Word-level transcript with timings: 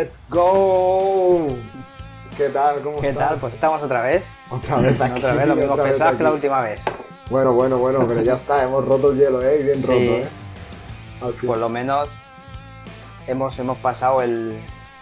¡Let's 0.00 0.24
go! 0.30 1.46
¿Qué 2.34 2.48
tal? 2.48 2.80
¿Cómo 2.80 2.96
¿Qué 3.02 3.10
estás? 3.10 3.28
tal? 3.28 3.38
Pues 3.38 3.52
estamos 3.52 3.82
otra 3.82 4.00
vez. 4.00 4.34
Otra 4.50 4.76
vez 4.78 4.98
aquí. 4.98 5.18
Otra 5.18 5.34
vez, 5.34 5.46
lo 5.46 5.54
mismo 5.56 5.76
pensado 5.76 6.16
que 6.16 6.22
la 6.24 6.32
última 6.32 6.62
vez. 6.62 6.82
Bueno, 7.28 7.52
bueno, 7.52 7.76
bueno, 7.76 8.06
pero 8.08 8.22
ya 8.22 8.32
está, 8.32 8.64
hemos 8.64 8.82
roto 8.86 9.10
el 9.10 9.18
hielo, 9.18 9.42
¿eh? 9.42 9.58
Y 9.60 9.64
bien 9.64 9.76
Sí. 9.76 9.86
roto, 9.88 10.26
¿eh? 10.26 10.28
Al 11.20 11.34
fin. 11.34 11.48
Por 11.48 11.58
lo 11.58 11.68
menos 11.68 12.08
hemos, 13.26 13.58
hemos 13.58 13.76
pasado 13.76 14.22
el, 14.22 14.58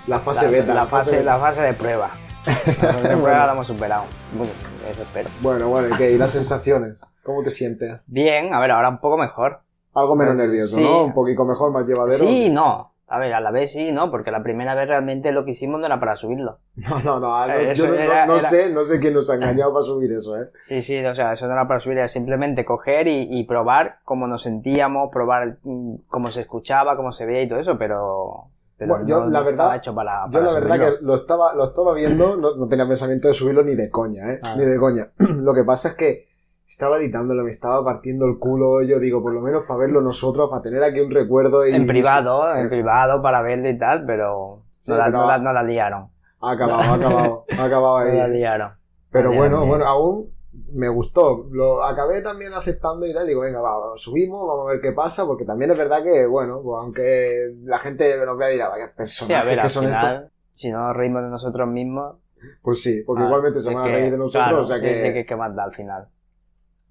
la 0.09 0.19
fase 0.19 0.47
la, 0.47 0.51
beta. 0.51 0.75
la 0.75 0.87
fase, 0.87 1.19
beta. 1.19 1.25
la 1.33 1.39
fase 1.39 1.63
de 1.63 1.75
prueba. 1.75 2.11
La 2.45 2.53
fase 2.93 3.09
de 3.09 3.17
prueba 3.23 3.47
la 3.47 3.53
hemos 3.53 3.69
superado. 3.69 4.03
Bueno, 4.33 4.53
eso 4.91 5.03
espero. 5.03 5.29
Bueno, 5.41 5.69
bueno, 5.69 5.95
¿y 5.95 5.97
qué? 5.97 6.11
¿Y 6.11 6.19
las 6.19 6.33
sensaciones? 6.33 6.99
¿Cómo 7.23 7.45
te 7.45 7.53
sientes? 7.53 8.01
Bien, 8.09 8.53
a 8.53 8.59
ver, 8.59 8.73
ahora 8.73 8.89
un 8.89 8.99
poco 8.99 9.17
mejor. 9.17 9.61
Algo 9.95 10.17
menos 10.17 10.35
Pues, 10.35 10.49
nervioso, 10.49 10.75
sí. 10.75 10.83
¿no? 10.83 11.05
Un 11.05 11.15
poquito 11.15 11.45
mejor, 11.45 11.71
más 11.71 11.87
llevadero. 11.87 12.19
Sí 12.19 12.51
no. 12.51 12.95
A 13.11 13.19
ver, 13.19 13.33
a 13.33 13.41
la 13.41 13.51
vez 13.51 13.73
sí 13.73 13.91
no, 13.91 14.11
porque 14.11 14.31
la 14.31 14.43
primera 14.43 14.75
vez 14.75 14.87
realmente 14.87 15.33
lo 15.33 15.45
que 15.45 15.53
hicimos 15.53 15.81
no 15.81 15.87
era 15.87 15.99
para 15.99 16.15
subirlo. 16.17 16.59
No, 16.77 17.01
no, 17.03 17.19
no, 17.21 17.47
no, 17.47 17.53
Eh, 17.55 17.75
yo 17.75 17.87
no, 17.87 17.93
no- 17.95 17.99
era- 18.01 18.27
no 18.27 18.35
era- 18.37 18.49
sé, 18.49 18.71
no 18.71 18.85
sé 18.85 19.01
quién 19.01 19.15
nos 19.15 19.31
ha 19.31 19.35
engañado 19.37 19.73
para 19.73 19.83
subir 19.83 20.13
eso, 20.13 20.37
¿eh? 20.37 20.51
Sí, 20.59 20.83
sí, 20.83 21.03
o 21.05 21.15
sea, 21.15 21.33
eso 21.33 21.47
no 21.47 21.55
era 21.55 21.67
para 21.67 21.81
subir, 21.81 21.99
era 21.99 22.09
simplemente 22.09 22.65
coger 22.65 23.09
y, 23.09 23.27
y 23.31 23.45
probar 23.45 23.97
cómo 24.05 24.27
nos 24.27 24.43
sentíamos, 24.43 25.11
probar 25.13 25.57
mm, 25.63 25.95
cómo 26.09 26.29
se 26.31 26.43
escuchaba, 26.43 26.97
cómo 26.97 27.11
se 27.13 27.25
veía 27.25 27.43
y 27.43 27.49
todo 27.49 27.59
eso, 27.61 27.79
pero, 27.79 28.45
pero 28.77 28.95
Bueno, 28.97 29.07
yo, 29.09 29.25
la 29.25 29.41
verdad- 29.43 29.77
hecho 29.77 29.95
para, 29.95 30.29
Yo 30.31 30.41
la 30.43 30.53
verdad 30.53 30.79
que 30.79 31.05
lo 31.05 31.15
estaba, 31.15 31.55
lo 31.55 31.65
estaba 31.65 31.95
viendo, 31.95 32.37
no, 32.37 32.57
no 32.57 32.69
tenía 32.69 32.87
pensamiento 32.87 33.29
de 33.29 33.35
subirlo 33.35 33.63
ni 33.65 33.75
de 33.75 33.91
coña, 33.91 34.33
¿eh? 34.35 34.41
Ah. 34.45 34.55
Ni 34.59 34.65
de 34.67 34.79
coña. 34.79 35.09
Lo 35.19 35.55
que 35.55 35.65
pasa 35.65 35.89
es 35.89 35.95
que 35.95 36.29
estaba 36.69 36.99
editándolo, 36.99 37.43
me 37.45 37.51
estaba 37.51 37.83
partiendo 37.83 38.27
el 38.27 38.39
culo, 38.39 38.83
yo 38.83 38.99
digo, 39.01 39.23
por 39.23 39.33
lo 39.33 39.41
menos 39.41 39.65
para 39.67 39.81
verlo 39.81 40.03
nosotros, 40.03 40.51
para 40.51 40.63
tener 40.63 40.85
aquí 40.85 41.01
un 41.01 41.11
recuerdo 41.11 41.67
y... 41.67 41.75
En 41.75 41.87
privado, 41.87 42.55
Eh, 42.55 42.61
en 42.61 42.69
privado 42.69 43.23
para 43.23 43.41
verlo 43.43 43.69
y 43.71 43.79
tal, 43.79 44.05
pero 44.07 44.63
Sí, 44.79 44.93
no, 44.93 44.99
la, 44.99 45.09
no, 45.09 45.27
la, 45.27 45.39
no 45.39 45.53
la 45.53 45.63
liaron. 45.63 46.09
Ha 46.41 46.51
acabado, 46.53 46.81
ha 46.83 46.95
acabado, 46.95 47.45
ha 47.59 47.65
acabado 47.65 47.99
No 48.05 48.13
la 48.15 48.25
ahí. 48.25 48.31
liaron. 48.33 48.73
Pero 49.11 49.31
Bien, 49.31 49.41
bueno, 49.41 49.57
bien. 49.59 49.69
bueno, 49.71 49.85
aún 49.87 50.31
me 50.75 50.89
gustó. 50.89 51.47
Lo 51.51 51.83
acabé 51.85 52.21
también 52.23 52.53
aceptando 52.53 53.07
y 53.07 53.15
tal. 53.15 53.27
Digo, 53.27 53.41
venga, 53.41 53.61
va, 53.61 53.73
subimos, 53.97 54.47
vamos 54.47 54.69
a 54.69 54.73
ver 54.73 54.81
qué 54.83 54.93
pasa, 54.93 55.25
porque 55.27 55.45
también 55.47 55.71
es 55.71 55.79
verdad 55.79 56.03
que, 56.05 56.27
bueno, 56.27 56.61
pues 56.63 56.77
aunque 56.83 57.55
la 57.65 57.79
gente 57.79 58.25
nos 58.27 58.37
vea 58.37 58.51
y 58.51 58.53
dirá, 58.55 58.69
vaya 58.69 58.87
Sí, 58.87 58.93
a 58.93 58.97
personajes 58.97 59.47
ver, 59.47 59.63
que 59.63 59.71
son 59.71 59.85
estos. 59.87 60.01
final, 60.01 60.31
si 60.51 60.71
no 60.71 60.87
nos 60.87 60.97
reímos 60.97 61.23
de 61.23 61.29
nosotros 61.31 61.67
mismos... 61.69 62.17
Pues 62.63 62.83
sí, 62.83 63.03
porque 63.05 63.23
ah, 63.23 63.27
igualmente 63.27 63.61
se 63.61 63.69
es 63.71 63.75
van 63.75 63.85
a 63.85 63.89
reír 63.93 64.13
de 64.13 64.19
nosotros, 64.19 64.45
claro, 64.45 64.61
o 64.61 64.65
sea 64.65 64.77
sí, 64.79 64.85
que, 64.85 64.95
sí, 64.95 65.13
que, 65.13 65.27
que 65.27 65.37
más 65.37 65.57
da 65.57 65.65
al 65.65 65.73
final. 65.75 66.07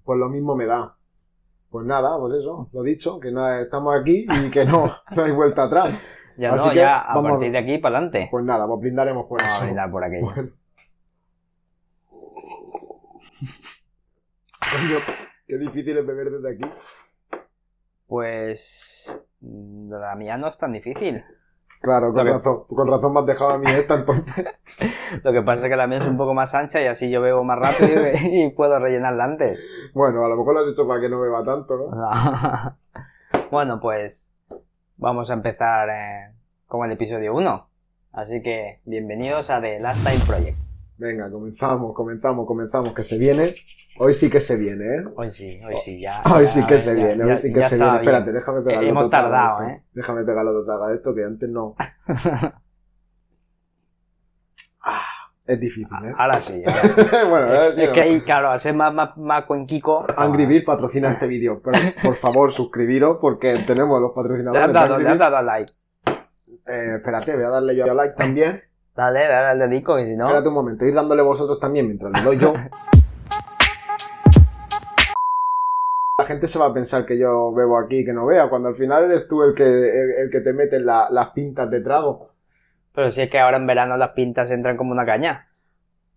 Pues 0.08 0.18
lo 0.18 0.30
mismo 0.30 0.56
me 0.56 0.64
da. 0.64 0.96
Pues 1.68 1.84
nada, 1.84 2.18
pues 2.18 2.36
eso, 2.36 2.70
lo 2.72 2.82
dicho, 2.82 3.20
que 3.20 3.30
no, 3.30 3.46
estamos 3.60 3.94
aquí 4.00 4.26
y 4.46 4.50
que 4.50 4.64
no, 4.64 4.86
no 5.14 5.22
hay 5.22 5.32
vuelta 5.32 5.64
atrás. 5.64 6.00
Ya 6.38 6.54
Así 6.54 6.64
no, 6.68 6.72
que 6.72 6.78
ya 6.78 7.00
a 7.00 7.14
vamos 7.14 7.28
a- 7.28 7.32
partir 7.34 7.52
de 7.52 7.58
aquí 7.58 7.76
para 7.76 7.98
adelante. 7.98 8.28
Pues 8.30 8.42
nada, 8.42 8.66
pues 8.66 8.80
brindaremos 8.80 9.26
por 9.26 9.38
Vamos 9.38 9.52
a 9.52 9.56
eso. 9.58 9.64
brindar 9.66 9.90
por 9.90 10.02
aquello. 10.04 10.24
Bueno. 10.24 10.48
Qué 15.46 15.58
difícil 15.58 15.98
es 15.98 16.06
beber 16.06 16.30
desde 16.30 16.54
aquí. 16.54 16.64
Pues... 18.06 19.26
La 19.42 20.14
mía 20.16 20.38
no 20.38 20.48
es 20.48 20.56
tan 20.56 20.72
difícil. 20.72 21.22
Claro, 21.80 22.12
con 22.12 22.26
razón, 22.26 22.64
con 22.68 22.88
razón 22.88 23.12
me 23.12 23.20
has 23.20 23.26
dejado 23.26 23.50
a 23.50 23.58
mí 23.58 23.66
esta 23.68 23.94
entonces. 23.94 24.46
Lo 25.24 25.32
que 25.32 25.42
pasa 25.42 25.66
es 25.66 25.70
que 25.70 25.76
la 25.76 25.86
mía 25.86 25.98
es 25.98 26.06
un 26.06 26.16
poco 26.16 26.34
más 26.34 26.54
ancha 26.54 26.82
y 26.82 26.86
así 26.86 27.08
yo 27.08 27.20
bebo 27.20 27.44
más 27.44 27.58
rápido 27.58 28.02
y, 28.08 28.42
y 28.44 28.50
puedo 28.50 28.78
rellenarla 28.78 29.24
antes. 29.24 29.60
Bueno, 29.94 30.24
a 30.24 30.28
lo 30.28 30.36
mejor 30.36 30.54
lo 30.54 30.60
has 30.60 30.68
hecho 30.68 30.86
para 30.88 31.00
que 31.00 31.08
no 31.08 31.20
beba 31.20 31.44
tanto, 31.44 31.76
¿no? 31.76 32.70
bueno, 33.50 33.80
pues 33.80 34.34
vamos 34.96 35.30
a 35.30 35.34
empezar 35.34 35.88
eh, 35.88 36.34
con 36.66 36.84
el 36.84 36.92
episodio 36.92 37.34
1. 37.34 37.68
Así 38.12 38.42
que 38.42 38.80
bienvenidos 38.84 39.50
a 39.50 39.60
The 39.60 39.78
Last 39.78 40.04
Time 40.04 40.24
Project. 40.26 40.67
Venga, 40.98 41.30
comenzamos, 41.30 41.94
comenzamos, 41.94 42.44
comenzamos, 42.46 42.92
que 42.92 43.02
se 43.04 43.18
viene. 43.18 43.54
Hoy 43.98 44.14
sí 44.14 44.28
que 44.28 44.40
se 44.40 44.56
viene, 44.56 44.84
¿eh? 44.96 45.04
Hoy 45.14 45.30
sí, 45.30 45.60
hoy 45.64 45.76
sí, 45.76 46.00
ya. 46.00 46.22
Hoy 46.34 46.42
ya- 46.44 46.48
sí 46.50 46.66
que 46.66 46.78
se 46.78 46.96
ya- 46.96 47.06
viene, 47.06 47.24
hoy 47.24 47.36
sí 47.36 47.52
que 47.52 47.62
se 47.62 47.76
viene. 47.76 47.94
Espérate, 47.96 48.24
bien. 48.30 48.34
déjame 48.34 48.62
pegarle 48.62 48.88
Hemos 48.88 49.02
otro 49.04 49.10
trago 49.10 49.28
a 49.28 49.30
tardado. 49.30 49.68
¿eh? 49.68 49.84
Déjame 49.92 50.24
pegarle 50.24 50.50
otro 50.50 50.64
trago 50.64 50.84
a 50.84 50.94
esto, 50.94 51.14
que 51.14 51.24
antes 51.24 51.48
no. 51.48 51.76
Ah, 54.82 55.02
es 55.46 55.60
difícil, 55.60 55.88
¿eh? 56.04 56.14
Ahora 56.16 56.40
sí, 56.40 56.62
ahora 56.66 56.82
sí. 56.88 57.00
bueno, 57.28 57.46
ahora 57.46 57.72
sí. 57.72 57.82
es 57.82 57.88
¿no? 57.88 57.94
que 57.94 58.00
ahí, 58.00 58.20
claro, 58.22 58.56
ser 58.58 58.74
más, 58.74 58.92
más, 58.94 59.16
más 59.18 59.44
cuenquico. 59.44 60.04
Angry 60.16 60.46
Bird 60.46 60.64
patrocina 60.64 61.10
este 61.10 61.26
vídeo. 61.26 61.60
Pero, 61.62 61.78
por 62.02 62.14
favor, 62.14 62.50
suscribiros 62.52 63.18
porque 63.20 63.58
tenemos 63.66 64.00
los 64.00 64.10
Le 64.10 64.14
patrocinadores. 64.14 64.62
has 64.62 64.68
de 64.68 64.72
dado, 64.80 64.98
le 64.98 65.08
has 65.10 65.18
dado 65.18 65.42
like. 65.42 65.72
Eh, 66.70 66.96
espérate, 66.96 67.34
voy 67.34 67.44
a 67.44 67.48
darle 67.50 67.76
yo 67.76 67.84
a 67.90 67.94
like 67.94 68.14
también. 68.16 68.62
Dale, 68.98 69.28
dale 69.28 69.46
al 69.46 69.58
dedico, 69.60 69.94
que 69.94 70.06
si 70.06 70.16
no. 70.16 70.24
Espérate 70.26 70.48
un 70.48 70.54
momento, 70.54 70.84
ir 70.84 70.92
dándole 70.92 71.22
vosotros 71.22 71.60
también 71.60 71.86
mientras 71.86 72.10
le 72.12 72.20
doy 72.20 72.36
yo. 72.36 72.52
La 76.18 76.24
gente 76.24 76.48
se 76.48 76.58
va 76.58 76.66
a 76.66 76.74
pensar 76.74 77.06
que 77.06 77.16
yo 77.16 77.52
bebo 77.52 77.78
aquí 77.78 77.98
y 77.98 78.04
que 78.04 78.12
no 78.12 78.26
vea, 78.26 78.48
cuando 78.48 78.70
al 78.70 78.74
final 78.74 79.04
eres 79.04 79.28
tú 79.28 79.44
el 79.44 79.54
que, 79.54 79.62
el, 79.62 80.10
el 80.24 80.30
que 80.32 80.40
te 80.40 80.52
mete 80.52 80.80
la- 80.80 81.06
las 81.12 81.28
pintas 81.30 81.70
de 81.70 81.80
trago. 81.80 82.32
Pero 82.92 83.08
si 83.12 83.22
es 83.22 83.30
que 83.30 83.38
ahora 83.38 83.56
en 83.58 83.68
verano 83.68 83.96
las 83.96 84.10
pintas 84.10 84.50
entran 84.50 84.76
como 84.76 84.90
una 84.90 85.06
caña. 85.06 85.46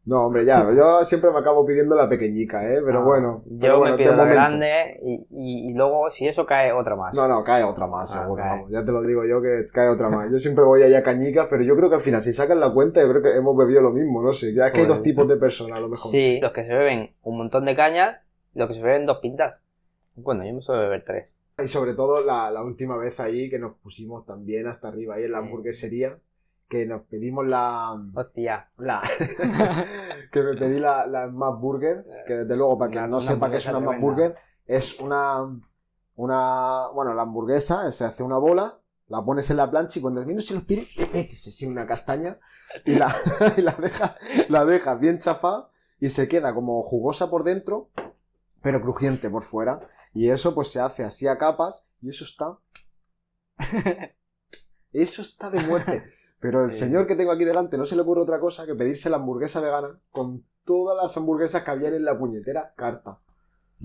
No, 0.03 0.25
hombre, 0.25 0.43
ya, 0.45 0.67
yo 0.75 1.03
siempre 1.03 1.29
me 1.29 1.37
acabo 1.39 1.63
pidiendo 1.63 1.95
la 1.95 2.09
pequeñica, 2.09 2.63
¿eh? 2.65 2.79
Pero 2.83 3.01
Ah, 3.01 3.03
bueno. 3.03 3.43
Yo 3.45 3.57
pero 3.59 3.77
bueno, 3.79 3.95
me 3.95 3.97
pido 4.03 4.11
la 4.15 4.17
momento. 4.23 4.35
grande 4.35 4.99
y, 5.03 5.27
y, 5.29 5.69
y 5.69 5.73
luego, 5.75 6.09
si 6.09 6.27
eso 6.27 6.43
cae, 6.45 6.71
otra 6.73 6.95
más. 6.95 7.13
No, 7.13 7.27
no, 7.27 7.43
cae 7.43 7.63
otra 7.63 7.85
más, 7.85 8.15
Ah, 8.15 8.21
seguro, 8.23 8.43
vamos. 8.43 8.71
Ya 8.71 8.83
te 8.83 8.91
lo 8.91 9.03
digo 9.03 9.25
yo 9.25 9.41
que 9.43 9.63
cae 9.71 9.89
otra 9.89 10.09
más. 10.09 10.31
Yo 10.31 10.39
siempre 10.39 10.63
voy 10.63 10.81
allá 10.81 10.99
a 10.99 11.03
cañicas, 11.03 11.45
pero 11.51 11.61
yo 11.63 11.75
creo 11.75 11.89
que 11.89 11.95
al 11.95 12.01
final, 12.01 12.21
si 12.23 12.33
sacas 12.33 12.57
la 12.57 12.73
cuenta, 12.73 12.99
yo 13.01 13.09
creo 13.09 13.21
que 13.21 13.35
hemos 13.37 13.55
bebido 13.55 13.81
lo 13.83 13.91
mismo, 13.91 14.23
no 14.23 14.33
sé. 14.33 14.55
Ya 14.55 14.67
es 14.67 14.71
que 14.73 14.79
hay 14.79 14.85
Pues- 14.87 14.97
dos 14.97 15.03
tipos 15.03 15.27
de 15.27 15.37
personas, 15.37 15.77
a 15.77 15.81
lo 15.81 15.89
mejor. 15.89 16.11
Sí, 16.11 16.39
los 16.41 16.51
que 16.51 16.63
se 16.65 16.73
beben 16.73 17.11
un 17.21 17.37
montón 17.37 17.65
de 17.65 17.75
cañas 17.75 18.17
y 18.55 18.59
los 18.59 18.69
que 18.69 18.73
se 18.75 18.81
beben 18.81 19.05
dos 19.05 19.19
pintas. 19.21 19.61
Bueno, 20.15 20.43
yo 20.43 20.51
me 20.53 20.61
suelo 20.61 20.81
beber 20.81 21.03
tres. 21.05 21.35
Y 21.63 21.67
sobre 21.67 21.93
todo 21.93 22.25
la, 22.25 22.49
la 22.49 22.63
última 22.63 22.97
vez 22.97 23.19
ahí 23.19 23.51
que 23.51 23.59
nos 23.59 23.75
pusimos 23.75 24.25
también 24.25 24.65
hasta 24.65 24.87
arriba 24.87 25.15
ahí 25.15 25.25
en 25.25 25.31
la 25.33 25.37
hamburguesería, 25.37 26.17
que 26.71 26.85
nos 26.85 27.01
pedimos 27.01 27.45
la... 27.45 28.01
Hostia. 28.15 28.71
la 28.77 29.01
que 30.31 30.41
me 30.41 30.53
pedí 30.55 30.79
la, 30.79 31.05
la 31.05 31.27
Burger, 31.27 32.05
que 32.25 32.33
desde 32.33 32.55
luego 32.55 32.79
para 32.79 32.89
quien 32.89 33.09
no 33.09 33.19
sepa 33.19 33.51
qué 33.51 33.57
es 33.57 33.67
una 33.67 33.79
Smash 33.79 33.99
Burger, 33.99 34.35
es 34.65 34.97
una, 35.01 35.61
una, 36.15 36.87
bueno, 36.93 37.13
la 37.13 37.23
hamburguesa, 37.23 37.91
se 37.91 38.05
hace 38.05 38.23
una 38.23 38.37
bola, 38.37 38.79
la 39.09 39.21
pones 39.21 39.49
en 39.49 39.57
la 39.57 39.69
plancha 39.69 39.99
y 39.99 40.01
cuando 40.01 40.21
el 40.21 40.27
niño 40.27 40.39
se 40.39 40.53
los 40.53 40.63
pide, 40.63 40.87
metes 41.13 41.45
así 41.45 41.65
una 41.65 41.85
castaña 41.85 42.39
y 42.85 42.95
la, 42.95 43.13
y 43.57 43.61
la 43.61 43.73
dejas 43.73 44.15
la 44.47 44.63
dejas 44.63 44.97
bien 44.97 45.19
chafada 45.19 45.69
y 45.99 46.07
se 46.07 46.29
queda 46.29 46.53
como 46.53 46.81
jugosa 46.83 47.29
por 47.29 47.43
dentro, 47.43 47.89
pero 48.63 48.81
crujiente 48.81 49.29
por 49.29 49.43
fuera. 49.43 49.81
Y 50.13 50.29
eso 50.29 50.55
pues 50.55 50.71
se 50.71 50.79
hace 50.79 51.03
así 51.03 51.27
a 51.27 51.37
capas 51.37 51.85
y 52.01 52.09
eso 52.09 52.23
está... 52.23 52.57
Eso 54.93 55.21
está 55.21 55.49
de 55.49 55.61
muerte. 55.61 56.03
Pero 56.41 56.65
el 56.65 56.71
Sí. 56.71 56.79
señor 56.79 57.05
que 57.07 57.15
tengo 57.15 57.31
aquí 57.31 57.45
delante 57.45 57.77
no 57.77 57.85
se 57.85 57.95
le 57.95 58.01
ocurre 58.01 58.21
otra 58.21 58.39
cosa 58.39 58.65
que 58.65 58.75
pedirse 58.75 59.09
la 59.09 59.17
hamburguesa 59.17 59.61
vegana 59.61 59.89
con 60.11 60.43
todas 60.65 60.97
las 61.01 61.15
hamburguesas 61.15 61.63
que 61.63 61.71
habían 61.71 61.93
en 61.93 62.03
la 62.03 62.17
puñetera 62.17 62.73
carta. 62.75 63.19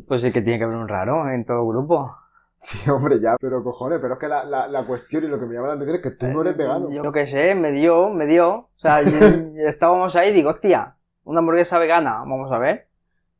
Pues 0.09 0.23
sí 0.23 0.33
que 0.33 0.43
tiene 0.43 0.59
que 0.59 0.65
haber 0.65 0.77
un 0.77 0.89
raro 0.89 1.31
en 1.31 1.45
todo 1.45 1.67
grupo. 1.67 2.17
Sí, 2.59 2.89
hombre, 2.91 3.21
ya, 3.21 3.37
pero 3.39 3.63
cojones, 3.63 3.99
pero 4.01 4.15
es 4.15 4.21
que 4.21 4.29
la, 4.29 4.45
la, 4.45 4.67
la 4.69 4.87
cuestión 4.87 5.25
y 5.25 5.29
lo 5.29 5.39
que 5.39 5.45
me 5.45 5.55
llama 5.55 5.69
la 5.69 5.75
atención 5.75 5.97
es 5.97 6.03
que 6.03 6.11
tú 6.13 6.27
no 6.27 6.41
eres 6.41 6.57
vegano. 6.57 6.89
Eh, 6.91 6.95
Yo 6.95 7.03
lo 7.03 7.13
que 7.13 7.27
sé, 7.27 7.55
me 7.55 7.71
dio, 7.71 8.09
me 8.11 8.25
dio. 8.27 8.49
O 8.55 8.71
sea, 8.77 9.03
yo- 9.03 9.11
estábamos 9.69 10.17
ahí 10.17 10.31
y 10.31 10.33
digo, 10.33 10.51
hostia, 10.51 10.97
una 11.25 11.41
hamburguesa 11.41 11.79
vegana, 11.79 12.13
vamos 12.21 12.51
a 12.51 12.59
ver. 12.59 12.89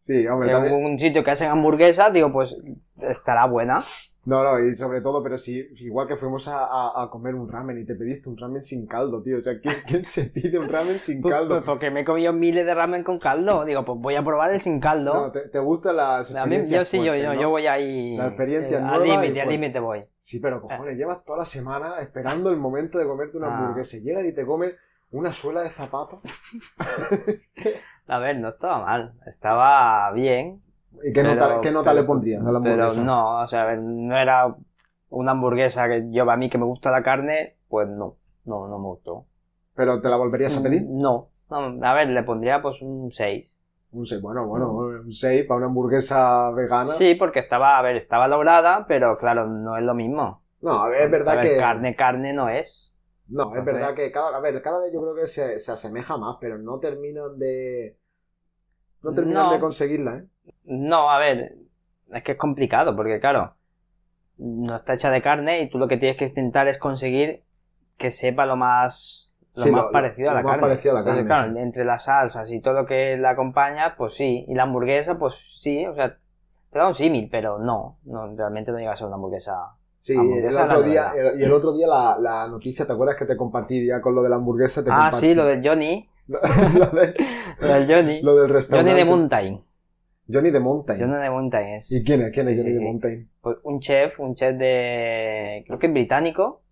Sí, 0.01 0.27
hombre, 0.29 0.53
En 0.53 0.85
un 0.85 0.99
sitio 0.99 1.25
que 1.25 1.31
hacen 1.31 1.51
hamburguesas, 1.51 2.13
digo, 2.13 2.31
pues 2.31 2.55
estará 3.01 3.47
buena. 3.47 3.81
No, 4.27 4.43
no, 4.43 4.59
y 4.59 4.75
sobre 4.75 5.01
todo, 5.03 5.23
pero 5.23 5.39
sí, 5.39 5.69
igual 5.77 6.09
que 6.09 6.17
fuimos 6.17 6.49
a, 6.49 6.65
a- 6.67 7.05
a 7.05 7.11
comer 7.11 7.37
un 7.37 7.49
ramen 7.49 7.79
y 7.81 7.87
te 7.87 7.95
pediste 7.95 8.29
un 8.29 8.37
ramen 8.37 8.61
sin 8.61 8.85
caldo, 8.89 9.23
tío. 9.23 9.39
O 9.39 9.41
sea, 9.41 9.61
¿quién, 9.61 9.75
quién 9.87 10.05
se 10.05 10.25
pide 10.31 10.59
un 10.59 10.69
ramen 10.69 10.99
sin 10.99 11.23
Pues- 11.23 11.33
caldo? 11.33 11.55
pues 11.55 11.63
porque 11.65 11.93
me 11.93 12.01
he 12.01 12.05
comido 12.05 12.33
miles 12.33 12.67
de 12.67 12.75
ramen 12.75 13.05
con 13.05 13.21
caldo. 13.21 13.65
Digo, 13.65 13.85
pues 13.85 14.01
voy 14.01 14.17
a 14.17 14.25
probar 14.25 14.53
el 14.53 14.61
sin 14.61 14.81
caldo. 14.81 15.15
No, 15.15 15.31
¿te, 15.31 15.49
te 15.49 15.59
gustan 15.61 15.97
las 15.97 16.35
a 16.35 16.45
mí, 16.45 16.67
yo 16.67 16.85
sí, 16.85 17.03
yo, 17.05 17.15
yo, 17.15 17.35
¿no? 17.35 17.41
yo 17.41 17.51
voy 17.51 17.69
ahí. 17.69 18.17
La 18.17 18.27
experiencia 18.27 18.79
eh, 18.79 18.81
nueva 18.81 18.97
Al 18.97 19.03
límite, 19.23 19.41
al 19.43 19.49
límite 19.49 19.79
voy. 19.79 20.05
Sí, 20.19 20.41
pero 20.41 20.61
cojones, 20.61 20.97
llevas 20.99 21.25
toda 21.25 21.39
la 21.39 21.45
semana 21.45 22.01
esperando 22.01 22.51
el 22.51 22.57
momento 22.57 22.99
de 22.99 23.07
comerte 23.07 23.39
una 23.39 23.47
Ah. 23.47 23.59
hamburguesa. 23.59 23.97
Llegas 23.99 24.25
y 24.25 24.35
te 24.35 24.45
comes 24.45 24.75
una 25.13 25.33
suela 25.33 25.63
de 25.63 25.71
zapato. 25.71 26.21
A 28.09 28.19
ver, 28.19 28.39
no 28.39 28.49
estaba 28.51 28.85
mal. 28.85 29.15
Estaba 29.27 30.11
bien. 30.13 30.63
¿Y 31.05 31.13
qué 31.13 31.23
pero- 31.23 31.35
nota, 31.35 31.61
qué 31.61 31.71
nota 31.71 31.91
pero- 31.91 32.03
le 32.03 32.07
pondrías 32.07 32.41
a 32.45 32.51
la 32.53 32.61
Pero 32.61 32.75
hamburguesa? 32.75 33.05
no, 33.05 33.41
o 33.43 33.47
sea, 33.47 33.63
a 33.63 33.67
ver, 33.67 33.79
no 33.81 34.17
era 34.17 34.55
una 35.11 35.33
hamburguesa 35.33 35.89
que 35.89 36.07
yo, 36.11 36.29
a 36.31 36.37
mí 36.37 36.49
que 36.49 36.59
me 36.59 36.65
gusta 36.65 36.91
la 36.91 37.03
carne, 37.03 37.57
pues 37.69 37.89
no. 37.89 38.17
No, 38.45 38.69
no 38.69 38.79
me 38.79 38.87
gustó. 38.87 39.27
¿Pero 39.75 40.01
te 40.01 40.09
la 40.09 40.17
volverías 40.17 40.57
a 40.59 40.63
pedir? 40.63 40.83
No. 40.89 41.29
no. 41.51 41.87
A 41.87 41.95
ver, 41.95 42.09
le 42.09 42.23
pondría 42.23 42.63
pues 42.63 42.81
un 42.81 43.11
6. 43.11 43.55
Un 43.93 44.05
6, 44.07 44.21
bueno, 44.21 44.47
bueno, 44.47 44.71
un 44.73 45.13
6 45.13 45.45
para 45.47 45.59
una 45.59 45.67
hamburguesa 45.67 46.51
vegana. 46.51 46.85
Sí, 46.95 47.15
porque 47.15 47.41
estaba, 47.41 47.79
a 47.79 47.83
ver, 47.83 47.97
estaba 47.97 48.29
lograda, 48.29 48.87
pero 48.87 49.17
claro, 49.19 49.47
no 49.47 49.77
es 49.77 49.83
lo 49.83 49.95
mismo. 49.95 50.43
No, 50.61 50.73
a 50.73 50.89
ver, 50.89 51.03
es 51.03 51.11
verdad 51.11 51.35
A 51.35 51.43
ver, 51.43 51.53
que... 51.53 51.57
Carne, 51.59 51.97
carne 51.97 52.33
no 52.33 52.49
es. 52.49 52.99
No, 53.29 53.55
es 53.57 53.65
verdad 53.65 53.95
que 53.95 54.13
cada, 54.13 54.37
a 54.37 54.41
ver, 54.41 54.61
cada 54.63 54.81
vez 54.85 54.93
yo 54.93 55.01
creo 55.03 55.15
que 55.15 55.27
se, 55.27 55.59
se 55.59 55.73
asemeja 55.73 56.17
más, 56.17 56.37
pero 56.41 56.59
no 56.59 56.79
terminan 56.79 57.39
de... 57.39 57.97
No 59.03 59.13
terminan 59.13 59.47
No. 59.47 59.53
de 59.53 59.61
conseguirla, 59.61 60.17
¿eh? 60.19 60.27
No, 60.65 61.11
a 61.11 61.19
ver, 61.19 61.55
es 62.13 62.23
que 62.23 62.33
es 62.33 62.39
complicado, 62.39 62.95
porque 62.97 63.21
claro, 63.21 63.55
no 64.39 64.77
está 64.77 64.95
hecha 64.95 65.11
de 65.11 65.23
carne 65.23 65.63
y 65.63 65.71
tú 65.71 65.79
lo 65.79 65.89
que 65.89 65.97
tienes 65.97 66.19
que 66.19 66.25
intentar 66.27 66.69
es 66.69 66.79
conseguir 66.79 67.45
que 67.97 68.11
sepa 68.11 68.47
lo 68.47 68.57
más, 68.57 69.33
lo 69.55 69.63
Sí, 69.63 69.71
más 69.71 69.85
lo- 69.87 69.93
parecido 69.93 70.31
a 70.31 70.35
lo 70.35 70.39
la 70.39 70.45
más 70.45 70.53
carne. 70.53 70.69
parecido 70.69 70.93
a 70.97 71.01
la 71.01 71.01
Entonces, 71.01 71.25
carne, 71.27 71.61
claro, 71.61 71.61
entre 71.63 71.85
las 71.85 72.05
salsas 72.05 72.51
y 72.53 72.61
todo 72.61 72.75
lo 72.75 72.87
que 72.87 73.17
la 73.17 73.31
acompaña, 73.31 73.97
pues 73.97 74.15
sí, 74.15 74.45
y 74.49 74.55
la 74.55 74.65
hamburguesa, 74.65 75.19
pues 75.19 75.35
sí, 75.61 75.87
o 75.87 75.95
sea, 75.95 76.17
te 76.71 76.79
da 76.79 76.89
un 76.89 76.95
símil, 76.95 77.29
pero 77.31 77.59
no, 77.59 77.99
no, 78.05 78.35
realmente 78.37 78.73
no 78.73 78.79
llega 78.79 78.93
a 78.93 78.97
ser 78.97 79.07
una 79.07 79.17
hamburguesa. 79.17 79.55
Sí, 80.01 80.15
el 80.15 80.21
Hamburguesa 80.21 80.65
otro 80.67 80.83
la 80.83 80.87
día, 80.89 81.13
el- 81.17 81.41
y 81.41 81.45
el 81.45 81.53
otro 81.53 81.73
día 81.73 81.87
la, 81.89 82.19
la 82.21 82.49
noticia, 82.49 82.87
¿te 82.87 82.93
acuerdas 82.93 83.17
que 83.17 83.27
te 83.27 83.37
compartí 83.37 83.87
ya 83.87 84.01
con 84.01 84.15
lo 84.15 84.23
de 84.23 84.29
la 84.29 84.37
hamburguesa? 84.37 84.85
Te 84.85 84.91
Ah, 84.91 85.11
compartí 85.11 85.27
sí, 85.29 85.35
lo 85.35 85.45
del 85.47 85.67
Johnny, 85.67 86.09
lo, 86.29 86.39
de- 86.91 87.15
lo 87.61 87.69
del 87.69 87.87
Johnny. 87.93 88.21
lo 88.23 88.37
del 88.37 88.49
Johnny 88.49 88.53
restaurante. 88.55 88.95
de 88.95 89.05
Mountain. 89.05 89.65
Johnny 90.29 90.51
de 90.51 90.61
Mountain. 90.61 90.99
Johnny 91.01 91.23
de 91.23 91.31
Mountain 91.31 91.69
es. 91.75 91.93
¿Y 91.93 92.05
quién 92.05 92.23
es? 92.23 92.33
¿Quién 92.33 92.49
es 92.49 92.57
Sí, 92.57 92.63
Johnny 92.63 92.73
sí, 92.73 92.79
de. 92.79 92.85
Mountain? 92.85 93.31
pues, 93.41 93.59
un 93.63 93.81
chef, 93.81 94.19
un 94.21 94.35
chef 94.35 94.57
de, 94.57 95.65
creo 95.67 95.79
que 95.79 95.87
es 95.87 95.93
británico, 95.93 96.63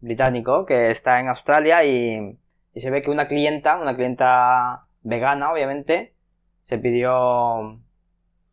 británico, 0.00 0.66
que 0.66 0.90
está 0.90 1.20
en 1.20 1.28
Australia 1.28 1.84
y, 1.84 2.38
y 2.74 2.80
se 2.80 2.90
ve 2.90 3.02
que 3.02 3.10
una 3.10 3.26
clienta, 3.26 3.76
una 3.80 3.96
clienta 3.96 4.86
vegana, 5.02 5.52
obviamente, 5.52 6.14
se 6.62 6.78
pidió 6.78 7.80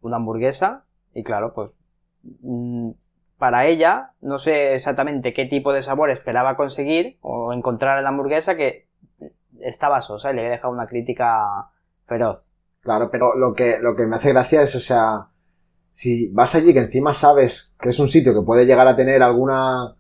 una 0.01 0.15
hamburguesa 0.15 0.85
y 1.13 1.23
claro, 1.23 1.53
pues 1.53 1.71
mm, 2.41 2.91
para 3.38 3.65
ella, 3.67 4.13
no 4.21 4.38
sé 4.38 4.73
exactamente 4.73 5.33
qué 5.33 5.45
tipo 5.45 5.73
de 5.73 5.81
sabor 5.81 6.09
esperaba 6.09 6.55
conseguir 6.55 7.17
o 7.21 7.53
encontrar 7.53 7.97
en 7.97 8.03
la 8.05 8.09
hamburguesa 8.09 8.55
que 8.55 8.88
estaba 9.59 10.01
sosa 10.01 10.31
y 10.31 10.35
le 10.35 10.41
había 10.41 10.51
dejado 10.51 10.73
una 10.73 10.88
crítica 10.88 11.69
feroz. 12.05 12.46
Claro, 12.88 13.12
pero 13.12 13.36
lo 13.36 13.54
que, 13.54 13.80
lo 13.81 13.98
que 13.98 14.06
me 14.06 14.16
hace 14.16 14.30
gracia 14.30 14.62
es, 14.62 14.74
o 14.74 14.80
sea, 14.80 15.28
si 15.92 16.30
vas 16.30 16.56
allí 16.56 16.72
que 16.72 16.80
encima 16.80 17.13
sabes 17.13 17.75
que 17.78 17.89
es 17.89 18.00
un 18.00 18.07
sitio 18.07 18.34
que 18.34 18.45
puede 18.45 18.66
llegar 18.66 18.88
a 18.88 18.95
tener 18.95 19.22
alguna, 19.22 19.94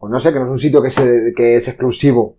pues 0.00 0.10
no 0.10 0.18
sé, 0.18 0.32
que 0.32 0.40
no 0.40 0.46
es 0.46 0.50
un 0.50 0.58
sitio 0.58 0.82
que, 0.82 0.90
se, 0.90 1.32
que 1.36 1.54
es 1.54 1.68
exclusivo 1.68 2.36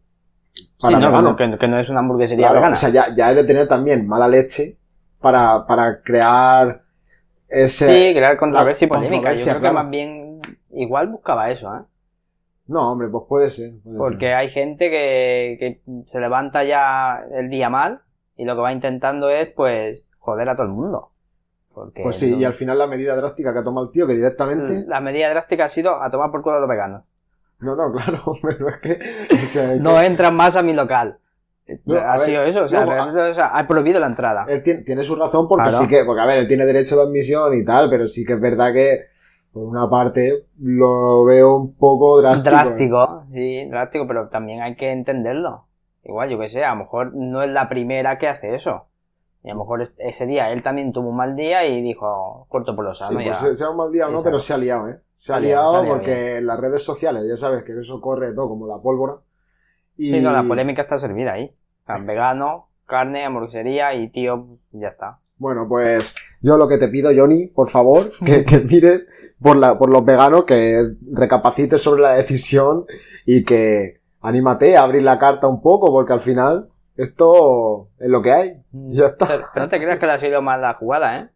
para 0.77 0.97
Sí, 0.97 1.03
no, 1.23 1.35
que, 1.37 1.57
que 1.57 1.67
no 1.69 1.79
es 1.79 1.87
una 1.87 1.99
hamburguesería 2.01 2.47
Claro, 2.47 2.55
vegana. 2.59 2.73
O 2.73 2.75
sea, 2.75 2.89
ya, 2.89 3.15
ya 3.15 3.29
es 3.29 3.37
de 3.37 3.45
tener 3.45 3.69
también 3.69 4.05
mala 4.05 4.27
leche 4.27 4.77
para, 5.21 5.65
para 5.65 6.01
crear 6.01 6.81
ese... 7.47 7.85
Sí, 7.85 8.13
crear 8.13 8.35
controversia 8.35 8.87
y 8.87 8.89
polémica. 8.89 9.31
Yo 9.31 9.45
creo 9.45 9.61
que 9.61 9.71
más 9.71 9.89
bien 9.89 10.41
igual 10.71 11.07
buscaba 11.07 11.49
eso, 11.49 11.73
¿eh? 11.73 11.83
No, 12.67 12.91
hombre, 12.91 13.07
pues 13.07 13.23
puede 13.25 13.49
ser. 13.49 13.71
puede 13.85 13.97
Porque 13.97 14.25
ser. 14.25 14.33
hay 14.33 14.49
gente 14.49 14.89
que, 14.89 15.55
que 15.57 15.81
se 16.03 16.19
levanta 16.19 16.65
ya 16.65 17.23
el 17.33 17.49
día 17.49 17.69
mal 17.69 18.01
y 18.41 18.45
lo 18.45 18.55
que 18.55 18.61
va 18.61 18.71
intentando 18.71 19.29
es, 19.29 19.49
pues, 19.49 20.05
joder 20.19 20.49
a 20.49 20.55
todo 20.55 20.65
el 20.65 20.71
mundo. 20.73 21.09
Porque 21.73 22.01
Pues 22.03 22.17
sí, 22.17 22.31
no- 22.31 22.37
y 22.39 22.45
al 22.45 22.53
final 22.53 22.77
la 22.79 22.87
medida 22.87 23.15
drástica 23.15 23.53
que 23.53 23.59
ha 23.59 23.63
tomado 23.63 23.85
el 23.87 23.91
tío, 23.93 24.07
que 24.07 24.13
directamente... 24.15 24.83
la 24.87 24.99
medida 24.99 25.29
drástica 25.29 25.65
ha 25.65 25.69
sido 25.69 26.01
a 26.01 26.09
tomar 26.09 26.31
por 26.31 26.41
culo 26.41 26.57
a 26.57 26.59
los 26.59 26.67
veganos. 26.69 27.03
No, 27.59 27.75
no, 27.75 27.91
claro, 27.93 28.23
pero 28.41 28.69
es 28.69 28.77
que... 28.77 28.99
o 29.31 29.35
sea, 29.37 29.73
es 29.73 29.81
No 29.81 29.95
que 29.99 30.05
entran 30.07 30.35
más 30.35 30.55
a 30.55 30.63
mi 30.63 30.73
local. 30.73 31.17
No, 31.85 31.95
a 31.99 32.13
ha 32.13 32.17
sido 32.17 32.39
ver, 32.39 32.49
eso, 32.49 32.63
o 32.63 32.67
sea, 32.67 32.83
no, 32.83 32.91
a- 32.91 32.95
realmente, 32.95 33.21
o 33.21 33.33
sea, 33.33 33.47
ha 33.57 33.67
prohibido 33.67 33.99
la 33.99 34.07
entrada. 34.07 34.45
Él 34.49 34.61
tiene, 34.63 34.81
tiene 34.81 35.03
su 35.03 35.15
razón 35.15 35.47
porque 35.47 35.69
Claro. 35.69 35.77
sí 35.83 35.87
que... 35.87 36.03
Porque, 36.03 36.21
a 36.21 36.25
ver, 36.25 36.39
él 36.39 36.47
tiene 36.47 36.65
derecho 36.65 36.95
de 36.97 37.03
admisión 37.03 37.53
y 37.55 37.63
tal, 37.63 37.89
pero 37.89 38.07
sí 38.07 38.25
que 38.25 38.33
es 38.33 38.41
verdad 38.41 38.73
que, 38.73 39.05
por 39.53 39.63
una 39.63 39.87
parte, 39.89 40.47
lo 40.59 41.23
veo 41.23 41.55
un 41.55 41.75
poco 41.75 42.19
drástico. 42.21 42.49
¿eh? 42.49 42.57
Drástico, 42.57 43.23
sí, 43.31 43.69
drástico, 43.69 44.07
pero 44.07 44.27
también 44.29 44.61
hay 44.61 44.75
que 44.75 44.91
entenderlo. 44.91 45.65
Igual, 46.03 46.29
yo 46.29 46.39
que 46.39 46.49
sé, 46.49 46.63
a 46.63 46.71
lo 46.73 46.83
mejor 46.83 47.11
no 47.13 47.43
es 47.43 47.49
la 47.49 47.69
primera 47.69 48.17
que 48.17 48.27
hace 48.27 48.55
eso. 48.55 48.87
Y 49.43 49.49
a 49.49 49.53
lo 49.53 49.59
mejor 49.59 49.81
es- 49.83 49.91
ese 49.97 50.25
día 50.27 50.51
él 50.51 50.61
también 50.63 50.93
tuvo 50.93 51.09
un 51.09 51.15
mal 51.17 51.35
día 51.35 51.65
y 51.65 51.81
dijo, 51.81 52.45
corto 52.49 52.75
por 52.75 52.85
lo 52.85 52.93
Sí, 52.93 53.03
sano 53.03 53.13
pues 53.15 53.25
ya. 53.25 53.33
se- 53.35 53.55
sea 53.55 53.69
un 53.69 53.77
mal 53.77 53.91
día 53.91 54.05
o 54.05 54.09
no, 54.09 54.13
Exacto. 54.13 54.29
pero 54.29 54.39
se 54.39 54.53
ha 54.53 54.57
liado, 54.57 54.89
¿eh? 54.89 54.99
Se 55.15 55.33
ha 55.33 55.35
Se 55.37 55.41
liado, 55.43 55.61
liado 55.63 55.71
se 55.71 55.77
ha 55.77 55.81
liado 55.83 55.97
porque 55.97 56.35
en 56.37 56.45
las 56.47 56.59
redes 56.59 56.83
sociales, 56.83 57.23
ya 57.27 57.37
sabes 57.37 57.63
que 57.63 57.79
eso 57.79 58.01
corre 58.01 58.33
todo 58.33 58.49
como 58.49 58.67
la 58.67 58.77
pólvora. 58.79 59.15
Y... 59.97 60.11
Sí, 60.11 60.19
no, 60.21 60.31
la 60.31 60.43
polémica 60.43 60.83
está 60.83 60.97
servida 60.97 61.33
ahí. 61.33 61.53
Sea, 61.85 61.97
vegano, 61.97 62.69
carne, 62.85 63.25
hamburguesería 63.25 63.93
y 63.95 64.09
tío, 64.09 64.47
ya 64.71 64.89
está. 64.89 65.19
Bueno, 65.37 65.65
pues 65.67 66.15
yo 66.41 66.57
lo 66.57 66.67
que 66.67 66.77
te 66.77 66.87
pido, 66.87 67.09
Johnny, 67.15 67.47
por 67.47 67.67
favor, 67.69 68.03
que, 68.25 68.43
que 68.45 68.59
mires 68.59 69.05
por, 69.41 69.55
la, 69.57 69.77
por 69.77 69.89
los 69.89 70.05
veganos, 70.05 70.43
que 70.45 70.83
recapacites 71.11 71.81
sobre 71.81 72.01
la 72.03 72.13
decisión 72.13 72.85
y 73.25 73.43
que 73.43 74.00
anímate 74.21 74.77
a 74.77 74.83
abrir 74.83 75.03
la 75.03 75.19
carta 75.19 75.47
un 75.47 75.61
poco, 75.61 75.87
porque 75.91 76.13
al 76.13 76.19
final 76.19 76.69
esto 76.95 77.87
es 77.99 78.09
lo 78.09 78.21
que 78.21 78.31
hay. 78.31 78.61
Y 78.73 78.95
ya 78.95 79.05
está. 79.07 79.27
Pero, 79.27 79.43
pero 79.53 79.65
no 79.65 79.69
te 79.69 79.79
creas 79.79 79.99
que 79.99 80.05
le 80.07 80.11
ha 80.13 80.17
sido 80.17 80.41
mal 80.41 80.61
la 80.61 80.73
jugada, 80.75 81.17
¿eh? 81.19 81.29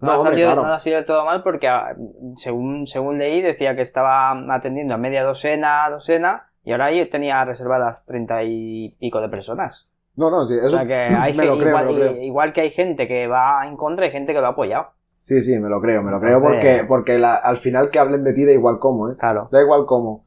No, 0.00 0.08
No, 0.08 0.14
hombre, 0.18 0.32
salido, 0.32 0.48
claro. 0.48 0.62
no 0.62 0.68
le 0.68 0.74
ha 0.74 0.78
sido 0.80 0.96
del 0.96 1.04
todo 1.06 1.24
mal 1.24 1.42
porque, 1.42 1.68
ah, 1.68 1.94
según, 2.36 2.86
según 2.86 3.18
leí, 3.18 3.40
decía 3.40 3.74
que 3.76 3.82
estaba 3.82 4.32
atendiendo 4.54 4.94
a 4.94 4.98
media 4.98 5.24
docena, 5.24 5.88
docena, 5.88 6.50
y 6.64 6.72
ahora 6.72 6.86
ahí 6.86 7.08
tenía 7.08 7.44
reservadas 7.44 8.04
treinta 8.04 8.42
y 8.42 8.96
pico 9.00 9.20
de 9.20 9.28
personas. 9.28 9.90
No, 10.16 10.30
no, 10.30 10.44
sí, 10.44 10.54
eso 10.54 10.66
O 10.66 10.70
sea 10.70 10.86
que 10.86 10.94
hay 10.94 11.32
me 11.32 11.42
ge- 11.42 11.46
lo 11.46 11.58
creo, 11.58 11.68
igual, 11.68 11.86
me 11.86 11.92
lo 11.92 11.98
creo. 11.98 12.22
igual 12.22 12.52
que 12.52 12.60
hay 12.62 12.70
gente 12.70 13.08
que 13.08 13.26
va 13.28 13.66
en 13.66 13.76
contra, 13.76 14.04
hay 14.06 14.10
gente 14.12 14.32
que 14.34 14.40
lo 14.40 14.46
ha 14.46 14.50
apoyado. 14.50 14.88
Sí, 15.22 15.40
sí, 15.40 15.58
me 15.58 15.68
lo 15.68 15.80
creo, 15.80 16.02
me 16.02 16.10
lo 16.10 16.20
creo 16.20 16.40
porque, 16.40 16.84
porque 16.86 17.18
la- 17.18 17.36
al 17.36 17.56
final 17.56 17.88
que 17.90 17.98
hablen 17.98 18.24
de 18.24 18.34
ti 18.34 18.44
da 18.44 18.52
igual 18.52 18.78
cómo, 18.78 19.10
¿eh? 19.10 19.14
Claro. 19.18 19.48
Da 19.50 19.60
igual 19.62 19.86
cómo. 19.86 20.23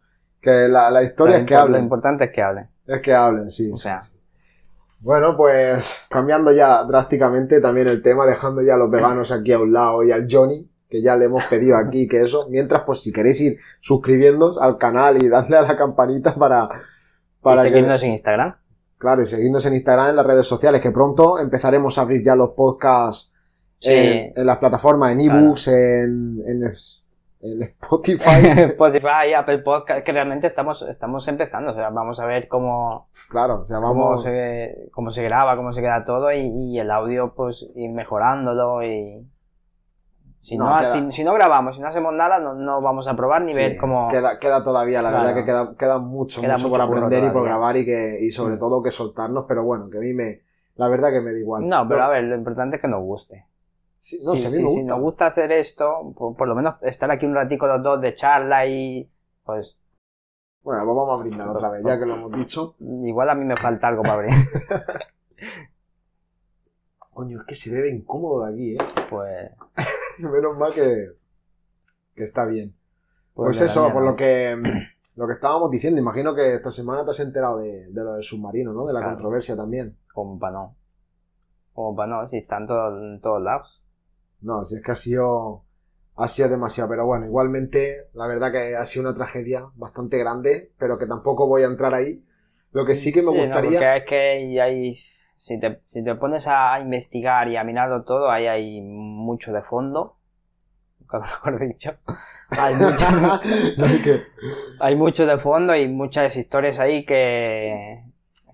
Que 0.48 0.68
la, 0.70 0.89
la 0.89 1.04
historia 1.04 1.36
Lo 1.36 1.42
es 1.42 1.46
que 1.48 1.54
impor- 1.56 1.58
Lo 1.58 1.63
hablen. 1.63 1.84
importante 1.84 2.24
es 2.25 2.32
que 2.32 2.42
hablen. 2.42 2.68
Es 2.86 3.01
que 3.01 3.13
hablen, 3.13 3.50
sí. 3.50 3.70
O 3.74 3.75
sea, 3.75 4.04
Bueno, 5.01 5.36
pues 5.36 6.06
cambiando 6.10 6.51
ya 6.54 6.84
drásticamente 6.86 7.60
también 7.60 7.88
el 7.89 8.01
tema, 8.01 8.25
dejando 8.25 8.62
ya 8.62 8.75
a 8.75 8.77
los 8.77 8.89
veganos 8.89 9.32
aquí 9.34 9.51
a 9.51 9.60
un 9.60 9.74
lado 9.74 10.04
y 10.04 10.12
al 10.12 10.25
Johnny, 10.32 10.70
que 10.89 11.01
ya 11.01 11.18
le 11.18 11.25
hemos 11.25 11.44
pedido 11.48 11.75
aquí 11.75 12.08
que 12.08 12.22
eso. 12.24 12.48
Mientras, 12.50 12.84
pues 12.84 13.01
si 13.01 13.12
queréis 13.12 13.42
ir 13.42 13.58
suscribiendo 13.82 14.62
al 14.62 14.77
canal 14.77 15.22
y 15.22 15.27
darle 15.27 15.58
a 15.58 15.63
la 15.63 15.75
campanita 15.75 16.34
para, 16.36 16.70
para 17.42 17.62
y 17.62 17.63
que- 17.66 17.70
seguirnos 17.70 18.04
en 18.04 18.12
Instagram. 18.12 18.56
claro, 18.98 19.22
y 19.22 19.25
seguirnos 19.25 19.66
en 19.66 19.74
Instagram, 19.75 20.10
en 20.12 20.16
las 20.16 20.25
redes 20.25 20.48
sociales, 20.48 20.80
que 20.80 20.92
pronto 20.92 21.39
empezaremos 21.39 21.98
a 21.98 22.01
abrir 22.04 22.24
ya 22.24 22.36
los 22.38 22.51
podcasts 22.51 23.34
Sí. 23.80 23.92
en, 23.94 24.34
en 24.36 24.46
las 24.46 24.58
plataformas, 24.58 25.12
en 25.12 25.20
ebooks, 25.22 25.68
en, 25.68 26.42
en, 26.48 26.63
en 27.41 27.62
Spotify. 27.63 28.48
Spotify, 28.72 29.34
Apple 29.38 29.60
Podcast, 29.60 30.03
que 30.03 30.12
realmente 30.12 30.48
estamos, 30.48 30.82
estamos 30.84 31.27
empezando. 31.27 31.72
O 31.72 31.75
sea, 31.75 31.89
vamos 31.89 32.20
a 32.20 32.25
ver 32.25 32.48
cómo, 32.48 33.08
claro, 33.29 33.62
o 33.62 33.65
sea, 33.65 33.79
cómo, 33.79 34.06
vamos. 34.10 34.24
se, 34.24 34.89
cómo 34.91 35.12
se 35.12 35.24
graba, 35.24 35.56
cómo 35.56 35.72
se 35.74 35.82
queda 35.82 36.03
todo 36.03 36.32
y, 36.32 36.39
y 36.48 36.79
el 36.79 36.89
audio, 36.91 37.34
pues 37.36 37.65
ir 37.75 37.91
mejorándolo 37.91 38.84
y. 38.84 39.25
Si 40.39 40.56
no, 40.58 40.70
No, 40.70 40.77
queda- 40.79 40.94
si, 40.94 41.12
si 41.12 41.24
no 41.24 41.34
grabamos, 41.34 41.75
si 41.75 41.82
no 41.82 41.88
hacemos 41.88 42.13
nada, 42.13 42.39
no, 42.39 42.53
no 42.53 42.79
vamos 42.79 43.08
a 43.08 43.15
probar 43.15 43.41
ni 43.41 43.53
Sí, 43.53 43.60
ver 43.60 43.75
cómo. 43.77 44.08
Queda, 44.10 44.38
queda 44.39 44.63
todavía, 44.63 45.01
la 45.01 45.10
Claro. 45.10 45.25
verdad 45.25 45.39
que 45.39 45.46
queda, 45.46 45.75
queda 45.77 45.98
mucho, 45.98 46.41
Queda 46.41 46.53
mucho 46.53 46.67
mucho 46.70 46.77
por 46.77 46.82
aprender 46.88 47.24
y 47.24 47.29
por 47.32 47.44
grabar 47.44 47.75
y 47.77 47.86
que, 47.86 48.20
y 48.22 48.29
sobre 48.29 48.56
Mm. 48.56 48.60
todo 48.60 48.84
que 48.84 48.91
soltarnos, 48.91 49.46
pero 49.48 49.63
bueno, 49.63 49.89
que 49.89 49.98
a 49.98 50.01
mí 50.01 50.13
me, 50.13 50.41
la 50.75 50.88
verdad 50.89 51.10
que 51.12 51.22
me 51.22 51.32
da 51.34 51.39
igual. 51.39 51.67
No, 51.67 51.88
pero 51.88 52.03
a 52.03 52.10
ver, 52.10 52.24
lo 52.25 52.36
importante 52.36 52.75
es 52.75 52.82
que 52.82 52.88
nos 52.88 53.01
guste. 53.01 53.46
Sí, 54.00 54.18
no, 54.25 54.32
Sí, 54.34 54.38
si 54.38 54.48
a 54.48 54.50
mí 54.51 54.56
sí, 54.58 54.63
me 54.63 54.70
si 54.70 54.84
nos 54.84 55.00
gusta 55.00 55.27
hacer 55.27 55.51
esto, 55.51 56.13
por, 56.16 56.36
por 56.36 56.48
lo 56.48 56.56
menos 56.56 56.75
estar 56.84 57.10
aquí 57.12 57.25
un 57.25 57.36
ratico 57.36 57.68
los 57.68 57.82
dos 57.84 58.00
de 58.01 58.13
charla 58.13 58.66
y. 58.68 59.10
Pues 59.44 59.77
Bueno, 60.62 60.84
pues 60.86 60.96
vamos 60.96 61.20
a 61.20 61.24
brindar 61.24 61.50
otra 61.50 61.70
vez, 61.70 61.84
ya 61.86 61.98
que 62.00 62.06
lo 62.06 62.16
hemos 62.16 62.32
dicho. 62.34 62.75
igual 62.80 63.30
a 63.30 63.36
mí 63.36 63.44
me 63.46 63.56
falta 63.58 63.88
algo 63.88 64.04
para 64.04 64.13
abrir. 64.13 64.32
Coño, 67.13 67.39
es 67.42 67.46
que 67.48 67.56
se 67.56 67.74
bebe 67.74 67.89
incómodo 67.89 68.46
de 68.46 68.54
aquí, 68.54 68.75
eh. 68.75 68.77
Pues. 69.10 69.51
Menos 70.20 70.58
mal 70.58 70.74
que, 70.74 71.08
que 72.16 72.24
está 72.24 72.46
bien. 72.46 72.75
Pues 73.34 73.60
la 73.60 73.66
eso, 73.66 73.92
por 73.92 74.04
lo 74.04 74.16
que 74.16 74.56
lo 75.16 75.27
que 75.27 75.34
estábamos 75.34 75.72
diciendo, 75.72 76.00
imagino 76.00 76.36
que 76.36 76.56
esta 76.56 76.72
semana 76.72 77.04
te 77.06 77.12
has 77.12 77.20
enterado 77.20 77.58
de, 77.60 77.88
de 77.88 78.04
lo 78.04 78.13
del 78.13 78.24
submarino, 78.24 78.72
¿no? 78.74 78.86
De 78.86 78.94
la 78.94 79.00
Claro. 79.00 79.16
controversia 79.16 79.56
también. 79.56 79.98
Como 80.13 80.38
para 80.38 80.54
no. 80.54 80.75
Como 81.74 81.96
para 81.96 82.10
no, 82.22 82.27
si 82.27 82.38
están 82.38 82.68
todo- 82.68 82.96
en 83.00 83.20
todos 83.22 83.42
lados. 83.42 83.82
No, 84.41 84.63
si 84.65 84.75
es 84.77 84.84
que 84.84 84.91
ha 84.91 84.96
sido 84.96 85.63
ha 86.15 86.27
sido 86.27 86.50
demasiado, 86.50 86.89
pero 86.89 87.06
bueno, 87.06 87.25
igualmente 87.27 88.08
la 88.13 88.25
verdad 88.27 88.51
que 88.51 88.75
ha 88.75 88.84
sido 88.86 89.06
una 89.08 89.13
tragedia 89.13 89.67
bastante 89.75 90.17
grande, 90.17 90.72
pero 90.79 90.98
que 90.98 91.06
tampoco 91.06 91.46
voy 91.48 91.62
a 91.62 91.67
entrar 91.67 91.94
ahí. 91.94 92.24
Lo 92.72 92.86
que 92.86 92.96
sí 92.96 93.13
que 93.13 93.22
me 93.22 93.29
Sí, 93.29 93.38
gustaría 93.38 93.98
es 93.98 94.06
que 94.06 94.60
hay, 94.62 95.00
si, 95.36 95.60
te, 95.60 95.82
si 95.86 96.03
te 96.03 96.15
pones 96.15 96.48
a 96.48 96.79
investigar 96.79 97.48
y 97.50 97.56
a 97.56 97.63
mirarlo 97.63 98.03
todo, 98.03 98.32
ahí 98.32 98.48
hay 98.48 98.82
mucho 98.82 99.53
de 99.53 99.62
fondo. 99.62 100.15
Mejor 101.13 101.60
dicho. 101.67 101.96
Hay 102.50 102.75
mucho, 102.75 103.06
hay 104.79 104.96
mucho 104.96 105.25
de 105.25 105.38
fondo 105.38 105.75
y 105.75 105.88
muchas 105.88 106.36
historias 106.38 106.79
ahí 106.79 107.06
que, 107.06 108.03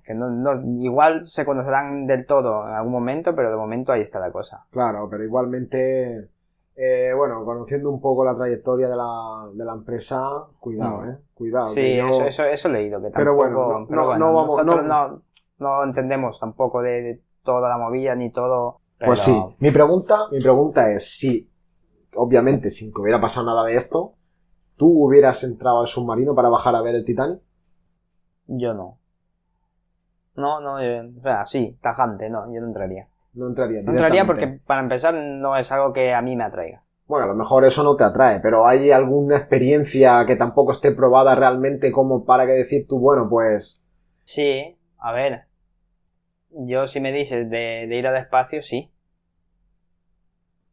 que 0.06 0.14
no, 0.14 0.30
no- 0.30 0.82
igual 0.84 1.24
se 1.24 1.46
conocerán 1.46 2.06
del 2.06 2.26
todo 2.26 2.68
en 2.68 2.74
algún 2.76 2.92
momento, 2.92 3.34
pero 3.36 3.50
de 3.50 3.56
momento 3.56 3.92
ahí 3.92 4.02
está 4.02 4.20
la 4.20 4.32
cosa. 4.32 4.66
Claro, 4.72 5.08
pero 5.10 5.24
igualmente, 5.24 6.30
eh, 6.76 7.12
bueno, 7.16 7.46
conociendo 7.46 7.90
un 7.90 8.02
poco 8.02 8.26
la 8.26 8.36
trayectoria 8.36 8.90
de 8.90 8.96
la, 8.98 9.48
de 9.54 9.64
la 9.66 9.74
empresa, 9.74 10.22
cuidado, 10.60 11.02
Mm. 11.02 11.10
¿eh? 11.10 11.18
Cuidado. 11.34 11.68
Sí, 11.68 11.96
yo- 11.98 12.08
eso, 12.10 12.24
eso, 12.26 12.44
eso 12.46 12.68
he 12.68 12.72
leído. 12.72 13.02
Que 13.02 13.10
Pero 13.12 13.36
bueno, 13.36 13.58
tampoco- 13.58 13.80
no- 13.80 13.88
pero 13.88 14.02
no- 14.02 14.08
bueno, 14.08 14.26
no 14.26 14.34
vamos- 14.34 14.58
nosotros 14.58 14.86
no- 14.86 15.08
no, 15.08 15.22
no 15.60 15.84
entendemos 15.84 16.40
tampoco 16.40 16.82
de, 16.82 17.02
de 17.02 17.22
toda 17.44 17.70
la 17.70 17.78
movida 17.78 18.16
ni 18.16 18.32
todo. 18.32 18.80
Pues 19.06 19.20
sí, 19.20 19.38
mi 19.60 19.72
pregunta, 19.72 20.28
mi 20.32 20.40
pregunta 20.40 20.92
es 20.92 21.18
si, 21.18 21.50
obviamente, 22.16 22.70
sin 22.70 22.94
que 22.94 23.02
hubiera 23.02 23.20
pasado 23.20 23.46
nada 23.46 23.64
de 23.66 23.76
esto, 23.76 24.14
¿tú 24.78 25.06
hubieras 25.06 25.44
entrado 25.44 25.82
al 25.82 25.88
submarino 25.88 26.34
para 26.36 26.50
bajar 26.50 26.76
a 26.76 26.82
ver 26.82 26.96
el 26.96 27.04
Titanic? 27.06 27.40
Yo 28.48 28.74
no. 28.74 28.98
No, 30.36 30.60
no, 30.60 30.82
yo- 30.82 31.10
o 31.20 31.22
sea, 31.22 31.46
sí, 31.46 31.78
tajante, 31.82 32.30
no, 32.30 32.52
yo 32.54 32.60
no 32.62 32.68
entraría. 32.68 33.08
No 33.34 33.48
entraría. 33.48 33.82
No 33.84 33.92
entraría 33.92 34.26
porque, 34.26 34.48
para 34.48 34.82
empezar, 34.82 35.14
no 35.14 35.56
es 35.58 35.72
algo 35.72 35.94
que 35.94 36.14
a 36.14 36.22
mí 36.22 36.36
me 36.36 36.44
atraiga. 36.44 36.84
Bueno, 37.06 37.26
a 37.26 37.28
lo 37.30 37.36
mejor 37.36 37.66
eso 37.66 37.84
no 37.84 37.96
te 37.96 38.04
atrae, 38.04 38.40
pero 38.40 38.66
¿hay 38.66 38.92
alguna 38.92 39.38
experiencia 39.38 40.26
que 40.26 40.36
tampoco 40.36 40.72
esté 40.72 40.92
probada 40.92 41.36
realmente 41.36 41.92
como 41.92 42.24
para 42.26 42.46
que 42.46 42.54
decir 42.54 42.88
tú, 42.88 43.00
bueno, 43.00 43.28
pues... 43.30 43.82
Sí, 44.24 44.78
a 45.00 45.12
ver. 45.12 45.46
Yo, 46.50 46.88
si 46.88 47.00
me 47.02 47.12
dices 47.12 47.50
de, 47.50 47.88
de 47.88 47.96
ir 47.98 48.08
al 48.08 48.16
espacio, 48.16 48.62
sí. 48.62 48.90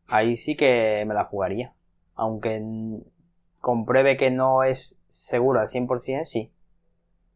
Ahí 0.08 0.36
sí 0.36 0.56
que 0.56 1.04
me 1.06 1.14
la 1.14 1.24
jugaría. 1.24 1.72
Aunque 2.14 2.62
compruebe 3.60 4.16
que 4.16 4.30
no 4.30 4.62
es 4.62 4.98
seguro 5.06 5.60
al 5.60 5.66
100%, 5.68 6.24
sí. 6.24 6.50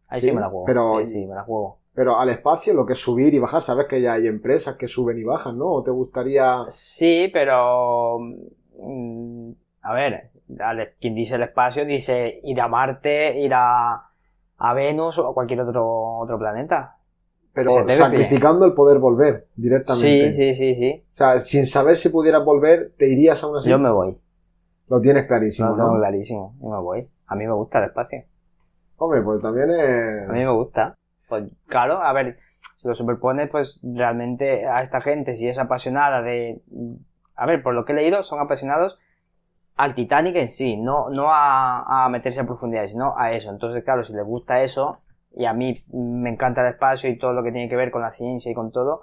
Ahí 0.08 0.20
sí, 0.20 0.28
Sí, 0.28 0.32
me 0.32 0.40
la 0.40 0.48
juego. 0.48 0.66
pero- 0.66 0.98
Sí, 1.00 1.06
sí, 1.06 1.26
me 1.26 1.34
la 1.34 1.42
juego. 1.42 1.78
Pero 1.94 2.18
al 2.18 2.28
espacio 2.28 2.74
lo 2.74 2.84
que 2.84 2.94
es 2.94 2.98
subir 2.98 3.32
y 3.34 3.38
bajar, 3.38 3.60
sabes 3.60 3.86
que 3.86 4.00
ya 4.00 4.14
hay 4.14 4.26
empresas 4.26 4.76
que 4.76 4.88
suben 4.88 5.16
y 5.18 5.22
bajan, 5.24 5.56
¿no? 5.58 5.66
¿O 5.72 5.82
te 5.84 5.92
gustaría... 5.92 6.62
Sí, 6.68 7.30
pero. 7.32 8.18
mm, 8.78 9.50
A 9.82 9.92
ver, 9.94 10.30
quien 11.00 11.14
dice 11.14 11.36
el 11.36 11.42
espacio 11.42 11.84
dice 11.84 12.40
ir 12.42 12.60
a 12.60 12.66
Marte, 12.68 13.38
ir 13.38 13.52
a, 13.54 14.10
a 14.58 14.74
Venus 14.74 15.18
o 15.18 15.28
a 15.28 15.34
cualquier 15.34 15.60
otro, 15.60 16.18
otro 16.18 16.38
planeta. 16.38 16.96
Pero 17.52 17.70
sacrificando 17.70 18.66
el 18.66 18.72
poder 18.74 18.98
volver 18.98 19.46
directamente. 19.54 20.32
Sí, 20.32 20.52
sí, 20.52 20.54
sí, 20.54 20.74
sí. 20.74 21.04
O 21.04 21.14
sea, 21.14 21.38
sin 21.38 21.66
saber 21.66 21.96
si 21.96 22.08
pudieras 22.08 22.44
volver, 22.44 22.92
¿te 22.98 23.06
irías 23.06 23.44
aún 23.44 23.56
así? 23.56 23.70
Yo 23.70 23.78
me 23.78 23.92
voy. 23.92 24.18
Lo 24.88 25.00
tienes 25.00 25.26
clarísimo, 25.26 25.68
Lo 25.70 25.76
¿no? 25.76 25.84
tengo 25.84 25.98
clarísimo. 25.98 26.56
Yo 26.60 26.68
me 26.70 26.78
voy. 26.80 27.08
A 27.28 27.36
mí 27.36 27.46
me 27.46 27.52
gusta 27.52 27.78
el 27.78 27.84
espacio. 27.84 28.24
Hombre, 28.96 29.22
pues 29.22 29.40
también 29.40 29.70
es... 29.70 30.28
A 30.28 30.32
mí 30.32 30.40
me 30.40 30.50
gusta. 30.52 30.94
Pues 31.28 31.44
claro, 31.66 32.02
a 32.02 32.12
ver, 32.12 32.32
si 32.32 32.88
lo 32.88 32.94
superpones, 32.94 33.48
pues 33.50 33.80
realmente 33.82 34.66
a 34.66 34.80
esta 34.80 35.00
gente, 35.00 35.34
si 35.34 35.48
es 35.48 35.58
apasionada 35.58 36.22
de. 36.22 36.60
A 37.36 37.46
ver, 37.46 37.62
por 37.62 37.74
lo 37.74 37.84
que 37.84 37.92
he 37.92 37.96
leído, 37.96 38.22
son 38.22 38.40
apasionados 38.40 38.98
al 39.76 39.94
Titanic 39.94 40.36
en 40.36 40.48
sí, 40.48 40.76
no, 40.76 41.10
no 41.10 41.32
a, 41.32 42.04
a 42.04 42.08
meterse 42.08 42.40
a 42.40 42.46
profundidad, 42.46 42.86
sino 42.86 43.18
a 43.18 43.32
eso. 43.32 43.50
Entonces, 43.50 43.82
claro, 43.82 44.04
si 44.04 44.12
les 44.12 44.24
gusta 44.24 44.62
eso, 44.62 45.00
y 45.36 45.46
a 45.46 45.52
mí 45.52 45.72
me 45.92 46.30
encanta 46.30 46.60
el 46.60 46.68
espacio 46.74 47.10
y 47.10 47.18
todo 47.18 47.32
lo 47.32 47.42
que 47.42 47.50
tiene 47.50 47.68
que 47.68 47.76
ver 47.76 47.90
con 47.90 48.02
la 48.02 48.12
ciencia 48.12 48.52
y 48.52 48.54
con 48.54 48.70
todo, 48.70 49.02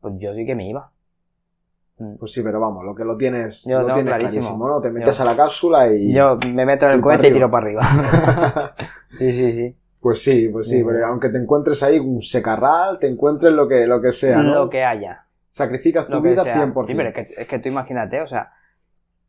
pues 0.00 0.14
yo 0.18 0.34
sí 0.34 0.44
que 0.44 0.56
me 0.56 0.68
iba. 0.68 0.90
Mm. 1.98 2.16
Pues 2.16 2.32
sí, 2.32 2.42
pero 2.42 2.58
vamos, 2.60 2.84
lo 2.84 2.94
que 2.94 3.04
lo 3.04 3.16
tienes, 3.16 3.64
Yo 3.64 3.80
lo 3.80 3.92
tienes 3.94 4.14
clarísimo. 4.16 4.42
clarísimo, 4.42 4.68
¿no? 4.68 4.80
Te 4.80 4.90
metes 4.90 5.16
Yo- 5.18 5.22
a 5.22 5.26
la 5.26 5.36
cápsula 5.36 5.88
y... 5.92 6.12
Yo 6.12 6.36
me 6.54 6.66
meto 6.66 6.86
en 6.86 6.92
el 6.92 7.00
cohete 7.00 7.28
y 7.28 7.32
tiro 7.32 7.50
para 7.50 7.64
arriba. 7.66 7.82
sí, 9.10 9.32
sí, 9.32 9.52
sí. 9.52 9.76
Pues 10.00 10.22
sí, 10.22 10.48
pues 10.48 10.68
sí, 10.68 10.82
pero 10.84 11.04
aunque 11.06 11.30
te 11.30 11.38
encuentres 11.38 11.82
ahí 11.82 11.98
un 11.98 12.22
secarral, 12.22 12.98
te 12.98 13.08
encuentres 13.08 13.52
lo 13.52 13.66
que, 13.66 13.86
lo 13.86 14.00
que 14.00 14.12
sea, 14.12 14.42
¿no? 14.42 14.54
Lo 14.54 14.70
que 14.70 14.84
haya. 14.84 15.24
Sacrificas 15.48 16.08
tu 16.08 16.20
vida 16.20 16.42
sea. 16.42 16.66
100%. 16.66 16.86
Sí, 16.86 16.94
pero 16.94 17.08
es 17.08 17.14
que, 17.14 17.42
es 17.42 17.48
que 17.48 17.58
tú 17.58 17.68
imagínate, 17.68 18.20
o 18.20 18.26
sea, 18.26 18.52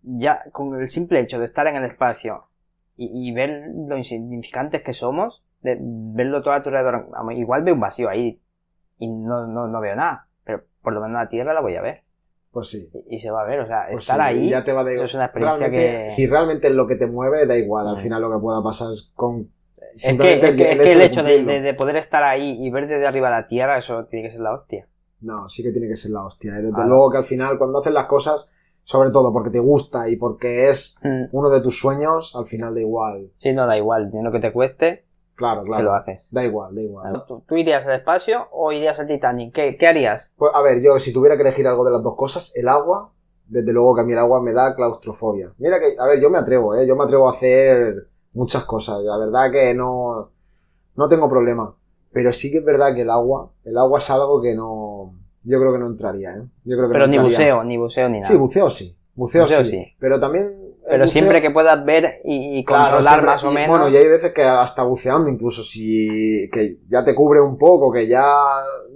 ya 0.03 0.43
con 0.51 0.79
el 0.79 0.87
simple 0.87 1.19
hecho 1.19 1.39
de 1.39 1.45
estar 1.45 1.65
en 1.67 1.75
el 1.77 1.85
espacio 1.85 2.45
y, 2.95 3.29
y 3.29 3.33
ver 3.33 3.71
lo 3.87 3.97
insignificantes 3.97 4.83
que 4.83 4.93
somos, 4.93 5.41
de 5.61 5.77
verlo 5.81 6.41
todo 6.43 6.53
a 6.53 6.61
tu 6.61 6.69
alrededor, 6.69 7.07
igual 7.35 7.63
veo 7.63 7.73
un 7.73 7.79
vacío 7.79 8.09
ahí 8.09 8.39
y 8.99 9.07
no, 9.09 9.47
no, 9.47 9.67
no 9.67 9.79
veo 9.81 9.95
nada, 9.95 10.27
pero 10.43 10.63
por 10.81 10.93
lo 10.93 11.01
menos 11.01 11.15
la 11.15 11.29
Tierra 11.29 11.53
la 11.53 11.61
voy 11.61 11.75
a 11.75 11.81
ver 11.81 12.03
Pues 12.51 12.69
sí. 12.69 12.89
y, 13.09 13.17
se 13.17 13.31
va 13.31 13.41
a 13.41 13.45
ver, 13.45 13.61
o 13.61 13.67
sea, 13.67 13.85
Pues 13.89 14.01
estar 14.01 14.17
sí, 14.17 14.21
ahí, 14.21 14.49
ya 14.49 14.63
te 14.63 14.73
va 14.73 14.83
de- 14.83 14.95
eso 14.95 15.05
es 15.05 15.15
una 15.15 15.25
experiencia 15.25 15.67
realmente, 15.67 16.03
que... 16.05 16.09
Si 16.09 16.27
realmente 16.27 16.67
es 16.67 16.73
lo 16.73 16.87
que 16.87 16.95
te 16.95 17.07
mueve, 17.07 17.45
da 17.45 17.57
igual. 17.57 17.87
Al 17.87 17.97
final 17.99 18.21
lo 18.21 18.31
que 18.31 18.39
pueda 18.39 18.61
pasar 18.63 18.91
es 18.91 19.11
con... 19.15 19.49
Es 19.97 20.03
que, 20.03 20.09
simplemente 20.09 20.49
es 20.49 20.55
que- 20.55 20.71
es 20.71 20.79
que 20.79 20.93
el 20.93 21.01
hecho 21.01 21.23
de, 21.23 21.35
cumplirlo. 21.35 21.51
de- 21.53 21.61
de 21.61 21.73
poder 21.73 21.95
estar 21.97 22.23
ahí 22.23 22.57
y 22.65 22.69
ver 22.69 22.87
desde 22.87 23.05
arriba 23.05 23.29
la 23.29 23.47
Tierra, 23.47 23.77
eso 23.77 24.05
tiene 24.05 24.27
que 24.27 24.31
ser 24.31 24.41
la 24.41 24.53
hostia. 24.53 24.87
No, 25.21 25.49
sí 25.49 25.63
que 25.63 25.71
tiene 25.71 25.87
que 25.87 25.95
ser 25.95 26.11
la 26.11 26.23
hostia. 26.23 26.53
¿eh? 26.53 26.61
Desde 26.61 26.73
Claro. 26.73 26.89
luego 26.89 27.11
que 27.11 27.17
al 27.17 27.23
final, 27.23 27.57
cuando 27.57 27.79
haces 27.79 27.91
las 27.93 28.05
cosas, 28.05 28.51
sobre 28.83 29.09
todo 29.09 29.33
porque 29.33 29.49
te 29.49 29.59
gusta 29.59 30.07
y 30.09 30.15
porque 30.15 30.69
es 30.69 30.97
Mm. 31.03 31.25
uno 31.31 31.49
de 31.49 31.59
tus 31.61 31.79
sueños, 31.79 32.35
al 32.35 32.45
final 32.45 32.73
da 32.75 32.79
igual. 32.81 33.31
Sí, 33.39 33.51
no, 33.53 33.65
da 33.65 33.75
igual, 33.77 34.09
tiene 34.11 34.23
lo 34.25 34.31
que 34.31 34.39
te 34.39 34.53
cueste, 34.53 35.03
Claro, 35.35 35.63
que 35.63 35.69
lo 35.69 35.75
claro. 35.75 35.93
haces. 35.95 36.27
Da 36.31 36.43
igual, 36.43 36.73
da 36.75 36.81
igual. 36.81 37.23
¿Tú, 37.27 37.43
tú 37.47 37.55
irías 37.57 37.85
al 37.85 37.95
espacio 37.95 38.47
o 38.51 38.71
irías 38.71 38.99
al 38.99 39.07
Titanic? 39.07 39.53
¿Qué, 39.53 39.75
qué 39.77 39.87
harías? 39.87 40.33
Pues 40.37 40.51
a 40.53 40.61
ver, 40.61 40.81
yo 40.81 40.97
si 40.99 41.11
tuviera 41.13 41.35
que 41.35 41.41
elegir 41.41 41.67
algo 41.67 41.83
de 41.83 41.91
las 41.91 42.01
dos 42.03 42.15
cosas, 42.15 42.55
el 42.55 42.67
agua, 42.67 43.11
desde 43.47 43.71
luego 43.73 43.95
que 43.95 44.01
a 44.01 44.03
mí 44.03 44.13
el 44.13 44.19
agua 44.19 44.41
me 44.41 44.53
da 44.53 44.75
claustrofobia. 44.75 45.51
Mira 45.57 45.79
que, 45.79 45.95
a 45.99 46.05
ver, 46.05 46.19
yo 46.21 46.29
me 46.29 46.37
atrevo, 46.37 46.75
¿eh? 46.75 46.85
Yo 46.87 46.95
me 46.95 47.03
atrevo 47.03 47.27
a 47.27 47.31
hacer 47.31 48.07
muchas 48.33 48.63
cosas. 48.65 49.01
La 49.03 49.17
verdad 49.17 49.51
que 49.51 49.73
no, 49.73 50.29
no 50.95 51.07
tengo 51.07 51.29
problema. 51.29 51.73
Pero 52.11 52.31
sí 52.31 52.51
que 52.51 52.59
es 52.59 52.65
verdad 52.65 52.93
que 52.95 53.01
el 53.01 53.09
agua, 53.09 53.51
el 53.63 53.77
agua 53.77 53.99
es 53.99 54.09
algo 54.09 54.41
que 54.41 54.55
no, 54.55 55.13
yo 55.43 55.59
creo 55.59 55.73
que 55.73 55.79
no 55.79 55.87
entraría, 55.87 56.31
¿eh? 56.31 56.41
Yo 56.63 56.77
creo 56.77 56.87
que 56.87 56.93
Pero 56.93 57.05
no 57.07 57.11
ni 57.11 57.19
buceo, 57.19 57.63
ni 57.63 57.77
buceo 57.77 58.09
ni 58.09 58.19
nada. 58.21 58.31
Sí, 58.31 58.37
buceo 58.37 58.69
sí. 58.69 58.95
Buceo, 59.13 59.43
Buceo 59.43 59.63
sí. 59.63 59.71
sí. 59.71 59.83
Pero 59.99 60.19
también. 60.19 60.47
Pero 60.87 61.03
buceo- 61.03 61.07
siempre 61.07 61.41
que 61.41 61.49
puedas 61.51 61.83
ver 61.83 62.05
y, 62.23 62.59
y 62.59 62.63
Claro, 62.65 62.83
controlar 62.97 63.13
siempre- 63.15 63.25
más 63.31 63.43
o 63.43 63.51
y, 63.51 63.55
menos. 63.55 63.69
Bueno, 63.69 63.89
y 63.89 63.97
hay 63.97 64.07
veces 64.07 64.31
que 64.31 64.43
hasta 64.43 64.83
buceando, 64.83 65.27
incluso 65.29 65.63
si 65.63 66.47
que 66.51 66.77
ya 66.87 67.03
te 67.03 67.13
cubre 67.15 67.41
un 67.41 67.57
poco, 67.57 67.91
que 67.91 68.07
ya 68.07 68.23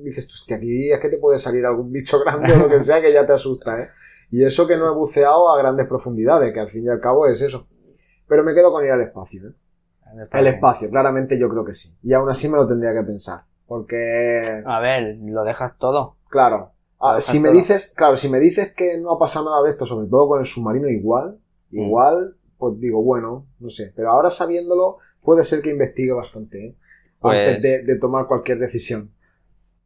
dices, 0.03 0.27
"Tú, 0.27 0.33
hostia, 0.33 0.57
aquí 0.57 0.91
es 0.91 0.99
que 0.99 1.09
te 1.09 1.17
puede 1.17 1.37
salir 1.39 1.65
algún 1.65 1.91
bicho 1.91 2.19
grande 2.23 2.53
o 2.53 2.57
lo 2.59 2.69
que 2.69 2.81
sea 2.81 3.01
que 3.01 3.11
ya 3.11 3.25
te 3.25 3.33
asusta, 3.33 3.79
¿eh? 3.81 3.89
Y 4.31 4.45
eso 4.45 4.65
que 4.67 4.77
no 4.77 4.89
he 4.91 4.95
buceado 4.95 5.49
a 5.49 5.57
grandes 5.57 5.87
profundidades, 5.87 6.53
que 6.53 6.59
al 6.59 6.69
fin 6.69 6.85
y 6.85 6.89
al 6.89 7.01
cabo 7.01 7.27
es 7.27 7.41
eso. 7.41 7.67
Pero 8.31 8.45
me 8.45 8.53
quedo 8.53 8.71
con 8.71 8.85
ir 8.85 8.91
al 8.91 9.01
espacio, 9.01 9.49
¿eh? 9.49 9.53
El 10.31 10.47
espacio, 10.47 10.89
claramente 10.89 11.37
yo 11.37 11.49
creo 11.49 11.65
que 11.65 11.73
sí. 11.73 11.93
Y 12.01 12.13
aún 12.13 12.29
así 12.29 12.47
me 12.47 12.55
lo 12.55 12.65
tendría 12.65 12.93
que 12.93 13.05
pensar. 13.05 13.41
Porque, 13.67 14.39
A 14.65 14.79
ver, 14.79 15.17
lo 15.21 15.43
dejas 15.43 15.77
todo. 15.77 16.15
claro, 16.29 16.71
ah, 17.01 17.19
si 17.19 17.41
me 17.41 17.49
todo. 17.49 17.57
dices, 17.57 17.93
claro, 17.93 18.15
si 18.15 18.29
me 18.29 18.39
dices 18.39 18.71
que 18.71 18.97
no 18.99 19.11
ha 19.11 19.19
pasado 19.19 19.49
nada 19.49 19.61
de 19.63 19.71
esto, 19.71 19.85
sobre 19.85 20.07
todo 20.07 20.29
con 20.29 20.39
el 20.39 20.45
submarino 20.45 20.87
igual, 20.87 21.39
Mm. 21.71 21.79
igual, 21.81 22.35
pues 22.57 22.79
digo, 22.79 23.03
bueno, 23.03 23.47
no 23.59 23.69
sé. 23.69 23.91
Pero 23.97 24.11
ahora 24.11 24.29
sabiéndolo, 24.29 24.99
puede 25.21 25.43
ser 25.43 25.61
que 25.61 25.71
investigue 25.71 26.13
bastante, 26.13 26.67
¿eh? 26.67 26.75
Pues- 27.19 27.37
Antes 27.49 27.63
de, 27.63 27.83
de 27.83 27.99
tomar 27.99 28.27
cualquier 28.27 28.59
decisión. 28.59 29.11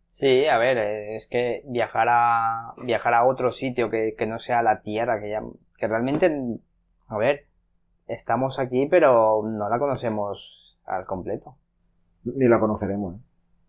Sí, 0.08 0.46
a 0.46 0.60
ver, 0.60 0.78
eh, 0.78 1.16
es 1.16 1.26
que 1.26 1.64
viajar 1.66 2.08
a 2.12 2.76
viajar 2.86 3.16
a 3.16 3.26
otro 3.26 3.50
sitio 3.50 3.90
que, 3.90 4.14
que 4.16 4.28
no 4.28 4.38
sea 4.38 4.62
la 4.62 4.82
Tierra, 4.84 5.20
que 5.20 5.32
ya 5.32 5.42
que 5.80 5.88
realmente, 5.88 6.32
a 7.08 7.18
ver, 7.18 7.48
estamos 8.08 8.60
aquí, 8.60 8.88
pero 8.88 9.42
no 9.52 9.70
la 9.70 9.80
conocemos 9.80 10.78
al 10.86 11.06
completo. 11.06 11.56
Ni 12.24 12.48
la 12.48 12.60
conoceremos, 12.60 13.16
¿eh? 13.16 13.20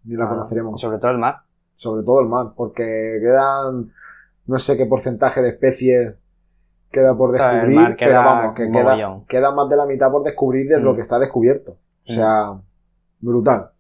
Ni 0.05 0.17
la 0.17 0.25
Ah, 0.25 0.29
conoceremos. 0.29 0.81
Sobre 0.81 0.99
todo 0.99 1.11
el 1.11 1.19
mar. 1.19 1.41
Sobre 1.75 2.05
todo 2.05 2.21
el 2.21 2.27
mar, 2.29 2.53
porque 2.57 3.19
quedan, 3.21 3.93
no 4.47 4.59
sé 4.59 4.77
qué 4.77 4.87
porcentaje 4.87 5.43
de 5.43 5.51
especies 5.51 6.15
queda 6.91 7.15
por 7.15 7.37
el 7.37 7.43
descubrir, 7.43 7.77
mar 7.77 7.97
queda 7.97 8.09
pero 8.09 8.23
vamos, 8.25 8.55
que 8.55 8.71
queda, 9.29 9.51
más 9.51 9.69
de 9.69 9.77
la 9.77 9.85
mitad 9.85 10.11
por 10.11 10.23
descubrir 10.23 10.69
de 10.69 10.81
lo 10.81 10.93
Mm. 10.93 10.97
que 10.97 11.03
está 11.03 11.19
descubierto. 11.19 11.73
O 12.09 12.13
sea, 12.13 12.53
brutal. 13.21 13.71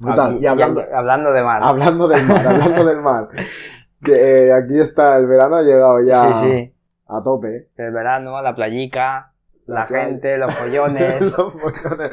Brutal. 0.00 0.34
Aquí- 0.36 0.44
y 0.44 0.46
hablando, 0.46 0.80
hablando 0.92 1.32
de 1.32 1.42
mar. 1.42 1.60
hablando 1.62 2.08
del 2.08 2.26
mar, 2.26 2.46
hablando 2.46 2.84
del 2.84 3.00
mar, 3.00 3.28
que 4.02 4.46
eh, 4.48 4.52
aquí 4.52 4.78
está, 4.78 5.16
el 5.18 5.26
verano 5.26 5.56
ha 5.56 5.62
llegado 5.62 6.00
ya 6.02 6.32
Sí, 6.32 6.48
sí. 6.48 6.74
a 7.06 7.22
tope. 7.22 7.68
El 7.76 7.92
verano, 7.92 8.40
la 8.42 8.54
playica, 8.54 9.29
La 9.74 9.86
gente, 9.86 10.36
los 10.38 10.54
follones, 10.58 11.20
los 11.20 11.52
follones. 11.52 12.10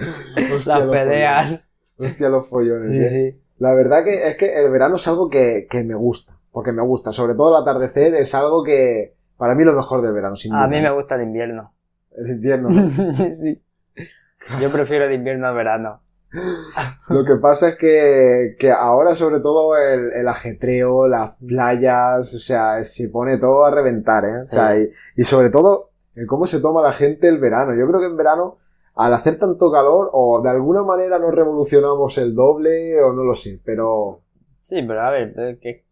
Hostia, 0.56 0.74
las 0.80 0.86
los 0.86 0.96
peleas. 0.96 1.42
follones. 1.46 1.66
Hostia, 1.98 2.30
los 2.30 2.50
follones. 2.50 2.98
Sí, 2.98 3.04
eh. 3.04 3.32
sí. 3.34 3.42
La 3.60 3.74
verdad 3.74 4.04
que 4.04 4.28
es 4.28 4.38
que 4.38 4.56
el 4.56 4.70
verano 4.72 4.96
es 4.96 5.08
algo 5.08 5.30
que, 5.30 5.68
que 5.70 5.84
me 5.84 5.96
gusta. 5.96 6.34
Porque 6.52 6.72
me 6.72 6.82
gusta. 6.84 7.12
Sobre 7.12 7.36
todo 7.36 7.56
el 7.56 7.62
atardecer 7.62 8.16
es 8.16 8.34
algo 8.36 8.64
que. 8.64 9.16
Para 9.38 9.54
mí 9.56 9.64
lo 9.64 9.74
mejor 9.74 10.02
del 10.02 10.14
verano, 10.14 10.36
sin 10.36 10.54
A 10.56 10.68
mí 10.68 10.82
me 10.82 10.92
gusta 10.92 11.16
el 11.16 11.22
invierno. 11.24 11.74
El 12.16 12.30
invierno. 12.32 12.70
sí. 13.30 13.62
Yo 14.62 14.72
prefiero 14.72 15.06
el 15.06 15.14
invierno 15.14 15.48
al 15.48 15.56
verano. 15.56 16.02
Lo 17.10 17.24
que 17.24 17.36
pasa 17.36 17.70
es 17.70 17.76
que, 17.78 18.56
que 18.60 18.72
ahora, 18.72 19.16
sobre 19.16 19.40
todo, 19.40 19.78
el, 19.78 20.12
el 20.14 20.28
ajetreo, 20.28 21.08
las 21.08 21.36
playas, 21.36 22.34
o 22.34 22.40
sea, 22.40 22.84
se 22.84 23.10
pone 23.10 23.38
todo 23.38 23.66
a 23.66 23.72
reventar, 23.72 24.26
¿eh? 24.26 24.38
O 24.42 24.44
sea, 24.44 24.76
Sí. 24.76 24.90
y, 25.16 25.22
y 25.22 25.24
sobre 25.24 25.50
todo, 25.50 25.87
el 26.18 26.28
cómo 26.28 26.46
se 26.48 26.60
toma 26.60 26.82
la 26.82 26.92
gente 26.92 27.28
el 27.30 27.38
verano. 27.40 27.74
Yo 27.76 27.88
creo 27.88 28.00
que 28.00 28.08
en 28.08 28.18
verano, 28.18 28.58
al 28.96 29.14
hacer 29.14 29.38
tanto 29.40 29.72
calor, 29.72 30.10
o 30.14 30.42
de 30.42 30.50
alguna 30.50 30.84
manera 30.84 31.20
nos 31.20 31.34
revolucionamos 31.34 32.18
el 32.18 32.34
doble, 32.36 33.02
o 33.02 33.14
no 33.14 33.24
lo 33.24 33.36
sé, 33.36 33.60
pero. 33.64 34.20
Sí, 34.62 34.82
pero 34.82 35.02
a 35.02 35.10
ver, 35.12 35.34
eh, 35.38 35.58
que, 35.62 35.84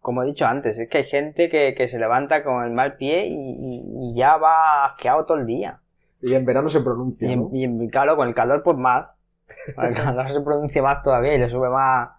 como 0.00 0.22
he 0.22 0.26
dicho 0.26 0.46
antes, 0.46 0.78
es 0.78 0.88
que 0.88 0.98
hay 0.98 1.04
gente 1.04 1.48
que, 1.48 1.74
que 1.76 1.88
se 1.88 1.98
levanta 1.98 2.42
con 2.44 2.64
el 2.64 2.70
mal 2.72 2.96
pie 2.96 3.26
y, 3.26 3.34
y- 3.34 4.10
y 4.12 4.14
ya 4.16 4.36
va 4.36 4.86
asqueado 4.86 5.24
todo 5.26 5.38
el 5.38 5.46
día. 5.46 5.80
Y 6.22 6.34
en 6.34 6.44
verano 6.44 6.68
se 6.68 6.78
Y, 6.78 6.82
pronuncia, 6.82 7.30
en- 7.30 7.40
¿no? 7.40 7.50
y 7.52 7.64
en- 7.64 7.88
claro, 7.88 8.16
con 8.16 8.28
el 8.28 8.34
calor 8.34 8.62
pues 8.62 8.76
más. 8.76 9.14
Con 9.74 9.84
el 9.86 9.94
calor 9.94 10.28
se 10.30 10.40
pronuncia 10.40 10.82
más 10.82 11.02
todavía 11.02 11.34
y 11.34 11.38
le 11.38 11.50
sube 11.50 11.68
más 11.68 12.10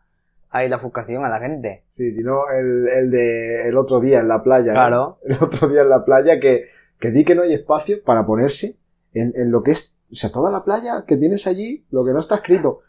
ahí 0.49 0.67
la 0.69 0.75
ofuscación 0.77 1.23
a 1.23 1.29
la 1.29 1.39
gente. 1.39 1.83
Sí, 1.87 2.11
si 2.11 2.21
no, 2.23 2.49
el, 2.51 2.87
el 2.89 3.09
de 3.11 3.69
el 3.69 3.77
otro 3.77 3.99
día 4.01 4.19
en 4.19 4.27
la 4.27 4.43
playa. 4.43 4.73
Claro. 4.73 5.17
El 5.23 5.37
otro 5.41 5.67
día 5.69 5.81
en 5.81 5.89
la 5.89 6.03
playa 6.03 6.39
que, 6.39 6.65
que 7.01 7.11
di 7.11 7.25
que 7.25 7.35
no 7.35 7.41
hay 7.41 7.53
espacio 7.53 8.01
para 8.03 8.25
ponerse 8.25 8.77
en, 9.13 9.33
en 9.35 9.51
lo 9.51 9.61
que 9.63 9.71
es, 9.71 9.95
o 10.11 10.15
sea, 10.15 10.31
toda 10.31 10.51
la 10.51 10.63
playa 10.63 11.03
que 11.05 11.17
tienes 11.17 11.47
allí, 11.47 11.85
lo 11.91 12.05
que 12.05 12.11
no 12.13 12.19
está 12.19 12.35
escrito. 12.35 12.79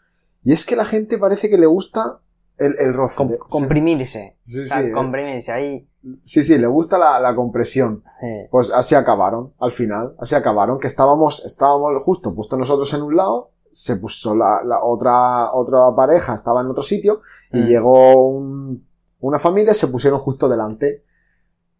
Y 0.43 0.53
es 0.53 0.65
que 0.65 0.75
la 0.75 0.85
gente 0.85 1.17
parece 1.17 1.49
que 1.49 1.57
le 1.57 1.65
gusta 1.65 2.19
el, 2.57 2.75
el 2.79 2.93
roce. 2.93 3.15
Com- 3.17 3.37
comprimirse. 3.49 4.37
Sí, 4.45 4.59
O 4.61 4.65
sea, 4.65 4.81
sí, 4.81 4.87
¿eh? 4.87 4.91
comprimirse 4.91 5.51
ahí. 5.51 5.87
sí, 6.21 6.43
sí, 6.43 6.57
le 6.57 6.67
gusta 6.67 6.97
la, 6.97 7.19
la 7.19 7.35
compresión. 7.35 8.03
Pues 8.51 8.71
así 8.71 8.93
acabaron, 8.95 9.53
al 9.59 9.71
final, 9.71 10.15
así 10.19 10.35
acabaron, 10.35 10.79
que 10.79 10.87
estábamos, 10.87 11.43
estábamos 11.45 12.01
justo 12.03 12.33
puesto 12.35 12.55
nosotros 12.57 12.93
en 12.93 13.01
un 13.01 13.15
lado, 13.15 13.51
se 13.71 13.95
puso 13.95 14.35
la, 14.35 14.61
la 14.63 14.83
otra, 14.83 15.51
otra 15.53 15.79
pareja, 15.95 16.35
estaba 16.35 16.61
en 16.61 16.67
otro 16.67 16.83
sitio, 16.83 17.21
y 17.51 17.57
Mm. 17.57 17.65
llegó 17.67 18.27
un- 18.27 18.85
una 19.21 19.39
familia 19.39 19.73
se 19.73 19.87
pusieron 19.87 20.19
justo 20.19 20.47
delante. 20.47 21.03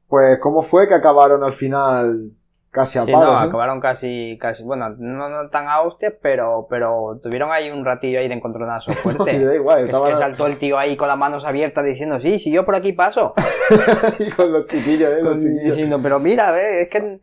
Pues, 0.07 0.39
¿cómo 0.39 0.61
fue 0.61 0.87
que 0.87 0.93
acabaron 0.93 1.43
al 1.43 1.53
final 1.53 2.31
casi 2.71 2.99
a 2.99 3.05
Sí, 3.05 3.11
palos? 3.11 3.39
no, 3.39 3.41
eh? 3.41 3.43
acabaron 3.47 3.79
casi, 3.81 4.37
casi, 4.39 4.63
bueno, 4.63 4.89
no, 4.89 5.29
no 5.29 5.49
tan 5.49 5.67
a 5.67 5.81
hostias, 5.81 6.13
pero, 6.21 6.67
pero 6.69 7.19
tuvieron 7.21 7.51
ahí 7.51 7.69
un 7.71 7.83
ratillo 7.85 8.19
ahí 8.19 8.27
de 8.27 8.33
encontronazo 8.35 8.91
Y 8.91 8.95
fuerte. 8.95 9.31
da 9.45 9.55
igual, 9.55 9.89
es 9.89 10.01
que 10.01 10.15
saltó 10.15 10.47
el 10.47 10.57
tío 10.57 10.77
ahí 10.77 10.95
con 10.97 11.07
las 11.07 11.17
manos 11.17 11.45
abiertas 11.45 11.85
diciendo, 11.85 12.19
sí, 12.19 12.39
si 12.39 12.51
yo 12.51 12.65
por 12.65 12.75
aquí 12.75 12.93
paso. 12.93 13.33
ahí 14.19 14.29
con 14.31 14.51
los 14.51 14.65
chiquillos, 14.67 15.11
¿eh? 15.11 15.21
Los 15.21 15.37
Y 15.37 15.43
chiquillos. 15.43 15.63
diciendo, 15.65 16.01
pero 16.01 16.19
mira, 16.19 16.51
ver, 16.51 16.81
es 16.83 16.89
que, 16.89 17.19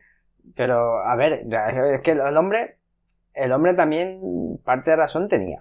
pero, 0.57 0.99
a 1.07 1.17
ver, 1.17 1.45
es 1.95 2.01
que 2.03 2.13
el 2.13 2.37
hombre, 2.37 2.79
el 3.35 3.53
hombre 3.53 3.75
también 3.75 4.59
parte 4.65 4.91
de 4.91 4.97
razón 4.97 5.29
tenía. 5.29 5.61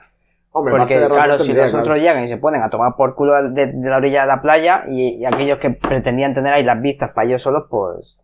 Hombre, 0.51 0.73
Porque, 0.77 0.95
claro, 1.07 1.37
si 1.37 1.53
los 1.53 1.67
otros 1.73 1.85
claro. 1.85 2.01
llegan 2.01 2.23
y 2.23 2.27
se 2.27 2.37
ponen 2.37 2.63
a 2.63 2.69
tomar 2.69 2.95
por 2.95 3.13
culo 3.15 3.49
de, 3.51 3.67
de 3.67 3.89
la 3.89 3.97
orilla 3.97 4.21
de 4.21 4.27
la 4.27 4.41
playa 4.41 4.81
y, 4.89 5.19
y 5.21 5.25
aquellos 5.25 5.59
que 5.59 5.69
pretendían 5.69 6.33
tener 6.33 6.53
ahí 6.53 6.63
las 6.63 6.81
vistas 6.81 7.11
para 7.13 7.27
ellos 7.27 7.41
solos, 7.43 7.65
pues, 7.69 8.17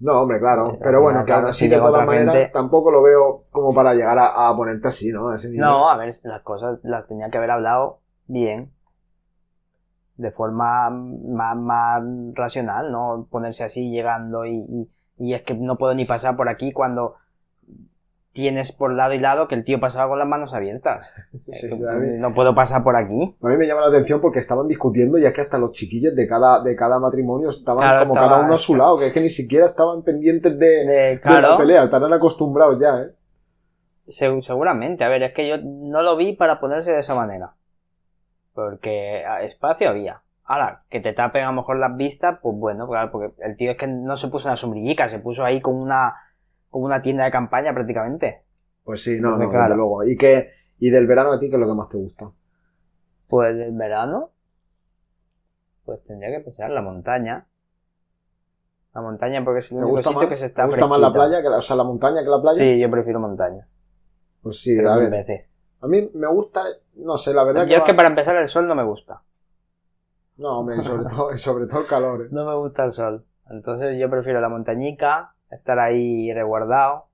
No, 0.00 0.20
hombre, 0.20 0.38
claro. 0.38 0.72
Pero, 0.72 0.80
Pero 0.84 1.00
bueno, 1.00 1.20
que 1.20 1.26
claro, 1.26 1.40
aún 1.42 1.48
así, 1.50 1.64
si 1.64 1.70
de 1.70 1.78
todas 1.78 2.06
maneras, 2.06 2.34
gente- 2.34 2.52
tampoco 2.52 2.90
lo 2.90 3.02
veo 3.02 3.44
como 3.50 3.72
para 3.74 3.94
llegar 3.94 4.18
a, 4.18 4.48
a 4.48 4.56
ponerte 4.56 4.88
así, 4.88 5.10
¿no? 5.12 5.30
A 5.30 5.36
ese 5.36 5.48
nivel. 5.48 5.62
No, 5.66 5.88
a 5.90 5.96
ver, 5.96 6.10
las 6.24 6.42
cosas 6.42 6.78
las 6.82 7.06
tenía 7.08 7.30
que 7.30 7.38
haber 7.38 7.50
hablado 7.52 8.00
bien. 8.26 8.70
De 10.16 10.30
forma 10.30 10.90
más, 10.90 11.56
más 11.56 12.02
racional, 12.34 12.92
no 12.92 13.26
ponerse 13.30 13.64
así 13.64 13.90
llegando 13.90 14.44
y, 14.44 14.56
y, 14.58 14.90
y 15.18 15.34
es 15.34 15.42
que 15.42 15.54
no 15.54 15.76
puedo 15.78 15.94
ni 15.94 16.04
pasar 16.04 16.36
por 16.36 16.48
aquí 16.50 16.70
cuando 16.72 17.14
tienes 18.32 18.72
por 18.72 18.92
lado 18.94 19.12
y 19.14 19.18
lado 19.18 19.46
que 19.46 19.54
el 19.54 19.64
tío 19.64 19.78
pasaba 19.78 20.08
con 20.08 20.18
las 20.18 20.26
manos 20.28 20.52
abiertas. 20.54 21.12
Sí, 21.52 21.68
sí, 21.68 21.84
mí- 21.84 22.18
no 22.18 22.32
puedo 22.32 22.54
pasar 22.54 22.82
por 22.82 22.96
aquí. 22.96 23.36
A 23.42 23.48
mí 23.48 23.56
me 23.56 23.66
llama 23.66 23.82
la 23.82 23.88
atención 23.88 24.20
porque 24.20 24.38
estaban 24.38 24.66
discutiendo 24.68 25.18
y 25.18 25.26
es 25.26 25.32
que 25.34 25.42
hasta 25.42 25.58
los 25.58 25.72
chiquillos 25.72 26.14
de 26.16 26.26
cada, 26.26 26.62
de 26.62 26.74
cada 26.74 26.98
matrimonio 26.98 27.50
estaban 27.50 27.80
Claro, 27.82 28.00
como 28.00 28.14
estaba- 28.14 28.32
cada 28.32 28.44
uno 28.44 28.54
a 28.54 28.58
su 28.58 28.74
lado, 28.76 28.96
que 28.98 29.08
es 29.08 29.12
que 29.12 29.20
ni 29.20 29.28
siquiera 29.28 29.66
estaban 29.66 30.02
pendientes 30.02 30.58
de, 30.58 30.66
De- 30.66 31.20
de 31.22 31.40
la 31.40 31.56
pelea, 31.58 31.84
estarán 31.84 32.12
acostumbrados 32.12 32.78
ya, 32.80 33.02
¿eh? 33.02 33.10
se- 34.06 34.42
seguramente. 34.42 35.04
A 35.04 35.08
ver, 35.08 35.22
es 35.24 35.34
que 35.34 35.46
yo 35.48 35.56
no 35.62 36.02
lo 36.02 36.16
vi 36.16 36.34
para 36.34 36.58
ponerse 36.60 36.92
de 36.92 37.00
esa 37.00 37.14
manera. 37.14 37.52
Porque 38.54 39.22
espacio 39.42 39.88
había. 39.90 40.20
Ahora, 40.44 40.82
que 40.90 41.00
te 41.00 41.12
tapen 41.12 41.44
a 41.44 41.46
lo 41.46 41.52
mejor 41.54 41.76
las 41.78 41.96
vistas, 41.96 42.38
pues 42.42 42.56
bueno, 42.56 42.86
claro, 42.88 43.10
porque 43.10 43.32
el 43.42 43.56
tío 43.56 43.70
es 43.70 43.76
que 43.78 43.86
no 43.86 44.16
se 44.16 44.28
puso 44.28 44.48
una 44.48 44.56
sombrillica, 44.56 45.08
se 45.08 45.18
puso 45.20 45.44
ahí 45.44 45.60
con 45.60 45.74
una, 45.76 46.14
con 46.72 46.82
una 46.82 47.00
tienda 47.02 47.24
de 47.24 47.30
campaña 47.30 47.72
prácticamente. 47.72 48.42
Pues 48.84 49.02
sí, 49.04 49.20
no, 49.20 49.38
Entonces, 49.38 49.46
no, 49.46 49.50
claro. 49.52 49.64
desde 49.68 49.76
luego. 49.76 50.04
¿Y, 50.04 50.16
que, 50.16 50.50
y 50.80 50.90
del 50.90 51.06
verano 51.06 51.32
a 51.32 51.38
ti 51.38 51.48
qué 51.48 51.54
es 51.56 51.60
lo 51.60 51.68
que 51.68 51.74
más 51.74 51.88
te 51.88 51.98
gusta? 51.98 52.32
Pues 53.28 53.56
del 53.56 53.72
verano, 53.72 54.30
pues 55.84 56.02
tendría 56.04 56.30
que 56.30 56.40
pensar 56.44 56.70
la 56.70 56.82
montaña. 56.82 57.46
La 58.94 59.00
montaña 59.00 59.42
porque 59.44 59.60
es 59.60 59.68
¿Te 59.68 59.76
único 59.76 59.98
sitio 59.98 60.16
más, 60.16 60.28
que 60.28 60.34
se 60.36 60.44
está 60.46 60.62
¿te 60.62 60.68
gusta 60.68 60.86
más 60.86 61.00
la 61.00 61.12
playa, 61.12 61.42
que 61.42 61.48
la, 61.48 61.56
o 61.58 61.60
sea, 61.62 61.76
la 61.76 61.84
montaña 61.84 62.22
que 62.22 62.28
la 62.28 62.40
playa? 62.42 62.58
Sí, 62.58 62.78
yo 62.78 62.90
prefiero 62.90 63.20
montaña. 63.20 63.66
Pues 64.42 64.60
sí, 64.60 64.76
pero 64.76 64.90
a 64.90 64.96
ver. 64.96 65.10
veces. 65.10 65.50
A 65.80 65.86
mí 65.88 66.10
me 66.14 66.26
gusta, 66.28 66.62
no 66.96 67.16
sé, 67.16 67.32
la 67.34 67.44
verdad 67.44 67.66
Yo 67.68 67.76
es 67.76 67.80
va- 67.80 67.86
que 67.86 67.94
para 67.94 68.08
empezar 68.08 68.36
el 68.36 68.48
sol 68.48 68.66
no 68.68 68.74
me 68.74 68.84
gusta. 68.84 69.22
No, 70.36 70.58
hombre, 70.60 70.82
sobre 70.82 71.04
todo, 71.14 71.36
sobre 71.36 71.66
todo 71.66 71.80
el 71.80 71.86
calor, 71.86 72.22
¿eh? 72.26 72.28
No 72.30 72.44
me 72.44 72.54
gusta 72.56 72.84
el 72.84 72.92
sol. 72.92 73.24
Entonces 73.50 73.98
yo 73.98 74.10
prefiero 74.10 74.40
la 74.40 74.48
montañica, 74.48 75.34
estar 75.52 75.78
ahí 75.78 76.32
resguardado, 76.32 77.06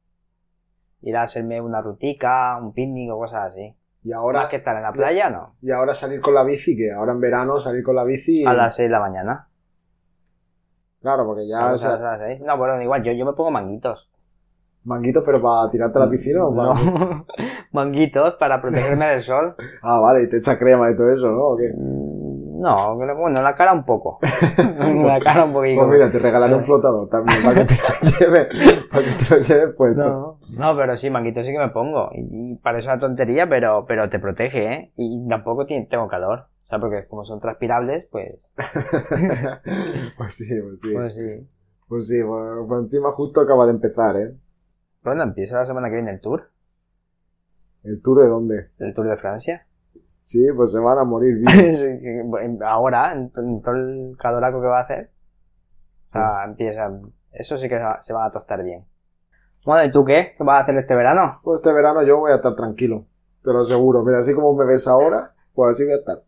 ir 1.03 1.17
a 1.17 1.23
hacerme 1.23 1.61
una 1.61 1.81
rutica, 1.83 2.57
un 2.61 2.73
picnic 2.73 3.13
o 3.13 3.19
cosas 3.19 3.45
así. 3.53 3.75
Y 4.05 4.11
Más 4.11 4.19
ahora, 4.19 4.49
que 4.49 4.57
estar 4.57 4.77
en 4.77 4.83
la 4.85 4.93
playa, 4.93 5.29
no. 5.29 5.55
y 5.61 5.71
ahora 5.73 5.93
salir 5.93 6.21
con 6.21 6.33
la 6.35 6.45
bici, 6.45 6.77
que 6.77 6.93
ahora 6.93 7.13
en 7.13 7.21
verano 7.21 7.59
salir 7.59 7.83
con 7.83 7.97
la 7.97 8.05
bici... 8.05 8.45
A 8.47 8.53
las 8.55 8.77
6 8.77 8.89
de 8.89 8.93
la 8.93 9.01
mañana. 9.01 9.49
Claro, 11.01 11.27
porque 11.27 11.47
ya, 11.49 11.59
A 11.61 11.67
o 11.67 11.71
las- 11.71 11.81
sea, 11.81 11.95
a 11.95 11.99
las 11.99 12.21
seis. 12.21 12.41
No, 12.41 12.57
bueno, 12.57 12.81
igual, 12.83 13.03
yo, 13.03 13.13
yo 13.13 13.25
me 13.25 13.33
pongo 13.33 13.51
manguitos. 13.51 14.09
manguitos, 14.85 15.23
pero 15.25 15.41
para 15.43 15.71
tirarte 15.71 15.99
a 15.99 16.05
la 16.07 16.11
piscina 16.11 16.45
o 16.47 16.55
para... 16.55 16.69
No. 16.75 17.27
manguitos 17.73 18.35
para 18.35 18.61
protegerme 18.61 19.07
del 19.09 19.21
sol. 19.21 19.55
Ah, 19.83 20.01
vale, 20.01 20.25
y 20.25 20.29
te 20.29 20.39
echa 20.39 20.59
crema 20.59 20.91
y 20.91 20.97
todo 20.97 21.13
eso, 21.13 21.27
¿no? 21.29 21.41
¿O 21.51 21.57
qué? 21.57 21.73
No, 22.61 22.97
bueno, 22.97 23.41
la 23.41 23.55
cara 23.55 23.73
un 23.73 23.85
poco. 23.85 24.19
la 24.57 25.21
cara 25.21 25.45
un 25.45 25.53
poquito. 25.53 25.87
Pues 25.87 25.97
mira, 25.97 26.11
te 26.11 26.19
regalaré 26.19 26.57
un 26.57 26.65
flotador 26.65 27.09
también 27.09 27.41
para 27.45 27.55
que 27.55 27.65
te 27.67 27.75
lo 27.77 28.11
lleves, 28.19 28.85
para 28.91 29.05
que 29.05 29.11
te 29.13 29.37
lo 29.37 29.43
lleves 29.43 29.75
puesto. 29.77 30.03
No, 30.03 30.39
no, 30.57 30.77
pero 30.77 30.97
sí, 30.97 31.09
manguito 31.09 31.43
sí 31.45 31.53
que 31.53 31.59
me 31.59 31.69
pongo. 31.69 32.11
Y, 32.15 32.57
parece 32.57 32.89
una 32.89 32.99
tontería, 32.99 33.49
pero, 33.49 33.85
pero 33.87 34.09
te 34.09 34.19
protege, 34.19 34.73
¿eh? 34.73 34.93
Y 34.97 35.29
tampoco 35.29 35.67
tengo 35.67 36.09
calor. 36.09 36.47
O 36.65 36.69
sea, 36.69 36.81
porque 36.81 37.07
como 37.07 37.25
son 37.25 37.39
transpirables, 37.39 38.09
pues, 38.11 38.53
pues 40.19 40.35
sí, 40.35 40.61
pues 40.61 40.81
sí. 40.81 40.93
pues 40.93 41.15
sí. 41.15 41.49
Pues 41.87 42.09
sí, 42.09 42.17
pues, 42.27 42.67
pues 42.67 42.81
encima 42.83 43.13
justo 43.13 43.41
acaba 43.41 43.67
de 43.67 43.73
empezar, 43.73 44.17
¿eh? 44.17 44.35
Bueno, 45.05 45.23
empieza 45.23 45.59
la 45.59 45.65
semana 45.65 45.89
que 45.89 45.95
viene 45.95 46.11
el 46.11 46.21
tour. 46.21 46.51
¿El 47.85 48.03
tour 48.03 48.19
de 48.19 48.27
dónde? 48.27 48.71
El 48.81 48.93
tour 48.95 49.09
de 49.09 49.17
Francia. 49.17 49.68
Sí, 50.29 50.47
pues 50.55 50.73
se 50.73 50.79
van 50.79 50.99
a 50.99 51.05
morir 51.05 51.43
bueno, 52.27 52.59
Ahora, 52.67 53.13
en, 53.13 53.31
to- 53.31 53.41
en 53.41 53.63
todo 53.63 53.75
el 53.75 54.15
caloraco 54.19 54.61
que 54.61 54.67
va 54.67 54.77
a 54.77 54.83
hacer. 54.83 55.11
O 56.11 56.13
sea, 56.13 56.45
empieza. 56.45 56.91
Eso 57.33 57.57
sí 57.57 57.67
que 57.67 57.81
se 58.01 58.13
va 58.13 58.27
a 58.27 58.31
tostar 58.31 58.63
bien. 58.63 58.85
Bueno, 59.65 59.87
¿y 59.87 59.91
tú 59.91 60.05
qué? 60.05 60.35
¿Qué 60.37 60.45
vas 60.45 60.59
a 60.59 60.61
hacer 60.65 60.77
este 60.77 60.95
verano? 60.95 61.41
Pues 61.43 61.61
este 61.61 61.73
verano 61.73 62.03
yo 62.03 62.19
voy 62.19 62.33
a 62.33 62.35
estar 62.35 62.55
tranquilo, 62.55 63.07
te 63.43 63.51
lo 63.55 63.63
aseguro. 63.63 64.03
Mira, 64.05 64.19
así 64.19 64.35
como 64.35 64.53
me 64.53 64.67
ves 64.67 64.87
ahora, 64.87 65.33
pues 65.55 65.71
así 65.71 65.85
voy 65.85 65.95
a 65.95 65.97
estar. 65.97 66.23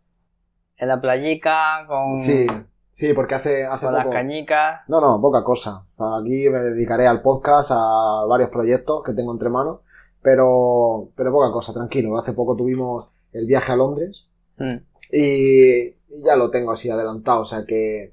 En 0.78 0.88
la 0.88 0.98
playica, 0.98 1.84
con, 1.86 2.16
Sí, 2.16 2.46
sí, 2.92 3.12
porque 3.12 3.34
hace, 3.34 3.66
hace 3.66 3.84
con 3.84 3.94
las 3.94 4.06
cañicas. 4.06 4.80
No, 4.88 5.02
no, 5.02 5.20
poca 5.20 5.44
cosa. 5.44 5.84
Aquí 5.98 6.48
me 6.48 6.60
dedicaré 6.60 7.06
al 7.06 7.20
podcast, 7.20 7.72
a 7.74 8.24
varios 8.26 8.48
proyectos 8.48 9.02
que 9.04 9.12
tengo 9.12 9.30
entre 9.32 9.50
manos, 9.50 9.80
pero, 10.22 11.10
pero 11.14 11.30
poca 11.32 11.52
cosa, 11.52 11.74
tranquilo. 11.74 12.16
Hace 12.16 12.32
poco 12.32 12.56
tuvimos 12.56 13.10
el 13.32 13.46
viaje 13.46 13.72
a 13.72 13.76
Londres 13.76 14.26
Mm. 14.58 14.76
y, 15.12 15.80
y 15.86 16.22
ya 16.24 16.36
lo 16.36 16.50
tengo 16.50 16.70
así 16.72 16.90
adelantado, 16.90 17.40
o 17.40 17.44
sea 17.46 17.64
que, 17.66 18.12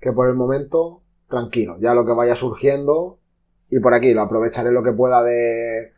que 0.00 0.12
por 0.12 0.28
el 0.28 0.34
momento, 0.34 1.02
tranquilo. 1.28 1.76
Ya 1.80 1.94
lo 1.94 2.04
que 2.04 2.12
vaya 2.12 2.34
surgiendo 2.34 3.18
y 3.70 3.78
por 3.80 3.94
aquí 3.94 4.12
lo 4.12 4.22
aprovecharé 4.22 4.72
lo 4.72 4.82
que 4.82 4.92
pueda 4.92 5.22
de, 5.22 5.92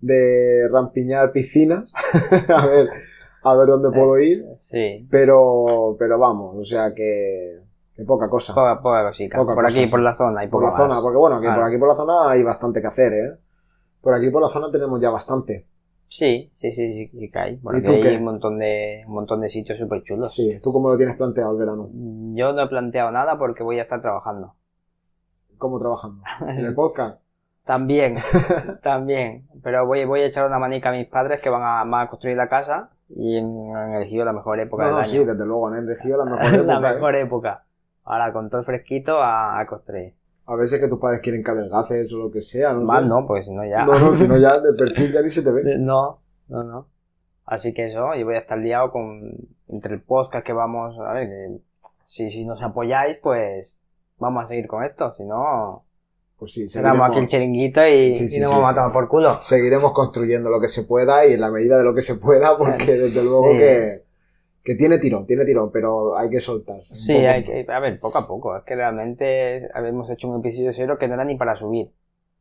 de 0.00 0.68
rampiñar 0.70 1.32
piscinas, 1.32 1.92
a 2.48 2.66
ver, 2.66 2.88
a 3.42 3.56
ver 3.56 3.66
dónde 3.66 3.90
puedo 3.90 4.18
ir, 4.20 4.44
Sí. 4.58 5.06
pero, 5.10 5.96
pero 5.98 6.18
vamos, 6.18 6.56
o 6.56 6.64
sea 6.64 6.94
que, 6.94 7.60
que 7.94 8.04
poca 8.04 8.28
cosa. 8.28 8.54
Poca, 8.54 8.80
poca 8.80 9.08
cosica. 9.08 9.38
Poca 9.38 9.54
por 9.54 9.64
cosa, 9.64 9.78
aquí, 9.78 9.86
sí. 9.86 9.90
por 9.90 10.00
la 10.00 10.14
zona 10.14 10.44
y 10.44 10.48
por 10.48 10.62
la 10.62 10.72
zona, 10.72 10.96
porque 11.02 11.16
bueno, 11.18 11.40
que 11.40 11.46
Claro. 11.46 11.60
por 11.62 11.68
aquí 11.70 11.78
por 11.78 11.88
la 11.88 11.96
zona 11.96 12.30
hay 12.30 12.42
bastante 12.42 12.80
que 12.80 12.86
hacer, 12.86 13.12
¿eh? 13.14 13.32
Por 14.00 14.14
aquí 14.14 14.30
por 14.30 14.42
la 14.42 14.48
zona 14.48 14.70
tenemos 14.70 15.00
ya 15.00 15.10
bastante. 15.10 15.66
Sí, 16.08 16.48
sí, 16.52 16.72
sí, 16.72 16.92
sí, 16.92 17.08
sí 17.08 17.30
que 17.30 17.38
hay. 17.38 17.56
Por 17.56 17.74
¿Y 17.74 17.78
aquí 17.78 17.86
tú 17.86 17.92
hay 18.02 18.02
qué? 18.02 18.16
un 18.16 18.24
montón 18.24 18.58
de, 18.58 19.04
un 19.06 19.14
montón 19.14 19.40
de 19.40 19.48
sitios 19.48 19.78
súper 19.78 20.02
chulos. 20.02 20.32
Sí, 20.32 20.60
¿tú 20.62 20.72
cómo 20.72 20.88
lo 20.90 20.96
tienes 20.96 21.16
planteado 21.16 21.52
el 21.52 21.58
verano? 21.58 21.88
Yo 21.92 22.52
no 22.52 22.62
he 22.62 22.68
planteado 22.68 23.10
nada 23.10 23.38
porque 23.38 23.62
voy 23.62 23.78
a 23.78 23.82
estar 23.82 24.00
trabajando. 24.00 24.54
¿Cómo 25.58 25.78
trabajando? 25.80 26.22
¿En 26.48 26.64
el 26.66 26.74
podcast? 26.74 27.20
También, 27.64 28.16
también. 28.82 29.46
Pero 29.62 29.86
voy, 29.86 30.04
voy 30.04 30.20
a 30.20 30.26
echar 30.26 30.46
una 30.46 30.58
manica 30.58 30.90
a 30.90 30.92
mis 30.92 31.06
padres 31.08 31.42
que 31.42 31.50
van 31.50 31.62
a, 31.62 31.84
van 31.84 32.06
a 32.06 32.08
construir 32.10 32.36
la 32.36 32.48
casa 32.48 32.90
y 33.08 33.38
han 33.38 33.94
elegido 33.94 34.24
la 34.24 34.32
mejor 34.32 34.60
época 34.60 34.84
No, 34.84 34.88
del 34.88 34.96
no, 34.96 35.02
año. 35.02 35.08
sí, 35.10 35.24
desde 35.24 35.46
luego, 35.46 35.68
han 35.68 35.76
elegido 35.76 36.18
la 36.18 36.24
mejor 36.30 36.54
época. 36.54 36.80
la 36.80 36.92
¿eh? 36.92 36.94
mejor 36.94 37.16
época. 37.16 37.64
Ahora 38.04 38.32
con 38.32 38.50
todo 38.50 38.60
el 38.60 38.66
fresquito 38.66 39.18
a, 39.22 39.58
a 39.58 39.66
construir. 39.66 40.14
A 40.46 40.56
veces 40.56 40.80
que 40.80 40.88
tus 40.88 40.98
padres 40.98 41.20
quieren 41.22 41.42
que 41.42 41.50
adelgaces 41.50 42.12
o 42.12 42.18
lo 42.18 42.30
que 42.30 42.40
sea. 42.40 42.72
No 42.72 42.80
sé. 43.00 43.06
no, 43.06 43.26
porque 43.26 43.44
si 43.44 43.50
no 43.50 43.64
ya. 43.64 43.84
No, 43.84 43.98
no, 43.98 44.14
si 44.14 44.28
no 44.28 44.36
ya 44.36 44.60
de 44.60 44.74
perfil 44.76 45.12
ya 45.12 45.22
ni 45.22 45.30
se 45.30 45.42
te 45.42 45.50
ve. 45.50 45.62
No, 45.78 46.20
no, 46.48 46.62
no. 46.62 46.88
Así 47.46 47.74
que 47.74 47.86
eso, 47.88 48.14
y 48.14 48.22
voy 48.22 48.36
a 48.36 48.38
estar 48.38 48.58
liado 48.58 48.90
con 48.90 49.32
entre 49.68 49.94
el 49.94 50.00
podcast 50.00 50.46
que 50.46 50.52
vamos 50.54 50.98
a 50.98 51.12
ver, 51.12 51.28
que 51.28 51.58
si, 52.06 52.30
si 52.30 52.44
nos 52.44 52.62
apoyáis, 52.62 53.18
pues 53.22 53.78
vamos 54.18 54.44
a 54.44 54.46
seguir 54.46 54.66
con 54.66 54.82
esto, 54.82 55.12
si 55.14 55.24
no, 55.24 55.84
Pues 56.38 56.52
sí, 56.54 56.68
cerramos 56.70 57.10
aquí 57.10 57.18
el 57.18 57.26
chiringuito 57.26 57.86
y, 57.86 58.14
Sí, 58.14 58.28
sí, 58.30 58.38
y 58.38 58.40
nos 58.40 58.52
vamos 58.52 58.70
a 58.70 58.74
tomar 58.74 58.92
por 58.92 59.08
culo. 59.08 59.34
seguiremos 59.42 59.92
construyendo 59.92 60.48
lo 60.48 60.58
que 60.60 60.68
se 60.68 60.84
pueda 60.84 61.26
y 61.26 61.34
en 61.34 61.40
la 61.40 61.50
medida 61.50 61.76
de 61.76 61.84
lo 61.84 61.94
que 61.94 62.00
se 62.00 62.14
pueda, 62.16 62.56
porque 62.56 62.86
desde 62.86 63.22
luego 63.22 63.52
que, 63.52 64.03
que 64.64 64.74
tiene 64.74 64.98
tirón, 64.98 65.26
tiene 65.26 65.44
tirón, 65.44 65.70
pero 65.70 66.16
hay 66.16 66.30
que 66.30 66.40
soltarse. 66.40 66.94
Sí, 66.94 67.14
hay 67.14 67.44
que, 67.44 67.66
a 67.70 67.78
ver, 67.80 68.00
poco 68.00 68.18
a 68.18 68.26
poco, 68.26 68.56
es 68.56 68.64
que 68.64 68.74
realmente 68.74 69.68
habíamos 69.74 70.08
hecho 70.10 70.28
un 70.28 70.40
episodio 70.40 70.72
cero 70.72 70.96
que 70.98 71.06
no 71.06 71.14
era 71.14 71.24
ni 71.24 71.36
para 71.36 71.54
subir. 71.54 71.92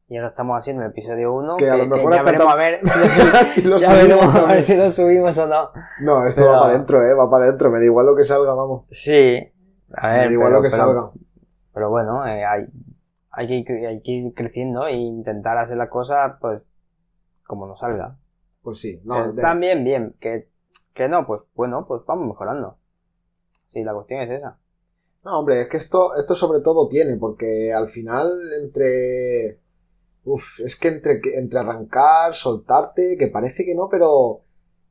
Y 0.08 0.18
ahora 0.18 0.30
estamos 0.30 0.58
haciendo 0.58 0.84
el 0.84 0.90
episodio 0.92 1.34
1 1.34 1.58
Que 1.58 1.66
que, 1.66 1.72
a 1.72 1.78
lo 1.78 1.84
que 1.84 1.90
mejor 1.90 2.14
ya 2.14 2.24
veremos 2.24 2.54
a 2.54 2.56
ver, 2.58 2.80
Si 3.48 3.62
lo 3.64 3.78
ya 3.78 3.94
veremos 3.94 4.36
a 4.36 4.46
ver 4.46 4.62
si 4.64 4.76
lo 4.78 4.88
subimos 4.90 5.38
o 5.38 5.48
no. 5.48 5.70
No, 6.02 6.26
esto 6.26 6.42
Pero- 6.42 6.54
va 6.54 6.60
para 6.62 6.74
adentro, 6.74 7.04
eh, 7.06 7.14
va 7.14 7.30
para 7.30 7.46
adentro, 7.46 7.70
me 7.72 7.80
da 7.80 7.86
igual 7.86 8.06
lo 8.06 8.16
que 8.16 8.24
salga, 8.24 8.54
vamos. 8.54 8.86
Sí, 8.90 9.38
a 9.94 10.08
Me 10.08 10.14
ver, 10.18 10.28
da 10.28 10.32
igual 10.34 10.48
pero- 10.50 10.58
lo 10.58 10.62
que 10.62 10.70
pero- 10.70 10.84
salga. 10.84 11.12
Pero 11.74 11.90
bueno, 11.90 12.26
eh, 12.28 12.46
hay, 12.46 12.66
hay, 13.32 13.48
que, 13.48 13.74
ir- 13.74 13.88
hay 13.88 14.02
que 14.02 14.12
ir 14.12 14.34
creciendo 14.34 14.88
e 14.88 14.94
intentar 14.94 15.58
hacer 15.58 15.78
las 15.78 15.90
cosas, 15.90 16.34
pues, 16.40 16.64
como 17.48 17.66
nos 17.68 17.80
salga. 17.80 18.16
Pues 18.62 18.80
sí, 18.80 19.02
no, 19.06 19.26
Eh, 19.26 19.32
de- 19.34 19.42
También 19.42 19.84
bien, 19.84 20.16
que, 20.20 20.48
que 20.94 21.08
no, 21.08 21.26
pues 21.26 21.42
bueno, 21.56 21.86
pues 21.88 22.02
vamos 22.06 22.28
mejorando. 22.28 22.78
Sí, 23.68 23.84
la 23.84 23.94
cuestión 23.94 24.22
es 24.22 24.30
esa. 24.32 24.58
no, 25.24 25.40
hombre, 25.40 25.62
es 25.62 25.68
que 25.68 25.78
esto, 25.78 26.16
esto 26.16 26.36
sobre 26.36 26.60
todo 26.62 26.88
tiene, 26.90 27.18
porque 27.18 27.74
al 27.74 27.90
final 27.90 28.40
entre... 28.62 29.60
Uf, 30.26 30.60
es 30.62 30.80
que 30.80 30.88
entre, 30.90 31.20
entre 31.34 31.60
arrancar, 31.60 32.34
soltarte, 32.34 33.18
que 33.18 33.28
parece 33.28 33.66
que 33.66 33.76
no, 33.76 33.90
pero... 33.90 34.42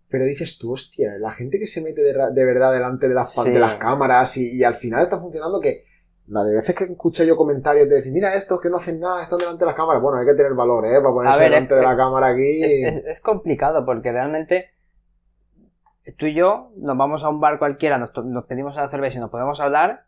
Pero 0.08 0.26
dices 0.26 0.58
tú, 0.58 0.72
hostia, 0.72 1.12
la 1.18 1.30
gente 1.30 1.58
que 1.58 1.66
se 1.66 1.80
mete 1.80 2.02
de, 2.02 2.12
verdad 2.44 2.70
delante 2.72 3.08
de 3.08 3.14
las, 3.14 3.32
Sí. 3.34 3.50
de 3.50 3.58
las 3.58 3.76
cámaras 3.76 4.36
y, 4.36 4.58
y 4.58 4.62
al 4.64 4.74
final 4.74 5.04
está 5.04 5.18
funcionando 5.18 5.58
que... 5.60 5.84
La 6.28 6.44
de 6.44 6.54
veces 6.54 6.74
que 6.74 6.84
escucho 6.84 7.24
yo 7.24 7.36
comentarios 7.36 7.88
de 7.88 7.96
decir, 7.96 8.12
mira 8.12 8.34
estos 8.34 8.60
que 8.60 8.68
no 8.70 8.76
hacen 8.76 9.00
nada, 9.00 9.22
están 9.22 9.38
delante 9.38 9.60
de 9.60 9.66
las 9.66 9.74
cámaras. 9.74 10.00
Bueno, 10.02 10.18
hay 10.18 10.26
que 10.26 10.34
tener 10.34 10.54
valor, 10.54 10.86
¿eh? 10.86 11.00
Para 11.00 11.12
ponerse 11.14 11.40
ver, 11.40 11.50
delante 11.50 11.74
es- 11.74 11.80
de 11.80 11.86
la 11.86 11.96
cámara 11.96 12.28
aquí. 12.28 12.62
Es, 12.62 12.72
es, 12.74 13.04
es 13.06 13.20
complicado 13.20 13.84
porque 13.84 14.12
realmente 14.12 14.66
tú 16.18 16.26
y 16.26 16.34
yo 16.34 16.70
nos 16.76 16.96
vamos 16.96 17.24
a 17.24 17.28
un 17.28 17.40
bar 17.40 17.58
cualquiera, 17.58 17.98
nos, 17.98 18.12
nos 18.24 18.44
pedimos 18.46 18.74
una 18.74 18.88
cerveza 18.88 19.18
y 19.18 19.20
nos 19.20 19.30
podemos 19.30 19.60
hablar 19.60 20.04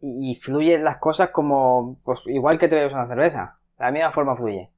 y, 0.00 0.32
y 0.32 0.34
fluyen 0.36 0.84
las 0.84 0.98
cosas 0.98 1.30
como, 1.30 1.98
pues 2.04 2.20
igual 2.26 2.58
que 2.58 2.68
te 2.68 2.74
bebes 2.76 2.92
una 2.92 3.06
cerveza. 3.06 3.58
De 3.78 3.84
la 3.84 3.90
misma 3.92 4.12
forma 4.12 4.36
fluye. 4.36 4.70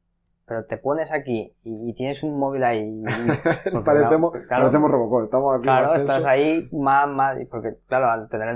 Pero 0.47 0.65
te 0.67 0.77
pones 0.77 1.11
aquí 1.13 1.55
y, 1.63 1.89
y 1.89 1.95
tienes 1.95 2.23
un 2.23 2.39
móvil 2.39 2.65
ahí. 2.65 2.81
y- 3.03 3.05
parecemos, 3.85 4.33
claro, 4.33 4.65
parecemos 4.65 4.91
Robocop, 4.91 5.25
estamos 5.25 5.55
aquí 5.55 5.63
Claro, 5.63 5.89
más 5.89 6.01
estás 6.01 6.25
ahí 6.27 6.69
más, 6.73 7.09
más, 7.09 7.39
porque 7.51 7.77
claro, 7.87 8.11
al 8.11 8.29
tener 8.29 8.55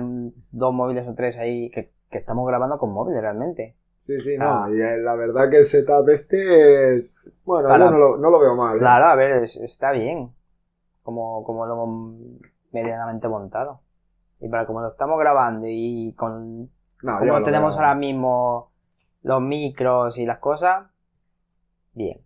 dos 0.50 0.74
móviles 0.74 1.08
o 1.08 1.14
tres 1.14 1.38
ahí, 1.38 1.70
que, 1.70 1.90
que 2.10 2.18
estamos 2.18 2.46
grabando 2.46 2.76
con 2.78 2.92
móviles 2.92 3.22
realmente. 3.22 3.74
Sí, 3.96 4.20
sí, 4.20 4.36
Ah. 4.38 4.66
no. 4.68 4.74
Y 4.74 4.80
eh, 4.80 4.98
la 4.98 5.16
verdad 5.16 5.48
que 5.50 5.56
el 5.58 5.64
setup 5.64 6.08
este 6.10 6.94
es. 6.94 7.18
Bueno, 7.44 7.68
Para- 7.68 7.86
yo 7.86 7.90
no 7.90 7.98
lo, 7.98 8.16
no 8.18 8.30
lo 8.30 8.38
veo 8.40 8.54
mal. 8.54 8.76
¿eh? 8.76 8.80
Claro, 8.80 9.06
a 9.06 9.14
ver, 9.14 9.42
es- 9.44 9.56
está 9.56 9.90
bien, 9.92 10.30
como, 11.08 11.42
como 11.42 11.64
lo 11.64 11.72
hemos 11.72 12.40
medianamente 12.70 13.28
montado. 13.28 13.80
Y 14.40 14.48
para 14.50 14.66
como 14.66 14.82
lo 14.82 14.88
estamos 14.88 15.18
grabando 15.18 15.66
y 15.66 16.12
con 16.18 16.68
No, 17.02 17.18
como 17.18 17.42
tenemos 17.42 17.74
veo- 17.74 17.78
ahora 17.82 17.94
mismo 17.94 18.70
los 19.22 19.40
micros 19.40 20.18
y 20.18 20.26
las 20.26 20.38
cosas, 20.38 20.86
bien. 21.94 22.20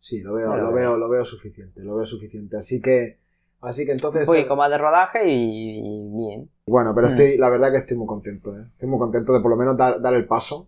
Sí, 0.00 0.22
lo 0.22 0.34
veo, 0.34 0.56
lo 0.56 0.56
lo 0.56 0.72
veo. 0.72 0.74
veo, 0.74 0.96
lo 0.98 1.08
veo 1.08 1.24
suficiente, 1.24 1.82
lo 1.84 1.94
veo 1.94 2.04
suficiente. 2.04 2.56
Así 2.56 2.82
que, 2.82 3.20
así 3.60 3.86
que 3.86 3.92
entonces. 3.92 4.26
Poquito 4.26 4.56
más 4.56 4.70
de 4.70 4.78
rodaje 4.78 5.28
y, 5.30 5.78
y 5.78 6.10
bien. 6.12 6.50
Bueno, 6.66 6.92
pero 6.96 7.06
Mm. 7.06 7.10
estoy, 7.10 7.38
la 7.38 7.48
verdad 7.48 7.70
que 7.70 7.78
estoy 7.78 7.96
muy 7.96 8.08
contento, 8.08 8.58
¿eh? 8.58 8.64
Estoy 8.72 8.88
muy 8.88 8.98
contento 8.98 9.32
de 9.32 9.38
por 9.40 9.52
lo 9.52 9.56
menos 9.56 9.76
dar, 9.76 10.00
dar 10.00 10.14
el 10.14 10.26
paso 10.26 10.66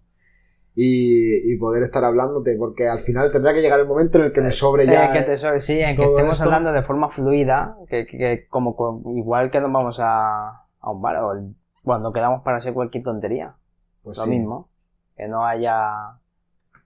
y, 0.74 1.52
y 1.52 1.56
poder 1.58 1.82
estar 1.82 2.04
hablándote, 2.04 2.56
porque 2.58 2.88
al 2.88 2.98
final 3.00 3.30
tendrá 3.30 3.52
que 3.52 3.60
llegar 3.60 3.78
el 3.80 3.86
momento 3.86 4.18
en 4.18 4.24
el 4.24 4.32
que 4.32 4.40
me 4.40 4.50
sobre 4.52 4.86
ya. 4.86 5.06
Eh, 5.10 5.12
que 5.12 5.22
te 5.22 5.36
so- 5.36 5.58
sí, 5.58 5.78
en 5.80 5.94
que 5.96 6.02
estemos 6.04 6.32
esto. 6.36 6.44
hablando 6.44 6.72
de 6.72 6.82
forma 6.82 7.10
fluida, 7.10 7.76
que, 7.88 8.06
que- 8.06 8.16
que 8.18 8.46
como 8.48 8.74
co- 8.76 9.02
igual 9.16 9.50
que 9.50 9.60
nos 9.60 9.70
vamos 9.72 10.00
a, 10.00 10.48
a 10.80 10.90
un 10.90 11.02
bar 11.02 11.16
o 11.18 11.32
el- 11.32 11.54
cuando 11.82 12.12
quedamos 12.12 12.42
para 12.42 12.56
hacer 12.58 12.72
cualquier 12.74 13.04
tontería. 13.04 13.54
Pues 14.02 14.16
lo 14.18 14.24
sí. 14.24 14.30
mismo. 14.30 14.68
Que 15.16 15.28
no 15.28 15.44
haya 15.44 16.18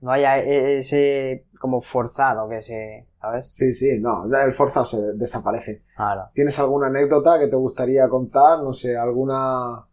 no 0.01 0.11
haya 0.11 0.39
e- 0.39 0.79
ese 0.79 1.47
como 1.61 1.81
forzado 1.81 2.49
que 2.49 2.61
se, 2.61 3.07
¿sabes? 3.21 3.49
Sí, 3.55 3.73
sí, 3.73 3.99
no, 3.99 4.25
el 4.27 4.53
forzado 4.53 4.85
se 4.85 5.01
desaparece. 5.15 5.83
Claro. 5.97 6.25
¿Tienes 6.35 6.59
alguna 6.59 6.89
anécdota 6.89 7.39
que 7.39 7.47
te 7.49 7.57
gustaría 7.57 8.09
contar? 8.09 8.59
No 8.63 8.73
sé, 8.73 8.97
alguna. 8.97 9.87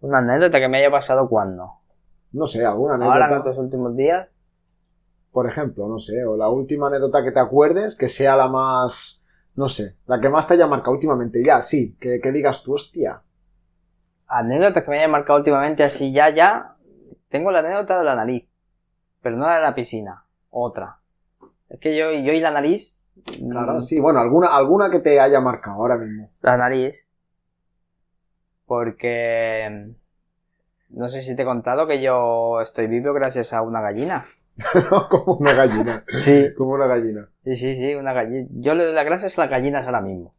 Una 0.00 0.18
anécdota 0.18 0.58
que 0.58 0.68
me 0.68 0.78
haya 0.78 0.90
pasado 0.90 1.28
cuando. 1.28 1.72
No 2.32 2.46
sé, 2.46 2.64
alguna 2.64 2.94
Ahora 3.00 3.26
en 3.28 3.34
anécdota. 3.34 3.36
estos 3.36 3.58
últimos 3.58 3.96
días. 3.96 4.28
Por 5.32 5.46
ejemplo, 5.46 5.88
no 5.88 5.98
sé, 5.98 6.24
o 6.24 6.36
la 6.36 6.48
última 6.48 6.86
anécdota 6.88 7.22
que 7.22 7.32
te 7.32 7.40
acuerdes, 7.40 7.96
que 7.96 8.08
sea 8.08 8.36
la 8.36 8.48
más. 8.48 9.22
No 9.54 9.68
sé, 9.68 9.96
la 10.06 10.20
que 10.20 10.28
más 10.28 10.46
te 10.46 10.54
haya 10.54 10.66
marcado 10.66 10.92
últimamente. 10.92 11.42
Ya, 11.44 11.62
sí, 11.62 11.96
que, 12.00 12.20
que 12.20 12.32
digas 12.32 12.62
tú, 12.62 12.74
hostia. 12.74 13.22
Anécdotas 14.26 14.84
que 14.84 14.90
me 14.90 14.98
hayan 14.98 15.10
marcado 15.10 15.38
últimamente 15.38 15.84
así 15.84 16.12
ya, 16.12 16.30
ya. 16.34 16.76
Tengo 17.28 17.50
la 17.50 17.60
anécdota 17.60 17.98
de 17.98 18.04
la 18.04 18.14
nariz. 18.16 18.48
Pero 19.22 19.36
no 19.36 19.46
la 19.46 19.56
de 19.56 19.62
la 19.62 19.74
piscina. 19.74 20.24
Otra. 20.50 20.98
Es 21.68 21.80
que 21.80 21.96
yo, 21.96 22.12
yo 22.12 22.32
y 22.32 22.40
la 22.40 22.50
nariz. 22.50 23.00
Claro, 23.50 23.74
mm, 23.74 23.82
sí, 23.82 24.00
bueno, 24.00 24.20
alguna, 24.20 24.48
alguna 24.54 24.90
que 24.90 25.00
te 25.00 25.18
haya 25.20 25.40
marcado 25.40 25.76
ahora 25.76 25.96
mismo. 25.96 26.30
La 26.42 26.56
nariz. 26.56 27.06
Porque. 28.66 29.94
No 30.96 31.10
sé 31.10 31.20
si 31.20 31.36
te 31.36 31.42
he 31.42 31.44
contado 31.44 31.86
que 31.86 32.00
yo 32.00 32.62
estoy 32.62 32.86
vivo 32.86 33.12
gracias 33.12 33.52
a 33.52 33.60
una 33.60 33.82
gallina. 33.82 34.24
Como 35.10 35.34
una 35.34 35.52
gallina. 35.52 36.02
Sí. 36.08 36.46
Como 36.56 36.70
una 36.70 36.86
gallina. 36.86 37.28
Sí, 37.44 37.54
sí, 37.54 37.74
sí, 37.76 37.94
una 37.94 38.14
gallina. 38.14 38.48
Yo 38.52 38.74
le 38.74 38.86
doy 38.86 38.94
las 38.94 39.04
gracias 39.04 39.38
a 39.38 39.42
las 39.42 39.50
gallinas 39.50 39.84
ahora 39.84 40.00
mismo. 40.00 40.34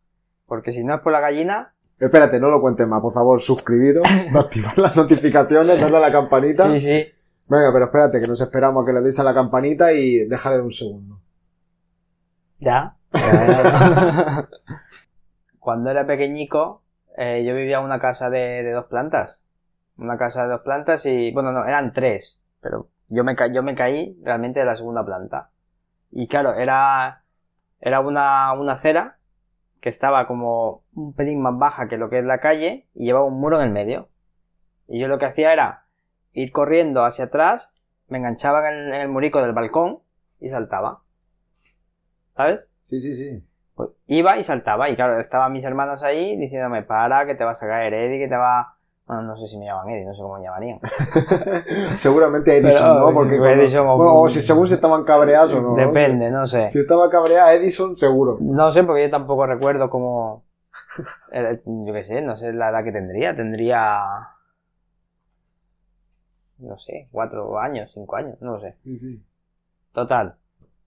Porque 0.47 0.71
si 0.71 0.83
no 0.83 0.95
es 0.95 1.01
por 1.01 1.11
la 1.11 1.19
gallina. 1.19 1.75
Espérate, 1.99 2.39
no 2.39 2.49
lo 2.49 2.59
cuentes 2.59 2.87
más, 2.87 3.03
por 3.03 3.13
favor, 3.13 3.39
suscribiros, 3.39 4.03
activar 4.35 4.79
las 4.79 4.95
notificaciones, 4.95 5.79
darle 5.79 5.97
a 5.97 5.99
la 5.99 6.11
campanita. 6.11 6.67
Sí, 6.71 6.79
sí. 6.79 7.05
Venga, 7.47 7.71
pero 7.71 7.85
espérate, 7.85 8.19
que 8.19 8.27
nos 8.27 8.41
esperamos 8.41 8.81
a 8.81 8.85
que 8.87 8.93
le 8.93 9.01
deis 9.01 9.19
a 9.19 9.23
la 9.23 9.35
campanita 9.35 9.93
y 9.93 10.25
déjale 10.25 10.59
un 10.59 10.71
segundo. 10.71 11.19
Ya. 12.59 12.95
Cuando 15.59 15.91
era 15.91 16.07
pequeñico, 16.07 16.81
eh, 17.15 17.43
yo 17.45 17.53
vivía 17.53 17.77
en 17.77 17.85
una 17.85 17.99
casa 17.99 18.31
de, 18.31 18.63
de 18.63 18.71
dos 18.71 18.85
plantas. 18.85 19.46
Una 19.97 20.17
casa 20.17 20.43
de 20.43 20.49
dos 20.49 20.61
plantas 20.61 21.05
y, 21.05 21.31
bueno, 21.31 21.51
no, 21.51 21.65
eran 21.65 21.93
tres. 21.93 22.43
Pero 22.61 22.89
yo 23.09 23.23
me, 23.23 23.35
ca- 23.35 23.47
yo 23.51 23.63
me 23.63 23.75
caí 23.75 24.17
realmente 24.23 24.59
de 24.59 24.65
la 24.65 24.75
segunda 24.75 25.05
planta. 25.05 25.49
Y 26.11 26.27
claro, 26.27 26.53
era, 26.55 27.23
era 27.81 27.99
una, 28.01 28.53
una 28.53 28.73
acera 28.73 29.17
que 29.81 29.89
estaba 29.89 30.27
como 30.27 30.83
un 30.95 31.13
pelín 31.13 31.41
más 31.41 31.57
baja 31.57 31.87
que 31.89 31.97
lo 31.97 32.09
que 32.09 32.19
es 32.19 32.25
la 32.25 32.39
calle 32.39 32.87
y 32.95 33.05
llevaba 33.05 33.25
un 33.27 33.39
muro 33.39 33.59
en 33.61 33.67
el 33.67 33.73
medio. 33.73 34.09
Y 34.87 34.99
yo 34.99 35.07
lo 35.07 35.19
que 35.19 35.25
hacía 35.27 35.53
era 35.53 35.85
ir 36.33 36.51
corriendo 36.51 37.05
hacia 37.05 37.25
atrás, 37.25 37.75
me 38.09 38.17
enganchaba 38.19 38.69
en 38.71 38.75
el, 38.77 38.93
en 38.93 39.01
el 39.01 39.09
murico 39.09 39.41
del 39.41 39.53
balcón 39.53 39.99
y 40.39 40.49
saltaba. 40.49 41.01
¿Sabes? 42.35 42.71
Sí, 42.83 43.01
sí, 43.01 43.15
sí. 43.15 43.43
Pues 43.75 43.89
iba 44.07 44.37
y 44.37 44.43
saltaba, 44.43 44.89
y 44.89 44.95
claro, 44.95 45.19
estaban 45.19 45.51
mis 45.53 45.65
hermanos 45.65 46.03
ahí 46.03 46.35
diciéndome, 46.37 46.83
para, 46.83 47.25
que 47.25 47.35
te 47.35 47.43
vas 47.43 47.61
a 47.63 47.67
caer, 47.67 47.93
Eddie, 47.93 48.19
que 48.19 48.27
te 48.27 48.35
va... 48.37 48.76
Bueno, 49.07 49.21
no 49.21 49.37
sé 49.37 49.47
si 49.47 49.57
me 49.57 49.65
llaman 49.65 49.89
Eddie, 49.89 50.05
no 50.05 50.13
sé 50.13 50.21
cómo 50.21 50.37
me 50.37 50.43
llamarían. 50.43 50.79
Seguramente 51.95 52.57
Edison, 52.57 52.93
Pero, 52.93 53.07
¿no? 53.07 53.13
Porque 53.13 53.37
pues, 53.37 53.57
Edison 53.57 53.87
o- 53.87 53.97
bueno, 53.97 54.15
o 54.15 54.27
si 54.29 54.41
según 54.41 54.67
si 54.67 54.73
estaban 54.73 55.05
cabreados 55.05 55.53
o 55.53 55.61
no. 55.61 55.75
Depende, 55.75 56.29
no 56.29 56.45
sé. 56.45 56.69
Si 56.71 56.79
estaba 56.79 57.09
cabreada 57.09 57.53
Edison, 57.53 57.95
seguro. 57.95 58.37
No 58.41 58.69
sé, 58.73 58.83
porque 58.83 59.03
yo 59.03 59.09
tampoco 59.09 59.45
recuerdo 59.45 59.89
cómo... 59.89 60.43
eh, 61.31 61.61
Yo 61.65 61.93
qué 61.93 62.03
sé, 62.03 62.21
no 62.21 62.35
sé 62.37 62.51
la 62.51 62.69
edad 62.69 62.83
que 62.83 62.91
tendría. 62.91 63.33
Tendría... 63.33 64.29
No 66.59 66.77
sé, 66.77 67.07
cuatro 67.11 67.59
años, 67.59 67.91
cinco 67.93 68.15
años, 68.15 68.35
no 68.41 68.53
lo 68.53 68.59
sé. 68.61 68.75
Sí, 68.83 68.97
sí. 68.97 69.23
Total. 69.93 70.35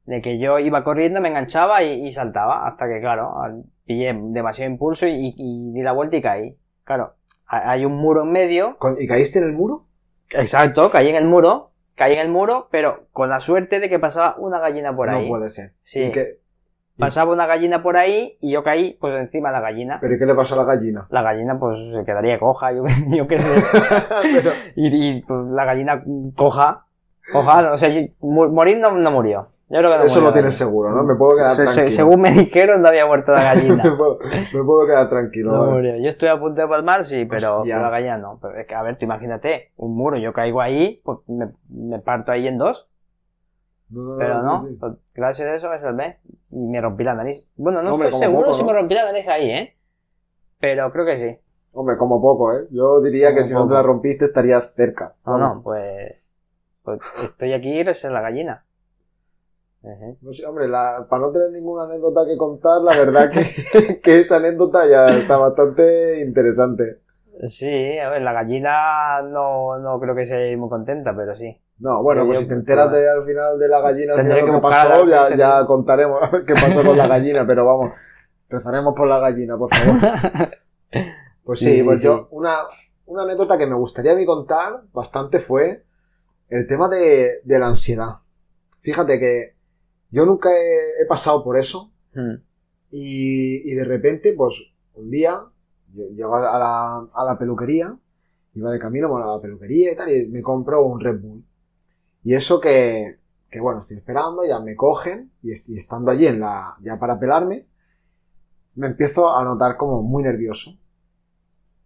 De 0.05 0.21
que 0.21 0.39
yo 0.39 0.59
iba 0.59 0.83
corriendo, 0.83 1.21
me 1.21 1.29
enganchaba 1.29 1.83
y, 1.83 2.07
y 2.07 2.13
saltaba. 2.13 2.67
Hasta 2.67 2.89
que, 2.89 3.01
claro, 3.01 3.33
pillé 3.87 4.13
demasiado 4.31 4.71
impulso 4.71 5.07
y, 5.07 5.33
y 5.37 5.73
di 5.73 5.83
la 5.83 5.93
vuelta 5.93 6.17
y 6.17 6.23
caí. 6.23 6.57
Claro, 6.85 7.15
hay 7.51 7.85
un 7.85 7.97
muro 7.97 8.23
en 8.23 8.33
medio. 8.33 8.77
¿Y 8.99 9.07
caíste 9.07 9.39
en 9.41 9.47
el 9.47 9.53
muro? 9.53 9.85
Exacto, 10.31 10.91
caí 10.91 11.09
en 11.09 11.17
el 11.17 11.25
muro. 11.27 11.71
Caí 11.97 12.15
en 12.15 12.21
el 12.21 12.29
muro, 12.31 12.69
pero 12.71 13.09
con 13.13 13.29
la 13.29 13.41
suerte 13.41 13.79
de 13.81 13.89
que 13.91 13.99
pasaba 13.99 14.37
una 14.39 14.59
gallina 14.59 14.95
por 14.97 15.11
ahí. 15.11 15.25
No 15.25 15.29
puede 15.37 15.51
ser. 15.51 15.73
Sí. 15.83 16.05
¿Y 16.05 16.13
qué- 16.13 16.39
Pasaba 16.99 17.33
una 17.33 17.47
gallina 17.47 17.83
por 17.83 17.97
ahí 17.97 18.37
y 18.41 18.53
yo 18.53 18.63
caí 18.63 18.97
pues 19.01 19.19
encima 19.19 19.49
de 19.49 19.55
la 19.55 19.61
gallina. 19.63 19.99
¿Pero 20.03 20.15
y 20.15 20.19
qué 20.19 20.27
le 20.27 20.35
pasó 20.35 20.55
a 20.55 20.59
la 20.59 20.65
gallina? 20.65 21.07
La 21.11 21.23
gallina 21.23 21.59
pues 21.59 21.79
se 21.97 22.05
quedaría 22.05 22.39
coja, 22.39 22.73
yo, 22.73 22.85
yo 23.09 23.27
qué 23.27 23.39
sé. 23.39 23.51
Pero- 24.23 24.51
Y, 24.77 24.89
y, 25.17 25.23
pues, 25.23 25.47
la 25.47 25.65
gallina 25.65 26.05
coja, 26.37 26.85
coja, 27.33 27.73
o 27.73 27.77
sea, 27.79 27.89
morir 28.21 28.79
no, 28.79 28.91
no 28.93 29.11
murió. 29.11 29.49
Yo 29.71 29.79
creo 29.79 29.93
que 29.93 29.99
no 29.99 30.05
eso 30.05 30.21
lo 30.21 30.33
tienes 30.33 30.55
seguro, 30.57 30.91
¿no? 30.91 31.05
Me 31.05 31.15
puedo 31.15 31.37
quedar 31.37 31.55
Se- 31.55 31.67
se- 31.67 31.73
tranquilo. 31.73 31.91
según 31.91 32.21
me 32.21 32.31
dijeron, 32.33 32.83
no 32.83 32.89
había 32.89 33.07
muerto 33.07 33.33
la 33.33 33.39
me, 33.55 33.55
gallina. 33.55 33.97
puedo, 33.97 34.19
me 34.53 34.65
puedo 34.65 34.87
quedar 34.87 35.09
tranquilo. 35.09 35.53
No 35.53 35.67
vale. 35.75 36.03
Yo 36.03 36.09
estoy 36.09 36.29
a 36.29 36.39
punto 36.41 36.61
de 36.61 36.67
palmar, 36.69 37.05
sí, 37.05 37.25
pero, 37.25 37.65
la 37.65 37.89
gallina 37.91 38.19
no. 38.19 38.39
Pero 38.43 38.59
es 38.59 38.67
que, 38.67 38.75
a 38.75 38.83
ver, 38.83 38.99
tú 38.99 39.05
imagínate, 39.05 39.71
un 39.77 39.97
muro, 39.97 40.19
yo 40.19 40.33
caigo 40.33 40.61
ahí, 40.61 41.01
pues 41.05 41.19
me, 41.29 41.51
me 41.69 41.99
parto 42.01 42.33
ahí 42.33 42.49
en 42.49 42.59
dos, 42.59 42.89
No, 43.91 44.17
pero 44.19 44.41
sí, 44.41 44.45
no, 44.45 44.69
sí. 44.69 44.77
pues, 44.79 44.93
gracias 45.15 45.49
a 45.49 45.55
eso 45.57 45.69
me 45.69 45.81
salvé 45.81 46.19
y 46.51 46.57
me 46.57 46.81
rompí 46.81 47.05
la 47.05 47.15
nariz. 47.15 47.49
Bueno, 47.57 47.83
no 47.83 47.91
Hombre, 47.93 48.09
estoy 48.09 48.21
seguro 48.21 48.47
poco, 48.47 48.55
si 48.55 48.65
me 48.65 48.73
rompí 48.73 48.95
la 48.95 49.05
nariz 49.05 49.29
ahí, 49.29 49.51
¿eh? 49.51 49.77
Pero 50.61 50.93
creo 50.93 51.07
que 51.07 51.17
sí. 51.17 51.39
Hombre, 51.73 51.97
como 51.97 52.21
poco, 52.21 52.53
¿eh? 52.53 52.67
Yo 52.71 53.01
diría 53.01 53.29
Como 53.29 53.39
que 53.39 53.45
si 53.45 53.55
no 53.55 53.67
te 53.67 53.75
la 53.75 53.83
rompiste 53.83 54.25
estarías 54.27 54.75
cerca. 54.75 55.15
No, 55.25 55.39
no, 55.39 55.61
pues, 55.63 56.31
pues 56.83 57.01
estoy 57.25 57.53
aquí 57.53 57.79
gracias 57.79 58.11
a 58.11 58.15
la 58.15 58.21
gallina. 58.21 58.65
No 60.21 60.33
sé, 60.33 60.45
hombre, 60.47 60.69
la- 60.69 61.07
para 61.09 61.23
no 61.23 61.33
tener 61.33 61.51
ninguna 61.51 61.85
anécdota 61.85 62.27
que 62.27 62.37
contar, 62.37 62.83
la 62.83 62.95
verdad 62.95 63.31
que, 63.31 64.01
que 64.03 64.21
esa 64.21 64.37
anécdota 64.37 64.87
ya 64.87 65.17
está 65.17 65.37
bastante 65.39 66.21
interesante. 66.21 66.99
Sí, 67.47 67.99
a 67.99 68.11
ver, 68.11 68.21
la 68.21 68.35
gallina 68.35 69.23
no, 69.23 69.79
no 69.79 69.99
creo 69.99 70.15
que 70.15 70.27
sea 70.27 70.39
muy 70.59 70.69
contenta, 70.69 71.15
pero 71.17 71.35
sí. 71.35 71.59
No, 71.79 72.03
bueno, 72.03 72.27
pues 72.27 72.39
yo- 72.39 72.43
si 72.43 72.49
te 72.49 72.55
enteras 72.55 72.93
de, 72.93 73.09
al 73.09 73.25
final 73.25 73.59
de 73.59 73.69
la 73.69 73.81
gallina, 73.81 74.15
final 74.17 74.41
que 74.45 74.47
lo 74.47 74.55
que 74.57 74.61
pasó, 74.61 75.07
la- 75.07 75.35
ya, 75.35 75.65
contaremos 75.67 76.23
a 76.23 76.29
ver 76.31 76.45
qué 76.45 76.53
pasó 76.55 76.83
con 76.85 76.99
la 76.99 77.07
gallina, 77.09 77.47
pero 77.47 77.65
vamos, 77.65 77.93
rezaremos 78.51 78.95
por 78.95 79.09
la 79.09 79.19
gallina, 79.19 79.57
por 79.57 79.75
favor. 79.75 79.99
Pues 81.43 81.59
sí, 81.59 81.65
Sí, 81.65 81.79
sí, 81.79 81.83
pues 81.85 82.01
sí. 82.01 82.07
yo, 82.07 82.29
una, 82.33 82.59
una 83.07 83.23
anécdota 83.23 83.57
que 83.57 83.67
me 83.67 83.75
gustaría 83.77 84.13
a 84.13 84.17
mí 84.17 84.27
contar 84.27 84.83
bastante 84.93 85.39
fue 85.39 85.85
el 86.51 86.67
tema 86.67 86.89
de, 86.91 87.41
de 87.43 87.59
la 87.59 87.69
ansiedad. 87.69 88.17
Fíjate 88.83 89.19
que 89.19 89.55
yo 90.11 90.25
nunca 90.27 90.51
he, 90.57 91.03
he 91.03 91.07
pasado 91.07 91.43
por 91.45 91.59
eso 91.59 91.91
Mm. 92.15 92.35
y, 92.91 93.71
y 93.71 93.75
de 93.75 93.85
repente, 93.85 94.35
pues 94.37 94.73
un 94.95 95.11
día, 95.11 95.41
yo 95.95 96.05
llego 96.09 96.35
a 96.37 96.41
la, 96.59 97.07
a 97.15 97.25
la 97.25 97.39
peluquería, 97.39 97.97
iba 98.55 98.73
de 98.73 98.79
camino 98.81 99.09
bueno, 99.09 99.31
a 99.31 99.37
la 99.37 99.41
peluquería 99.43 99.93
y 99.93 99.97
tal, 99.97 100.11
y 100.11 100.29
me 100.31 100.43
compro 100.43 100.85
un 100.85 100.99
Red 101.01 101.21
Bull. 101.21 101.45
Y 102.25 102.35
eso 102.35 102.61
que, 102.61 103.19
que 103.49 103.61
bueno, 103.61 103.81
estoy 103.83 103.97
esperando, 103.99 104.45
ya 104.45 104.59
me 104.59 104.75
cogen, 104.75 105.31
y, 105.43 105.51
y 105.73 105.77
estando 105.77 106.11
allí 106.11 106.27
en 106.27 106.41
la, 106.41 106.75
ya 106.83 106.99
para 106.99 107.19
pelarme, 107.21 107.67
me 108.75 108.89
empiezo 108.89 109.35
a 109.35 109.45
notar 109.45 109.77
como 109.77 110.03
muy 110.03 110.23
nervioso. 110.25 110.77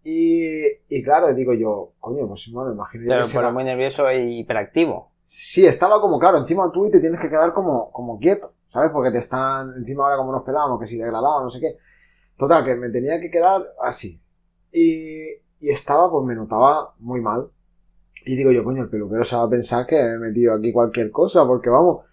Y, 0.03 0.63
y 0.89 1.03
claro, 1.03 1.33
digo 1.33 1.53
yo, 1.53 1.93
coño, 1.99 2.27
pues 2.27 2.49
bueno, 2.51 2.69
me 2.69 2.75
imagino 2.75 3.03
Pero, 3.07 3.21
que 3.21 3.27
será- 3.27 3.51
muy 3.51 3.63
nervioso 3.63 4.07
e 4.09 4.23
hiperactivo. 4.31 5.11
Sí, 5.25 5.65
estaba 5.65 5.99
como, 5.99 6.19
claro, 6.19 6.37
encima 6.37 6.69
tú 6.71 6.85
y 6.85 6.91
te 6.91 6.99
tienes 7.01 7.19
que 7.19 7.29
quedar 7.29 7.53
como, 7.53 7.91
como 7.91 8.19
quieto, 8.19 8.53
¿sabes? 8.71 8.91
Porque 8.91 9.11
te 9.11 9.17
están, 9.17 9.73
encima 9.77 10.03
ahora 10.05 10.17
como 10.17 10.31
nos 10.31 10.43
pelamos, 10.43 10.79
que 10.79 10.85
si 10.85 10.97
degradado, 10.97 11.41
no 11.43 11.49
sé 11.49 11.59
qué. 11.59 11.77
Total, 12.37 12.63
que 12.63 12.75
me 12.75 12.89
tenía 12.89 13.19
que 13.19 13.31
quedar 13.31 13.65
así. 13.81 14.21
Y, 14.71 15.23
y 15.59 15.69
estaba, 15.69 16.11
pues 16.11 16.25
me 16.25 16.35
notaba 16.35 16.93
muy 16.99 17.21
mal. 17.21 17.47
Y 18.25 18.35
digo 18.35 18.51
yo, 18.51 18.63
coño, 18.63 18.83
el 18.83 18.89
peluquero 18.89 19.23
se 19.23 19.35
va 19.35 19.43
a 19.43 19.49
pensar 19.49 19.85
que 19.85 19.95
me 19.95 20.13
he 20.15 20.17
metido 20.17 20.53
aquí 20.53 20.71
cualquier 20.71 21.11
cosa, 21.11 21.45
porque 21.45 21.69
vamos. 21.69 22.05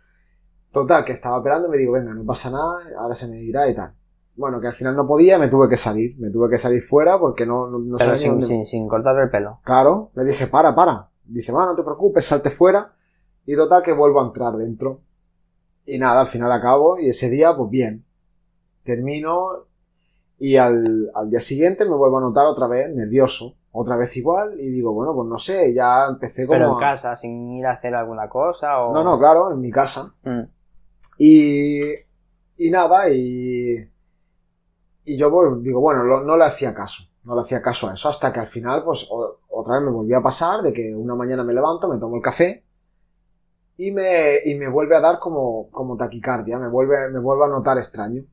Total, 0.73 1.05
que 1.05 1.13
estaba 1.13 1.37
esperando 1.39 1.69
y 1.69 1.71
me 1.71 1.77
digo, 1.77 1.93
venga, 1.93 2.15
no 2.15 2.25
pasa 2.25 2.51
nada, 2.51 2.79
ahora 2.99 3.15
se 3.15 3.29
me 3.29 3.43
irá 3.43 3.69
y 3.69 3.75
tal. 3.75 3.93
Bueno, 4.37 4.59
que 4.61 4.69
al 4.69 4.75
final 4.75 4.97
no 4.97 5.07
podía, 5.07 5.39
me 5.39 5.49
tuve 5.49 5.69
que 5.69 5.77
salir, 5.77 6.17
me 6.19 6.31
tuve 6.31 6.49
que 6.49 6.57
salir 6.57 6.81
fuera 6.81 7.19
porque 7.19 7.45
no, 7.45 7.67
no, 7.69 7.79
no 7.79 7.97
pero 7.99 7.99
sabía 7.99 8.13
ni 8.15 8.19
sin, 8.19 8.31
dónde- 8.31 8.47
sin, 8.47 8.65
sin 8.65 8.89
cortarte 8.89 9.23
el 9.23 9.31
pelo. 9.31 9.61
Claro, 9.65 10.11
le 10.15 10.25
dije, 10.25 10.47
para, 10.47 10.75
para. 10.75 11.11
Dice, 11.25 11.53
bueno, 11.53 11.69
no 11.73 11.77
te 11.77 11.83
preocupes, 11.83 12.25
salte 12.25 12.49
fuera. 12.49 12.91
Y 13.47 13.57
total 13.57 13.83
que 13.83 13.93
vuelvo 13.93 14.21
a 14.21 14.27
entrar 14.27 14.55
dentro. 14.57 15.01
Y 15.85 15.99
nada, 15.99 16.21
al 16.21 16.27
final 16.27 16.53
acabo 16.53 16.99
y 16.99 17.09
ese 17.09 17.29
día, 17.29 17.57
pues 17.57 17.71
bien. 17.71 18.05
Termino 18.85 19.67
y 20.39 20.57
al, 20.57 21.11
al 21.15 21.31
día 21.31 21.41
siguiente 21.41 21.85
me 21.85 21.95
vuelvo 21.97 22.19
a 22.19 22.23
notar 22.23 22.47
otra 22.47 22.67
vez 22.67 22.95
nervioso. 22.95 23.55
Otra 23.75 23.97
vez 23.97 24.15
igual 24.17 24.61
y 24.61 24.69
digo, 24.71 24.93
bueno, 24.93 25.15
pues 25.15 25.29
no 25.29 25.39
sé, 25.39 25.73
ya 25.75 26.07
empecé 26.07 26.47
como... 26.47 26.59
Pero 26.59 26.71
en 26.73 26.77
a- 26.77 26.79
casa, 26.91 27.17
sin 27.17 27.53
ir 27.53 27.67
a 27.67 27.73
hacer 27.73 27.95
alguna 27.95 28.29
cosa 28.29 28.83
o... 28.83 28.93
No, 28.93 29.03
no, 29.03 29.19
claro, 29.19 29.51
en 29.53 29.61
mi 29.61 29.71
casa. 29.71 30.15
Mm. 30.25 30.43
Y, 31.19 31.81
y 32.59 32.71
nada, 32.71 33.09
y, 33.09 33.77
y 35.05 35.17
yo 35.17 35.31
pues, 35.31 35.63
digo, 35.63 35.81
bueno, 35.81 36.05
lo- 36.05 36.23
no 36.23 36.37
le 36.37 36.45
hacía 36.45 36.75
caso, 36.75 37.05
no 37.25 37.35
le 37.35 37.41
hacía 37.43 37.63
caso 37.63 37.89
a 37.89 37.95
eso, 37.95 38.09
hasta 38.09 38.33
que 38.33 38.41
al 38.41 38.47
final, 38.47 38.85
pues 38.85 39.09
o- 39.11 39.39
otra 39.49 39.75
vez 39.77 39.85
me 39.85 39.91
volvió 39.91 40.19
a 40.19 40.23
pasar 40.23 40.63
de 40.63 40.73
que 40.73 40.95
una 40.95 41.15
mañana 41.15 41.43
me 41.45 41.55
levanto, 41.55 41.89
me 41.89 41.99
tomo 41.99 42.17
el 42.17 42.23
café 42.23 42.63
y 43.77 43.91
me, 43.91 44.37
y 44.45 44.55
me 44.55 44.69
vuelve 44.69 44.97
a 44.97 45.01
dar 45.01 45.19
como, 45.19 45.71
como 45.71 45.97
taquicardia, 45.97 46.59
me 46.59 46.69
vuelve, 46.69 47.09
me 47.11 47.19
vuelve 47.19 47.45
a 47.45 47.49
notar 47.49 47.79
extraño. 47.79 48.25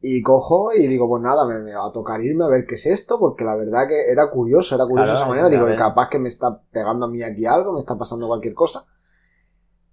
Y 0.00 0.22
cojo 0.22 0.72
y 0.72 0.86
digo, 0.86 1.08
pues 1.08 1.22
nada, 1.22 1.46
me, 1.46 1.58
me 1.60 1.74
va 1.74 1.86
a 1.86 1.92
tocar 1.92 2.22
irme 2.22 2.44
a 2.44 2.48
ver 2.48 2.66
qué 2.66 2.74
es 2.74 2.86
esto, 2.86 3.18
porque 3.18 3.44
la 3.44 3.56
verdad 3.56 3.88
que 3.88 4.10
era 4.10 4.30
curioso, 4.30 4.74
era 4.74 4.84
curioso 4.84 5.12
Claro, 5.12 5.18
esa 5.18 5.28
mañana. 5.28 5.48
Digo, 5.48 5.66
capaz 5.76 6.08
que 6.10 6.18
me 6.18 6.28
está 6.28 6.60
pegando 6.70 7.06
a 7.06 7.08
mí 7.08 7.22
aquí 7.22 7.46
algo, 7.46 7.72
me 7.72 7.78
está 7.78 7.96
pasando 7.96 8.26
cualquier 8.26 8.54
cosa. 8.54 8.86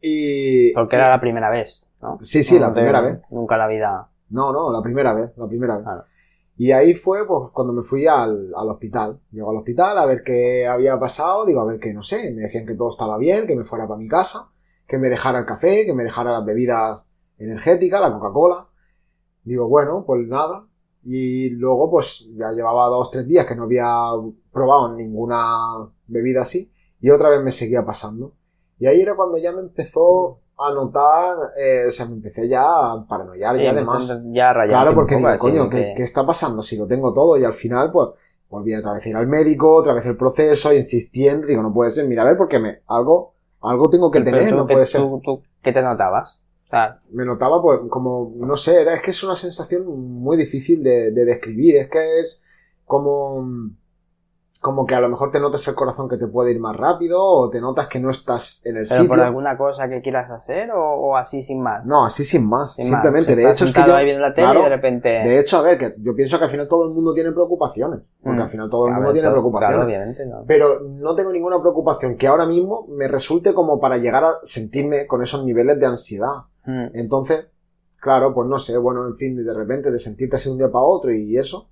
Y. 0.01 0.73
Porque 0.73 0.97
era 0.97 1.09
la 1.09 1.21
primera 1.21 1.49
vez, 1.49 1.89
¿no? 2.01 2.19
Sí, 2.21 2.43
sí, 2.43 2.59
la 2.59 2.67
No 2.67 2.73
primera 2.73 3.01
vez. 3.01 3.21
Nunca 3.31 3.55
en 3.55 3.59
la 3.59 3.67
vida... 3.67 4.09
No, 4.29 4.51
no, 4.51 4.71
la 4.71 4.81
primera 4.81 5.13
vez, 5.13 5.31
la 5.37 5.47
primera 5.47 5.75
vez. 5.77 5.83
Claro. 5.83 6.03
Y 6.55 6.71
ahí 6.71 6.93
fue 6.93 7.25
pues 7.25 7.51
cuando 7.51 7.73
me 7.73 7.81
fui 7.81 8.05
al, 8.07 8.53
al 8.55 8.69
hospital. 8.69 9.19
Llego 9.31 9.49
al 9.49 9.57
hospital 9.57 9.97
a 9.97 10.05
ver 10.05 10.23
qué 10.23 10.67
había 10.67 10.99
pasado, 10.99 11.45
digo, 11.45 11.61
a 11.61 11.65
ver 11.65 11.79
qué, 11.79 11.93
no 11.93 12.03
sé, 12.03 12.31
me 12.33 12.43
decían 12.43 12.65
que 12.65 12.75
todo 12.75 12.89
estaba 12.89 13.17
bien, 13.17 13.47
que 13.47 13.55
me 13.55 13.63
fuera 13.63 13.87
para 13.87 13.99
mi 13.99 14.07
casa, 14.07 14.51
que 14.87 14.97
me 14.97 15.09
dejara 15.09 15.39
el 15.39 15.45
café, 15.45 15.85
que 15.85 15.93
me 15.93 16.03
dejara 16.03 16.31
las 16.31 16.45
bebidas 16.45 17.01
energéticas, 17.37 18.01
la 18.01 18.13
Coca-Cola. 18.13 18.67
Digo, 19.43 19.67
bueno, 19.67 20.03
pues 20.05 20.27
nada. 20.27 20.67
Y 21.03 21.49
luego 21.49 21.91
pues 21.91 22.29
ya 22.35 22.51
llevaba 22.51 22.85
dos, 22.87 23.11
tres 23.11 23.27
días 23.27 23.45
que 23.45 23.55
no 23.55 23.63
había 23.63 24.11
probado 24.51 24.95
ninguna 24.95 25.89
bebida 26.07 26.43
así 26.43 26.71
y 27.01 27.09
otra 27.09 27.27
vez 27.27 27.43
me 27.43 27.51
seguía 27.51 27.85
pasando. 27.85 28.33
Y 28.79 28.87
ahí 28.87 29.01
era 29.01 29.15
cuando 29.15 29.37
ya 29.37 29.51
me 29.51 29.59
empezó 29.59 30.39
a 30.57 30.71
notar, 30.73 31.35
eh, 31.57 31.85
o 31.87 31.91
sea, 31.91 32.05
me 32.05 32.13
empecé 32.13 32.47
ya 32.47 32.61
a 32.63 33.05
paranoiar 33.07 33.55
Sí, 33.57 33.63
ya 33.63 33.73
me 33.73 33.79
además. 33.79 34.19
ya 34.31 34.53
rayado 34.53 34.81
Claro, 34.83 34.95
porque 34.95 35.15
digo, 35.17 35.27
así 35.29 35.41
coño, 35.41 35.69
¿qué, 35.69 35.77
que- 35.77 35.93
qué 35.97 36.03
está 36.03 36.25
pasando? 36.25 36.61
Si 36.61 36.77
lo 36.77 36.87
tengo 36.87 37.13
todo 37.13 37.37
y 37.37 37.43
al 37.43 37.53
final, 37.53 37.91
pues, 37.91 38.09
volví 38.49 38.75
otra 38.75 38.93
vez 38.93 39.05
a 39.05 39.09
ir 39.09 39.15
al 39.15 39.27
médico, 39.27 39.73
otra 39.75 39.93
vez 39.93 40.05
el 40.05 40.15
proceso, 40.15 40.71
insistiendo, 40.73 41.47
digo, 41.47 41.61
no 41.63 41.73
puede 41.73 41.91
ser, 41.91 42.07
mira, 42.07 42.21
a 42.21 42.25
ver, 42.25 42.37
porque 42.37 42.59
me, 42.59 42.81
algo, 42.87 43.33
algo 43.61 43.89
tengo 43.89 44.11
que 44.11 44.21
tener, 44.21 44.49
tú, 44.51 44.55
no 44.57 44.67
¿qué- 44.67 44.73
puede 44.73 44.85
ser. 44.85 45.01
tú- 45.01 45.21
tú 45.23 45.41
¿Qué 45.61 45.71
te 45.73 45.81
notabas? 45.81 46.43
O 46.65 46.69
sea, 46.69 46.99
Me 47.11 47.25
notaba, 47.25 47.61
pues, 47.61 47.79
como, 47.89 48.33
no 48.37 48.55
sé, 48.55 48.81
era, 48.81 48.93
es 48.95 49.01
que 49.01 49.11
es 49.11 49.23
una 49.23 49.35
sensación 49.35 49.85
muy 49.87 50.37
difícil 50.37 50.83
de, 50.83 51.11
de 51.11 51.25
describir, 51.25 51.77
es 51.77 51.89
que 51.89 52.19
es 52.19 52.43
como, 52.85 53.47
como 54.63 54.85
que 54.85 54.95
a 54.95 55.01
lo 55.01 55.09
mejor 55.09 55.29
te 55.29 55.41
notas 55.41 55.67
el 55.67 55.75
corazón 55.75 56.07
que 56.07 56.15
te 56.17 56.25
puede 56.25 56.51
ir 56.53 56.59
más 56.61 56.77
rápido, 56.77 57.21
o 57.21 57.49
te 57.49 57.59
notas 57.59 57.89
que 57.89 57.99
no 57.99 58.09
estás 58.09 58.65
en 58.65 58.77
el 58.77 58.85
¿pero 58.87 59.01
por 59.01 59.17
sitio. 59.17 59.23
alguna 59.25 59.57
cosa 59.57 59.89
que 59.89 60.01
quieras 60.01 60.31
hacer 60.31 60.71
o, 60.71 60.81
o 60.81 61.17
así 61.17 61.41
sin 61.41 61.61
más? 61.61 61.85
No, 61.85 62.05
así 62.05 62.23
sin 62.23 62.47
más, 62.47 62.73
Sin 62.75 62.85
más. 62.85 63.01
simplemente, 63.03 63.35
de 63.35 63.51
hecho 63.51 63.65
es 63.65 63.73
que 63.73 63.83
yo, 63.85 63.93
ahí 63.93 64.05
viendo 64.05 64.21
la 64.21 64.33
tele 64.33 64.47
claro, 64.47 64.61
y 64.61 64.63
de 64.63 64.69
repente... 64.69 65.09
De 65.09 65.39
hecho, 65.39 65.57
a 65.57 65.63
ver, 65.63 65.77
que 65.77 65.95
yo 65.99 66.15
pienso 66.15 66.37
que 66.37 66.45
al 66.45 66.49
final 66.49 66.69
todo 66.69 66.85
el 66.85 66.91
mundo 66.91 67.13
tiene 67.13 67.33
preocupaciones. 67.33 67.99
Porque 68.23 68.39
Mm. 68.39 68.41
al 68.41 68.49
final 68.49 68.69
todo 68.69 68.87
el 68.87 68.93
A 68.93 68.95
mundo 68.95 69.07
ver, 69.09 69.13
tiene 69.15 69.27
todo- 69.27 69.33
preocupaciones. 69.35 69.75
Claro, 69.75 69.85
obviamente, 69.85 70.25
no. 70.25 70.43
Pero 70.47 70.79
no 70.87 71.13
tengo 71.13 71.31
ninguna 71.33 71.59
preocupación 71.59 72.15
que 72.15 72.27
ahora 72.27 72.45
mismo 72.45 72.87
me 72.87 73.09
resulte 73.09 73.53
como 73.53 73.81
para 73.81 73.97
llegar 73.97 74.23
a 74.23 74.33
sentirme 74.43 75.05
con 75.07 75.21
esos 75.21 75.43
niveles 75.43 75.77
de 75.77 75.85
ansiedad. 75.85 76.43
Mm. 76.65 76.85
Entonces, 76.93 77.47
claro, 77.99 78.33
pues 78.33 78.47
no 78.47 78.57
sé, 78.59 78.77
bueno, 78.77 79.05
en 79.07 79.17
fin, 79.17 79.35
de 79.45 79.53
repente 79.53 79.91
de 79.91 79.99
sentirte 79.99 80.37
así 80.37 80.47
un 80.49 80.57
día 80.57 80.71
para 80.71 80.85
otro 80.85 81.11
y 81.11 81.37
eso. 81.37 81.67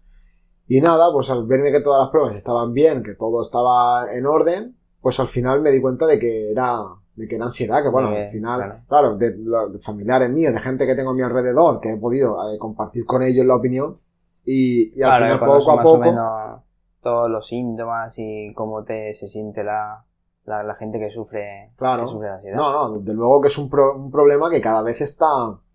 Y 0.67 0.79
nada, 0.81 1.11
pues 1.11 1.29
al 1.29 1.45
verme 1.45 1.71
que 1.71 1.81
todas 1.81 2.01
las 2.01 2.09
pruebas 2.11 2.35
estaban 2.35 2.73
bien, 2.73 3.03
que 3.03 3.15
todo 3.15 3.41
estaba 3.41 4.13
en 4.13 4.25
orden, 4.25 4.75
pues 5.01 5.19
al 5.19 5.27
final 5.27 5.61
me 5.61 5.71
di 5.71 5.81
cuenta 5.81 6.05
de 6.07 6.17
que 6.19 6.51
era, 6.51 6.79
de 7.15 7.27
que 7.27 7.35
era 7.35 7.45
ansiedad, 7.45 7.81
que 7.83 7.89
bueno, 7.89 8.09
al 8.09 8.29
final, 8.29 8.59
claro. 8.59 8.79
claro, 8.87 9.17
de, 9.17 9.31
de 9.33 9.79
familiares 9.79 10.29
míos, 10.29 10.53
de 10.53 10.59
gente 10.59 10.85
que 10.85 10.95
tengo 10.95 11.09
a 11.11 11.13
mi 11.13 11.23
alrededor, 11.23 11.81
que 11.81 11.93
he 11.93 11.97
podido 11.97 12.37
eh, 12.53 12.57
compartir 12.57 13.05
con 13.05 13.21
ellos 13.23 13.45
la 13.45 13.55
opinión, 13.55 13.97
y, 14.45 14.97
y 14.97 15.03
al 15.03 15.09
Claro, 15.17 15.25
final 15.25 15.39
poco 15.39 15.71
a 15.71 15.75
más 15.75 15.83
poco, 15.83 15.97
o 15.97 15.99
menos 15.99 16.61
todos 17.01 17.29
los 17.29 17.47
síntomas 17.47 18.15
y 18.17 18.53
cómo 18.53 18.83
te 18.83 19.11
se 19.13 19.27
siente 19.27 19.63
la, 19.63 20.05
la, 20.45 20.63
la 20.63 20.75
gente 20.75 20.99
que 20.99 21.09
sufre, 21.09 21.71
Claro. 21.75 22.03
que 22.03 22.07
sufre 22.07 22.27
de 22.27 22.33
ansiedad. 22.33 22.57
No, 22.57 22.71
no, 22.71 22.99
desde 22.99 23.13
luego 23.13 23.41
que 23.41 23.47
es 23.47 23.57
un, 23.57 23.69
pro- 23.69 23.95
un 23.97 24.11
problema 24.11 24.49
que 24.49 24.61
cada 24.61 24.83
vez 24.83 25.01
está 25.01 25.25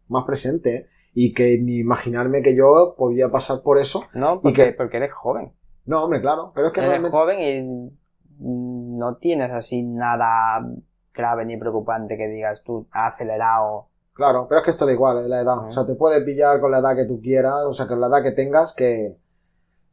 más 0.09 0.25
presente 0.25 0.75
¿eh? 0.75 0.87
Y 1.18 1.33
que 1.33 1.59
ni 1.62 1.79
imaginarme 1.79 2.42
que 2.42 2.55
yo 2.55 2.94
podía 2.98 3.31
pasar 3.31 3.62
por 3.62 3.79
eso. 3.79 4.02
No, 4.12 4.35
Y 4.35 4.38
porque, 4.42 4.64
que- 4.66 4.72
porque 4.74 4.98
eres 4.98 5.12
joven. 5.14 5.52
No, 5.87 6.05
hombre, 6.05 6.20
claro, 6.20 6.52
pero 6.55 6.66
es 6.68 6.72
que 6.74 6.81
eres 6.81 6.90
realmente... 6.90 7.16
joven 7.16 7.40
y 7.40 7.90
no 8.38 9.16
tienes 9.16 9.50
así 9.50 9.83
nada 9.83 10.61
grave 11.14 11.46
ni 11.46 11.57
preocupante 11.57 12.16
que 12.18 12.29
digas 12.29 12.61
tú 12.64 12.87
acelerado. 12.90 13.87
Claro, 14.12 14.46
pero 14.48 14.61
es 14.61 14.64
que 14.64 14.70
esto 14.72 14.85
da 14.85 14.92
igual, 14.92 15.22
es 15.22 15.29
la 15.29 15.40
edad. 15.40 15.59
O 15.66 15.70
sea, 15.70 15.87
te 15.87 15.94
puede 15.94 16.20
pillar 16.22 16.61
con 16.61 16.70
la 16.70 16.79
edad 16.81 16.94
que 16.96 17.07
tú 17.07 17.20
quieras, 17.20 17.64
o 17.66 17.72
sea, 17.72 17.87
con 17.87 18.00
la 18.00 18.09
edad 18.09 18.22
que 18.22 18.33
tengas, 18.33 18.74
que, 18.74 19.16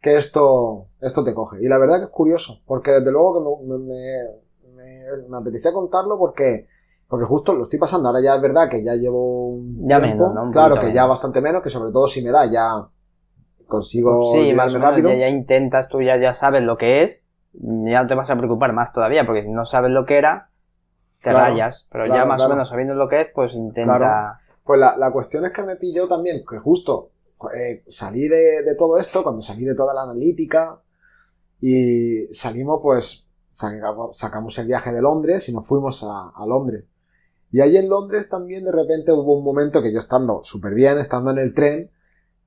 que 0.01 0.15
esto, 0.17 0.87
esto 0.99 1.23
te 1.23 1.33
coge. 1.33 1.57
Y 1.63 1.67
la 1.69 1.77
verdad 1.77 1.99
que 1.99 2.05
es 2.05 2.09
curioso, 2.09 2.61
porque 2.65 2.91
desde 2.91 3.11
luego 3.11 3.33
que 3.59 3.65
me, 3.65 3.77
me, 3.77 4.75
me- 4.75 5.27
me 5.29 5.37
apetecía 5.37 5.71
contarlo 5.71 6.17
porque, 6.17 6.67
porque 7.07 7.25
justo 7.25 7.53
lo 7.53 7.63
estoy 7.63 7.79
pasando. 7.79 8.09
Ahora 8.09 8.21
ya 8.21 8.35
es 8.35 8.41
verdad 8.41 8.69
que 8.69 8.83
ya 8.83 8.95
llevo 8.95 9.49
un 9.55 9.87
Ya 9.87 9.99
tiempo, 10.01 10.29
menos, 10.29 10.35
¿no? 10.35 10.43
Un 10.43 10.51
claro, 10.51 10.79
que 10.79 10.93
ya 10.93 11.05
bastante 11.05 11.41
menos, 11.41 11.61
que 11.61 11.69
sobre 11.69 11.91
todo 11.91 12.07
si 12.07 12.23
me 12.23 12.31
da 12.31 12.45
ya 12.51 12.87
consigo 13.67 14.23
sí, 14.33 14.53
más 14.53 14.73
rápido. 14.73 15.09
ya, 15.09 15.15
ya 15.15 15.29
intentas, 15.29 15.87
tú 15.89 16.01
ya, 16.01 16.19
ya 16.19 16.33
sabes 16.33 16.63
lo 16.63 16.77
que 16.77 17.03
es, 17.03 17.27
ya 17.53 18.01
no 18.01 18.07
te 18.07 18.15
vas 18.15 18.29
a 18.29 18.37
preocupar 18.37 18.73
más 18.73 18.93
todavía, 18.93 19.25
porque 19.25 19.43
si 19.43 19.49
no 19.49 19.65
sabes 19.65 19.91
lo 19.91 20.05
que 20.05 20.17
era, 20.17 20.49
te 21.21 21.29
Claro, 21.29 21.39
rayas. 21.39 21.87
Pero 21.91 22.05
ya 22.05 22.25
más 22.25 22.41
claro. 22.41 22.53
o 22.53 22.55
menos 22.55 22.69
sabiendo 22.69 22.95
lo 22.95 23.07
que 23.07 23.21
es, 23.21 23.27
pues 23.33 23.53
intenta... 23.53 24.39
Pues 24.63 24.79
la, 24.79 24.95
la 24.97 25.11
cuestión 25.11 25.45
es 25.45 25.51
que 25.53 25.63
me 25.63 25.75
pilló 25.75 26.07
también, 26.07 26.43
que 26.49 26.57
justo 26.57 27.09
eh, 27.55 27.83
salí 27.87 28.27
de, 28.27 28.63
de 28.63 28.75
todo 28.75 28.97
esto, 28.97 29.23
cuando 29.23 29.41
salí 29.41 29.65
de 29.65 29.75
toda 29.75 29.93
la 29.93 30.03
analítica, 30.03 30.79
y 31.59 32.27
salimos, 32.33 32.79
pues, 32.81 33.25
sacamos, 33.49 34.17
sacamos 34.17 34.57
el 34.59 34.67
viaje 34.67 34.91
de 34.91 35.01
Londres 35.01 35.47
y 35.49 35.53
nos 35.53 35.67
fuimos 35.67 36.03
a, 36.03 36.29
a 36.35 36.45
Londres. 36.45 36.85
Y 37.53 37.61
ahí 37.61 37.77
en 37.77 37.87
Londres 37.87 38.29
también 38.29 38.65
de 38.65 38.71
repente 38.71 39.11
hubo 39.11 39.37
un 39.37 39.43
momento 39.43 39.83
que 39.83 39.93
yo 39.93 39.99
estando 39.99 40.41
súper 40.43 40.73
bien, 40.73 40.97
estando 40.97 41.29
en 41.29 41.37
el 41.37 41.53
tren, 41.53 41.91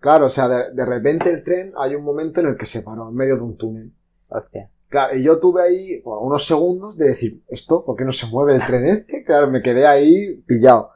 claro, 0.00 0.26
o 0.26 0.28
sea, 0.28 0.48
de, 0.48 0.72
de 0.72 0.84
repente 0.84 1.30
el 1.30 1.44
tren 1.44 1.72
hay 1.78 1.94
un 1.94 2.02
momento 2.02 2.40
en 2.40 2.48
el 2.48 2.56
que 2.56 2.66
se 2.66 2.82
paró 2.82 3.08
en 3.08 3.14
medio 3.14 3.36
de 3.36 3.42
un 3.42 3.56
túnel. 3.56 3.92
Hostia. 4.28 4.68
Claro, 4.88 5.16
y 5.16 5.22
yo 5.22 5.38
tuve 5.38 5.62
ahí 5.62 6.00
bueno, 6.00 6.22
unos 6.22 6.44
segundos 6.44 6.96
de 6.96 7.06
decir, 7.06 7.40
¿esto? 7.46 7.84
¿Por 7.84 7.96
qué 7.96 8.04
no 8.04 8.10
se 8.10 8.26
mueve 8.26 8.56
el 8.56 8.66
tren 8.66 8.84
este? 8.84 9.22
Claro, 9.24 9.48
me 9.48 9.62
quedé 9.62 9.86
ahí 9.86 10.42
pillado. 10.44 10.90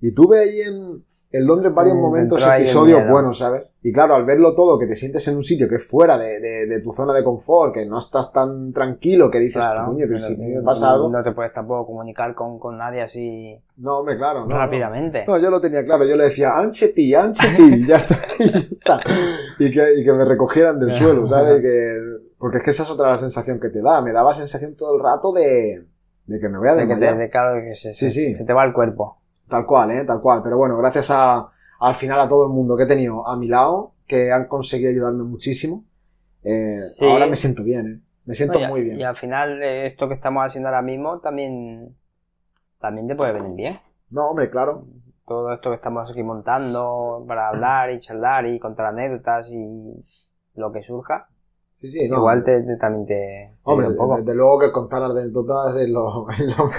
Y 0.00 0.14
tuve 0.14 0.38
ahí 0.38 0.60
en, 0.60 1.04
en 1.32 1.46
Londres 1.46 1.74
varios 1.74 1.96
Mm, 1.96 2.00
momentos, 2.00 2.46
episodios 2.46 3.08
buenos, 3.08 3.38
¿sabes? 3.38 3.64
Y 3.82 3.92
claro, 3.92 4.14
al 4.14 4.24
verlo 4.24 4.54
todo, 4.54 4.78
que 4.78 4.86
te 4.86 4.94
sientes 4.94 5.26
en 5.28 5.36
un 5.36 5.42
sitio 5.42 5.68
que 5.68 5.76
es 5.76 5.86
fuera 5.88 6.16
de, 6.18 6.38
de- 6.40 6.66
de 6.66 6.80
tu 6.80 6.92
zona 6.92 7.12
de 7.14 7.24
confort, 7.24 7.72
que 7.74 7.86
no 7.86 7.98
estás 7.98 8.32
tan 8.32 8.72
tranquilo, 8.72 9.30
que 9.30 9.38
dices, 9.40 9.56
Claro, 9.64 9.86
coño, 9.86 10.04
pero 10.06 10.18
si 10.18 10.36
me 10.36 10.60
pasa 10.62 10.90
algo... 10.92 11.08
No 11.08 11.22
te 11.22 11.32
puedes 11.32 11.52
tampoco 11.52 11.86
comunicar 11.86 12.34
con, 12.34 12.58
con 12.58 12.76
nadie 12.78 13.02
así 13.02 13.58
No, 13.78 13.98
hombre, 13.98 14.16
claro, 14.18 14.46
no, 14.46 14.56
rápidamente. 14.56 15.24
No, 15.26 15.38
yo 15.38 15.50
lo 15.50 15.60
tenía 15.60 15.84
claro, 15.84 16.04
yo 16.04 16.14
le 16.16 16.24
decía, 16.24 16.50
Anchepi, 16.56 17.14
Anchepi, 17.14 17.86
ya 17.86 17.96
está, 17.96 18.16
y 18.38 18.48
ya 18.50 18.58
está. 18.58 19.00
Y 19.58 19.72
que, 19.72 19.94
y 20.00 20.04
que 20.04 20.12
me 20.12 20.24
recogieran 20.24 20.78
del 20.78 20.92
suelo, 20.92 21.26
¿sabes? 21.30 21.58
Y 21.58 21.62
que, 21.62 21.98
porque 22.38 22.58
es 22.58 22.64
que 22.64 22.70
esa 22.70 22.82
es 22.82 22.90
otra 22.90 23.16
sensación 23.16 23.58
que 23.58 23.68
te 23.70 23.80
da, 23.82 24.00
me 24.02 24.12
daba 24.12 24.34
sensación 24.34 24.74
todo 24.76 24.96
el 24.96 25.02
rato 25.02 25.32
de, 25.32 25.82
de 26.26 26.40
que 26.40 26.48
me 26.48 26.58
voy 26.58 26.68
a 26.68 26.74
De 26.74 26.82
que 26.82 26.88
te, 26.88 26.92
desmayar. 26.94 27.18
de, 27.18 27.30
claro, 27.30 27.60
que 27.64 27.74
se, 27.74 27.92
Sí, 27.92 28.10
se- 28.10 28.26
sí. 28.26 28.32
se 28.32 28.44
te 28.44 28.52
va 28.52 28.64
el 28.64 28.72
cuerpo. 28.72 29.18
Tal 29.52 29.66
cual, 29.66 29.90
¿eh? 29.90 30.04
Tal 30.06 30.20
cual. 30.22 30.42
Pero 30.42 30.56
bueno, 30.56 30.78
gracias 30.78 31.10
a, 31.10 31.46
al 31.78 31.94
final 31.94 32.18
a 32.20 32.26
todo 32.28 32.46
el 32.46 32.52
mundo 32.52 32.74
que 32.74 32.84
he 32.84 32.86
tenido 32.86 33.28
a 33.28 33.36
mi 33.36 33.48
lado, 33.48 33.92
que 34.06 34.32
han 34.32 34.46
conseguido 34.48 34.90
ayudarme 34.90 35.24
muchísimo, 35.24 35.84
eh, 36.42 36.78
Sí. 36.80 37.04
ahora 37.06 37.26
me 37.26 37.36
siento 37.36 37.62
bien, 37.62 37.86
¿eh? 37.86 38.00
Me 38.24 38.34
siento 38.34 38.58
muy 38.60 38.80
bien. 38.82 38.98
y 38.98 39.02
al 39.02 39.14
final 39.16 39.62
eh, 39.62 39.84
esto 39.84 40.08
que 40.08 40.14
estamos 40.14 40.42
haciendo 40.46 40.68
ahora 40.68 40.80
mismo 40.80 41.18
también, 41.18 41.94
también 42.80 43.06
te 43.08 43.14
puede 43.14 43.32
venir 43.32 43.54
bien. 43.54 43.80
No, 44.10 44.30
hombre, 44.30 44.48
claro. 44.48 44.84
Todo 45.26 45.52
esto 45.52 45.68
que 45.70 45.76
estamos 45.76 46.10
aquí 46.10 46.22
montando 46.22 47.24
para 47.28 47.48
hablar 47.48 47.90
y 47.92 47.98
charlar 48.00 48.46
y 48.46 48.58
contar 48.58 48.86
anécdotas 48.86 49.50
y 49.50 50.02
lo 50.54 50.72
que 50.72 50.82
surja, 50.82 51.28
Sí, 51.74 51.88
sí, 51.88 52.08
no. 52.08 52.18
igual 52.18 52.44
te, 52.44 52.62
te- 52.62 52.76
también 52.76 53.06
te, 53.06 53.56
Hombre, 53.64 53.88
un 53.88 53.96
poco. 53.96 54.16
desde 54.18 54.34
luego 54.34 54.58
que 54.60 54.70
contar 54.72 55.02
anécdotas 55.02 55.76
es 55.76 55.88
lo, 55.88 56.28
es 56.30 56.40
lo 56.40 56.70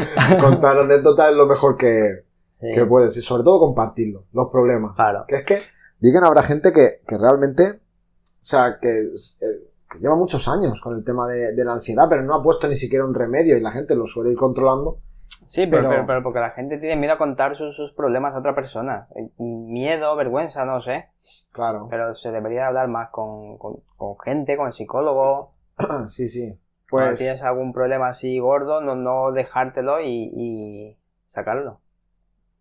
contar 0.40 0.78
anécdotas 0.78 1.30
es 1.30 1.36
lo 1.36 1.46
mejor 1.46 1.76
que, 1.76 2.24
Sí, 2.60 2.68
que 2.74 2.86
puedes, 2.86 3.16
y 3.16 3.22
sobre 3.22 3.42
todo 3.42 3.58
compartirlo, 3.58 4.24
los 4.32 4.48
problemas. 4.50 4.94
Claro. 4.94 5.24
Que 5.28 5.36
es 5.36 5.44
que, 5.44 5.58
digan, 6.00 6.24
habrá 6.24 6.42
gente 6.42 6.72
que, 6.72 7.00
que 7.06 7.18
realmente, 7.18 7.70
o 7.72 8.38
sea, 8.40 8.78
que, 8.80 9.00
eh, 9.00 9.68
que 9.90 9.98
lleva 9.98 10.14
muchos 10.16 10.48
años 10.48 10.80
con 10.80 10.96
el 10.96 11.04
tema 11.04 11.28
de, 11.28 11.54
de 11.54 11.64
la 11.64 11.72
ansiedad, 11.72 12.06
pero 12.08 12.22
no 12.22 12.34
ha 12.34 12.42
puesto 12.42 12.66
ni 12.68 12.76
siquiera 12.76 13.04
un 13.04 13.14
remedio 13.14 13.56
y 13.56 13.60
la 13.60 13.72
gente 13.72 13.94
lo 13.94 14.06
suele 14.06 14.30
ir 14.32 14.38
controlando. 14.38 14.98
Sí, 15.26 15.66
pero, 15.66 15.82
Pero- 15.82 15.90
pero, 15.90 16.06
pero 16.06 16.22
porque 16.22 16.40
la 16.40 16.50
gente 16.50 16.78
tiene 16.78 16.96
miedo 16.96 17.14
a 17.14 17.18
contar 17.18 17.54
sus, 17.56 17.76
sus 17.76 17.92
problemas 17.92 18.34
a 18.34 18.38
otra 18.38 18.54
persona. 18.54 19.08
Eh, 19.14 19.30
Miedo, 19.38 20.14
vergüenza, 20.16 20.64
no 20.64 20.80
sé. 20.80 21.08
Claro. 21.52 21.86
Pero 21.90 22.14
se 22.14 22.30
debería 22.32 22.66
hablar 22.66 22.88
más 22.88 23.10
con, 23.10 23.56
con, 23.58 23.76
con 23.96 24.18
gente, 24.20 24.56
con 24.56 24.66
el 24.68 24.72
psicólogo. 24.72 25.52
Sí, 26.08 26.28
sí. 26.28 26.58
Cuando 26.88 27.10
Pues, 27.10 27.18
tienes 27.18 27.42
algún 27.42 27.72
problema 27.72 28.08
así 28.08 28.38
gordo, 28.38 28.80
no, 28.80 28.94
no 28.94 29.32
dejártelo 29.32 30.00
y, 30.00 30.30
y 30.34 30.98
sacarlo. 31.26 31.80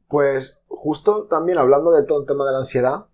pues, 0.08 0.60
justo 0.68 1.26
también 1.28 1.58
hablando 1.60 1.92
de 1.92 2.06
todo 2.06 2.22
el 2.22 2.28
tema 2.28 2.46
de 2.46 2.52
la 2.52 2.58
ansiedad, 2.60 3.06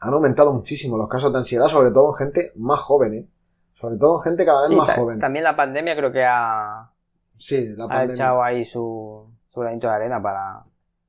han 0.00 0.12
aumentado 0.12 0.52
muchísimo 0.52 0.98
los 0.98 1.08
casos 1.08 1.32
de 1.32 1.38
ansiedad, 1.38 1.66
sobre 1.68 1.90
todo 1.92 2.08
en 2.08 2.14
gente 2.26 2.52
más 2.56 2.80
joven, 2.80 3.14
¿eh? 3.14 3.28
Sobre 3.74 3.96
todo 3.96 4.16
en 4.18 4.22
gente 4.22 4.44
cada 4.44 4.62
vez 4.62 4.70
Sí, 4.70 4.76
más 4.76 4.94
joven. 4.94 5.18
También 5.20 5.44
la 5.44 5.56
pandemia 5.56 5.96
creo 5.96 6.12
que 6.12 6.24
ha, 6.24 6.90
Sí, 7.36 7.68
la 7.76 7.86
ha 7.90 8.04
echado 8.04 8.42
ahí 8.42 8.64
su, 8.64 9.26
su 9.50 9.60
granito 9.60 9.88
de 9.88 9.94
arena 9.94 10.22
para, 10.22 10.64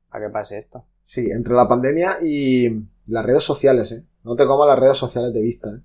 para 0.09 0.25
que 0.25 0.31
pase 0.31 0.57
esto. 0.57 0.85
Sí, 1.03 1.29
entre 1.29 1.53
la 1.53 1.67
pandemia 1.67 2.17
y 2.21 2.67
las 3.07 3.25
redes 3.25 3.43
sociales, 3.43 3.91
¿eh? 3.91 4.03
No 4.23 4.35
te 4.35 4.45
comas 4.47 4.67
las 4.67 4.79
redes 4.79 4.97
sociales 4.97 5.33
de 5.33 5.41
vista, 5.41 5.69
¿eh? 5.69 5.81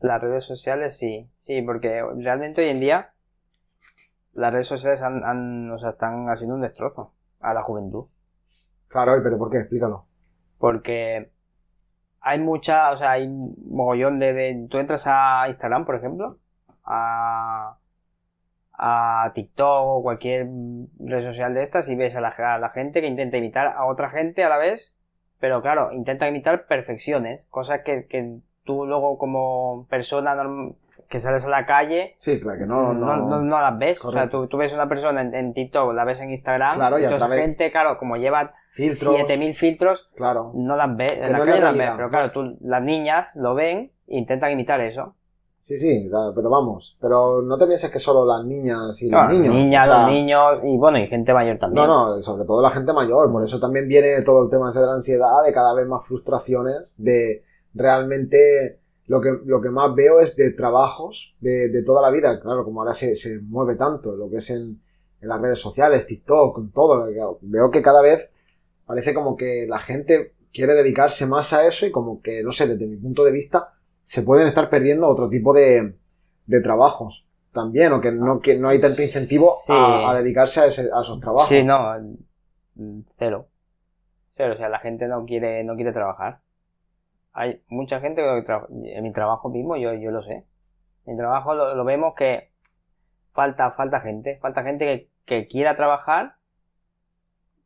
Las 0.00 0.20
redes 0.20 0.44
sociales 0.44 0.96
sí, 0.98 1.28
sí, 1.38 1.62
porque 1.62 2.02
realmente 2.18 2.62
hoy 2.62 2.68
en 2.68 2.80
día 2.80 3.12
las 4.34 4.52
redes 4.52 4.66
sociales 4.66 5.02
han, 5.02 5.24
han- 5.24 5.70
o 5.70 5.78
sea, 5.78 5.90
están 5.90 6.26
haciendo 6.28 6.56
un 6.56 6.62
destrozo 6.62 7.12
a 7.40 7.54
la 7.54 7.62
juventud. 7.62 8.06
Claro, 8.88 9.12
pero 9.22 9.38
¿por 9.38 9.50
qué? 9.50 9.58
Explícalo. 9.58 10.06
Porque 10.58 11.30
hay 12.20 12.38
mucha, 12.40 12.90
o 12.92 12.98
sea, 12.98 13.12
hay 13.12 13.28
mogollón 13.28 14.18
de, 14.18 14.32
de- 14.34 14.66
Tú 14.68 14.78
entras 14.78 15.04
a 15.06 15.46
Instagram, 15.48 15.84
por 15.86 15.94
ejemplo, 15.96 16.38
a, 16.84 17.78
a 18.78 19.32
TikTok 19.34 19.66
o 19.86 20.02
cualquier 20.02 20.46
red 21.00 21.22
social 21.22 21.54
de 21.54 21.62
estas 21.62 21.88
y 21.88 21.96
ves 21.96 22.16
a 22.16 22.20
la, 22.20 22.28
a 22.28 22.58
la 22.58 22.68
gente 22.70 23.00
que 23.00 23.06
intenta 23.06 23.36
imitar 23.38 23.68
a 23.68 23.86
otra 23.86 24.10
gente 24.10 24.44
a 24.44 24.48
la 24.48 24.58
vez, 24.58 24.96
pero 25.40 25.60
claro, 25.62 25.92
intenta 25.92 26.28
imitar 26.28 26.66
perfecciones, 26.66 27.46
cosas 27.50 27.80
que, 27.84 28.06
que 28.06 28.38
tú 28.64 28.84
luego 28.84 29.16
como 29.16 29.86
persona 29.88 30.34
que 31.08 31.18
sales 31.20 31.46
a 31.46 31.50
la 31.50 31.66
calle 31.66 32.14
Sí, 32.16 32.40
claro, 32.40 32.58
que 32.58 32.66
no... 32.66 32.92
no, 32.92 33.16
no, 33.16 33.40
no, 33.42 33.60
las 33.60 33.78
ves. 33.78 34.04
O 34.04 34.10
sea, 34.10 34.28
tú, 34.28 34.48
tú 34.48 34.56
ves 34.56 34.72
una 34.74 34.88
persona 34.88 35.20
en, 35.20 35.34
en 35.34 35.52
TikTok, 35.54 35.94
la 35.94 36.04
ves 36.04 36.20
en 36.20 36.30
Instagram, 36.30 36.74
Claro, 36.74 36.98
y 36.98 37.04
a 37.04 37.08
toda 37.08 37.16
esa 37.18 37.26
través- 37.26 37.44
gente, 37.44 37.70
claro, 37.70 37.96
como 37.98 38.16
lleva 38.16 38.54
Filtros. 38.68 39.14
7000 39.16 39.54
filtros, 39.54 40.10
Claro. 40.16 40.50
no 40.54 40.74
las 40.76 40.96
ves, 40.96 41.12
en 41.12 41.32
la 41.32 41.38
calle 41.38 41.50
la 41.60 41.60
las 41.66 41.76
ves, 41.78 41.90
pero 41.96 42.10
claro, 42.10 42.32
tú, 42.32 42.56
las 42.60 42.82
niñas 42.82 43.36
lo 43.36 43.54
ven 43.54 43.92
e 44.08 44.16
intentan 44.18 44.50
imitar 44.50 44.80
eso. 44.80 45.14
Sí, 45.66 45.78
sí, 45.80 46.08
pero 46.32 46.48
vamos. 46.48 46.96
Pero 47.00 47.42
no 47.42 47.58
te 47.58 47.66
pienses 47.66 47.90
que 47.90 47.98
solo 47.98 48.24
las 48.24 48.46
niñas 48.46 49.02
y 49.02 49.08
Claro, 49.08 49.32
los 49.32 49.40
niños. 49.40 49.54
niñas, 49.56 49.88
o 49.88 49.90
sea, 49.90 50.02
los 50.02 50.10
niños 50.12 50.40
y 50.62 50.76
bueno, 50.76 50.98
y 51.00 51.08
gente 51.08 51.32
mayor 51.34 51.58
también. 51.58 51.88
No, 51.88 52.14
no, 52.14 52.22
sobre 52.22 52.44
todo 52.44 52.62
la 52.62 52.70
gente 52.70 52.92
mayor. 52.92 53.32
Por 53.32 53.42
eso 53.42 53.58
también 53.58 53.88
viene 53.88 54.22
todo 54.22 54.44
el 54.44 54.48
tema 54.48 54.70
ese 54.70 54.78
de 54.78 54.86
la 54.86 54.92
ansiedad, 54.92 55.44
de 55.44 55.52
cada 55.52 55.74
vez 55.74 55.88
más 55.88 56.06
frustraciones, 56.06 56.94
de 56.96 57.42
realmente 57.74 58.78
lo 59.08 59.20
que, 59.20 59.30
lo 59.44 59.60
que 59.60 59.70
más 59.70 59.92
veo 59.96 60.20
es 60.20 60.36
de 60.36 60.52
trabajos 60.52 61.34
de, 61.40 61.68
de 61.70 61.82
toda 61.82 62.00
la 62.00 62.12
vida. 62.12 62.38
Claro, 62.40 62.62
como 62.62 62.82
ahora 62.82 62.94
se, 62.94 63.16
se 63.16 63.40
mueve 63.40 63.74
tanto, 63.74 64.14
lo 64.14 64.30
que 64.30 64.36
es 64.36 64.48
en, 64.50 64.80
en 65.20 65.28
las 65.28 65.40
redes 65.40 65.58
sociales, 65.58 66.06
TikTok, 66.06 66.54
con 66.54 66.70
todo. 66.70 67.06
Veo 67.40 67.70
que 67.72 67.82
cada 67.82 68.02
vez 68.02 68.30
parece 68.86 69.12
como 69.12 69.36
que 69.36 69.66
la 69.68 69.78
gente 69.78 70.34
quiere 70.52 70.74
dedicarse 70.74 71.26
más 71.26 71.52
a 71.52 71.66
eso 71.66 71.86
y 71.86 71.90
como 71.90 72.22
que, 72.22 72.44
no 72.44 72.52
sé, 72.52 72.68
desde 72.68 72.86
mi 72.86 72.98
punto 72.98 73.24
de 73.24 73.32
vista, 73.32 73.72
se 74.06 74.22
pueden 74.22 74.46
estar 74.46 74.70
perdiendo 74.70 75.08
otro 75.08 75.28
tipo 75.28 75.52
de, 75.52 75.96
de 76.46 76.60
trabajos 76.60 77.26
también, 77.52 77.92
o 77.92 78.00
que 78.00 78.12
no, 78.12 78.38
que 78.40 78.56
no 78.56 78.68
hay 78.68 78.80
tanto 78.80 79.02
incentivo 79.02 79.50
Sí. 79.64 79.72
a, 79.72 80.10
a 80.10 80.14
dedicarse 80.14 80.60
a, 80.60 80.66
ese- 80.66 80.90
a 80.94 81.00
esos 81.00 81.18
trabajos. 81.18 81.48
Sí, 81.48 81.64
no, 81.64 81.98
mm, 82.76 83.00
cero. 83.18 83.48
Cero, 84.30 84.54
o 84.54 84.56
sea, 84.56 84.68
la 84.68 84.78
gente 84.78 85.08
no 85.08 85.24
quiere, 85.24 85.64
no 85.64 85.74
quiere 85.74 85.92
trabajar. 85.92 86.38
Hay 87.32 87.62
mucha 87.68 87.98
gente 87.98 88.22
que 88.22 88.46
tra- 88.46 88.68
en 88.70 89.02
mi 89.02 89.12
trabajo 89.12 89.48
mismo, 89.48 89.76
yo, 89.76 89.92
yo 89.94 90.12
lo 90.12 90.22
sé. 90.22 90.44
En 91.04 91.14
mi 91.14 91.16
trabajo 91.16 91.54
lo, 91.54 91.74
lo 91.74 91.84
vemos 91.84 92.14
que 92.14 92.52
falta, 93.32 93.72
falta 93.72 93.98
gente, 93.98 94.38
falta 94.40 94.62
gente 94.62 94.84
que, 94.86 95.10
que 95.24 95.46
quiera 95.48 95.76
trabajar, 95.76 96.36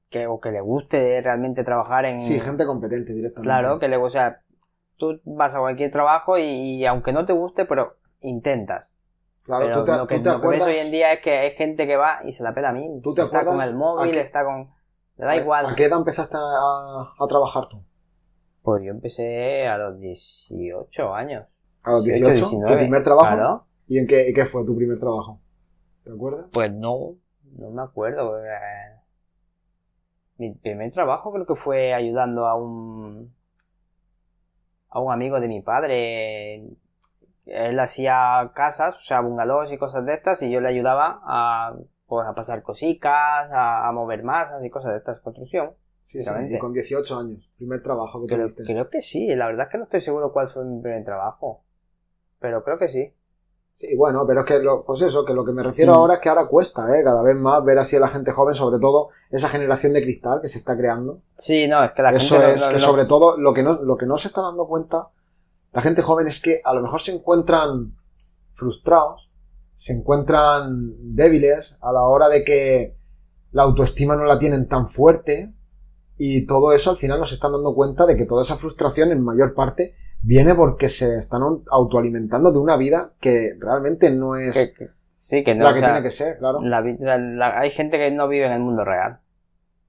que, 0.08 0.26
o 0.26 0.40
que 0.40 0.52
le 0.52 0.60
guste 0.62 1.20
realmente 1.20 1.64
trabajar 1.64 2.06
en, 2.06 2.18
Sí, 2.18 2.40
gente 2.40 2.64
competente 2.64 3.12
directamente. 3.12 3.46
Claro, 3.46 3.78
que 3.78 3.88
le, 3.88 3.98
o 3.98 4.08
sea, 4.08 4.40
tú 5.00 5.20
vas 5.24 5.56
a 5.56 5.58
cualquier 5.58 5.90
trabajo 5.90 6.38
y, 6.38 6.44
y 6.44 6.86
aunque 6.86 7.12
no 7.12 7.26
te 7.26 7.32
guste, 7.32 7.64
pero 7.64 7.96
intentas. 8.20 8.96
Claro, 9.42 9.64
Pero 9.64 9.80
tú 9.80 9.86
te, 9.90 9.98
lo 9.98 10.06
que, 10.06 10.16
tú 10.18 10.22
te 10.22 10.28
lo 10.30 10.40
que 10.40 10.48
ves 10.48 10.62
acuerdas. 10.62 10.78
hoy 10.80 10.86
en 10.86 10.92
día 10.92 11.12
es 11.14 11.20
que 11.20 11.32
hay 11.38 11.50
gente 11.52 11.88
que 11.88 11.96
va 11.96 12.20
y 12.24 12.30
se 12.32 12.44
la 12.44 12.54
pela 12.54 12.68
a 12.68 12.72
mí. 12.72 13.00
¿Tú 13.02 13.14
te 13.14 13.22
está 13.22 13.38
con 13.44 13.54
acuerdas 13.54 13.68
el 13.70 13.74
móvil, 13.76 14.12
qué- 14.12 14.20
está 14.20 14.44
con... 14.44 14.70
Le 15.16 15.24
da 15.26 15.32
¿A- 15.32 15.36
igual. 15.36 15.66
¿A 15.66 15.74
qué 15.74 15.86
edad 15.86 15.98
empezaste 15.98 16.36
a, 16.36 16.40
a 17.18 17.26
trabajar 17.26 17.68
tú? 17.68 17.82
Pues 18.62 18.84
yo 18.84 18.90
empecé 18.90 19.66
a 19.66 19.78
los 19.78 19.98
18 19.98 21.14
años. 21.14 21.46
A 21.82 21.92
los 21.92 22.04
18, 22.04 22.28
18. 22.32 22.50
¿Tu 22.50 22.56
19. 22.56 22.76
primer 22.76 23.02
trabajo? 23.02 23.26
Claro. 23.34 23.64
¿Y 23.88 23.98
en 23.98 24.06
qué, 24.06 24.32
qué 24.34 24.46
fue 24.46 24.64
tu 24.64 24.76
primer 24.76 25.00
trabajo? 25.00 25.40
¿Te 26.04 26.12
acuerdas? 26.12 26.46
Pues 26.52 26.70
no, 26.72 27.16
no 27.58 27.70
me 27.70 27.82
acuerdo. 27.82 28.38
eh. 28.38 28.50
Mi 30.38 30.52
primer 30.54 30.92
trabajo 30.92 31.32
creo 31.32 31.46
que 31.46 31.54
fue 31.54 31.92
ayudando 31.92 32.46
a 32.46 32.54
un 32.54 33.34
a 34.90 35.00
un 35.00 35.12
amigo 35.12 35.40
de 35.40 35.48
mi 35.48 35.62
padre. 35.62 36.64
Él 37.46 37.80
hacía 37.80 38.50
casas, 38.54 38.96
o 38.96 39.02
sea, 39.02 39.20
bungalows 39.20 39.72
y 39.72 39.78
cosas 39.78 40.04
de 40.04 40.14
estas, 40.14 40.42
y 40.42 40.50
yo 40.50 40.60
le 40.60 40.68
ayudaba 40.68 41.20
a, 41.24 41.74
pues, 42.06 42.26
a 42.28 42.34
pasar 42.34 42.62
cositas, 42.62 43.10
a, 43.50 43.88
a 43.88 43.92
mover 43.92 44.22
masas 44.22 44.62
y 44.64 44.70
cosas 44.70 44.92
de 44.92 44.98
estas, 44.98 45.20
construcción. 45.20 45.72
Sí, 46.02 46.22
sí. 46.22 46.30
Y 46.48 46.58
con 46.58 46.72
18 46.72 47.18
años. 47.18 47.50
Primer 47.56 47.82
trabajo 47.82 48.20
que 48.20 48.26
Creo, 48.26 48.40
tuviste. 48.46 48.64
creo 48.64 48.88
que 48.88 49.00
sí, 49.02 49.34
la 49.34 49.46
verdad 49.46 49.66
es 49.66 49.72
que 49.72 49.78
no 49.78 49.84
estoy 49.84 50.00
seguro 50.00 50.32
cuál 50.32 50.48
fue 50.48 50.64
mi 50.64 50.80
primer 50.80 51.04
trabajo. 51.04 51.64
Pero 52.38 52.64
creo 52.64 52.78
que 52.78 52.88
sí. 52.88 53.14
Sí, 53.80 53.96
bueno, 53.96 54.26
pero 54.26 54.40
es 54.40 54.46
que, 54.46 54.58
lo, 54.58 54.84
pues 54.84 55.00
eso, 55.00 55.24
que 55.24 55.32
lo 55.32 55.42
que 55.42 55.52
me 55.52 55.62
refiero 55.62 55.92
Mm. 55.94 55.96
ahora 55.96 56.14
es 56.16 56.20
que 56.20 56.28
ahora 56.28 56.46
cuesta, 56.48 56.82
¿eh? 56.94 57.02
Cada 57.02 57.22
vez 57.22 57.34
más 57.34 57.64
ver 57.64 57.78
así 57.78 57.96
a 57.96 58.00
la 58.00 58.08
gente 58.08 58.30
joven, 58.30 58.54
sobre 58.54 58.78
todo 58.78 59.08
esa 59.30 59.48
generación 59.48 59.94
de 59.94 60.02
cristal 60.02 60.40
que 60.42 60.48
se 60.48 60.58
está 60.58 60.76
creando. 60.76 61.22
Sí, 61.36 61.66
no, 61.66 61.82
es 61.82 61.92
que 61.92 62.02
la 62.02 62.10
Eso 62.10 62.34
gente 62.34 62.46
no- 62.46 62.52
es 62.52 62.60
no- 62.60 62.66
que 62.66 62.72
no- 62.74 62.78
sobre 62.78 63.04
todo 63.06 63.38
lo 63.38 63.54
que, 63.54 63.62
no, 63.62 63.80
lo 63.82 63.96
que 63.96 64.04
no 64.04 64.18
se 64.18 64.28
está 64.28 64.42
dando 64.42 64.66
cuenta 64.66 65.08
la 65.72 65.80
gente 65.80 66.02
joven 66.02 66.26
es 66.26 66.42
que 66.42 66.60
a 66.64 66.74
lo 66.74 66.82
mejor 66.82 67.00
se 67.00 67.14
encuentran 67.14 67.94
frustrados, 68.54 69.30
se 69.74 69.94
encuentran 69.94 71.14
débiles 71.14 71.78
a 71.80 71.92
la 71.92 72.02
hora 72.02 72.28
de 72.28 72.44
que 72.44 72.96
la 73.52 73.62
autoestima 73.62 74.14
no 74.16 74.24
la 74.24 74.38
tienen 74.38 74.68
tan 74.68 74.88
fuerte 74.88 75.54
y 76.18 76.44
todo 76.46 76.72
eso 76.74 76.90
al 76.90 76.96
final 76.96 77.18
nos 77.18 77.32
están 77.32 77.52
dando 77.52 77.74
cuenta 77.74 78.04
de 78.04 78.16
que 78.16 78.26
toda 78.26 78.42
esa 78.42 78.56
frustración 78.56 79.10
en 79.10 79.24
mayor 79.24 79.54
parte 79.54 79.94
viene 80.22 80.54
porque 80.54 80.88
se 80.88 81.16
están 81.16 81.42
autoalimentando 81.70 82.52
de 82.52 82.58
una 82.58 82.76
vida 82.76 83.12
que 83.20 83.54
realmente 83.58 84.10
no 84.14 84.36
es 84.36 84.54
que- 84.56 84.74
que- 84.86 84.90
sí, 85.12 85.44
que 85.44 85.54
no. 85.54 85.64
la 85.64 85.70
o 85.70 85.74
que 85.74 85.80
sea, 85.80 85.88
tiene 85.88 86.02
que 86.02 86.10
ser, 86.10 86.38
claro. 86.38 86.60
la 86.62 86.80
la- 86.82 87.58
hay 87.58 87.70
gente 87.70 87.98
que 87.98 88.10
no 88.10 88.28
vive 88.28 88.46
en 88.46 88.52
el 88.52 88.60
mundo 88.60 88.84
real. 88.84 89.18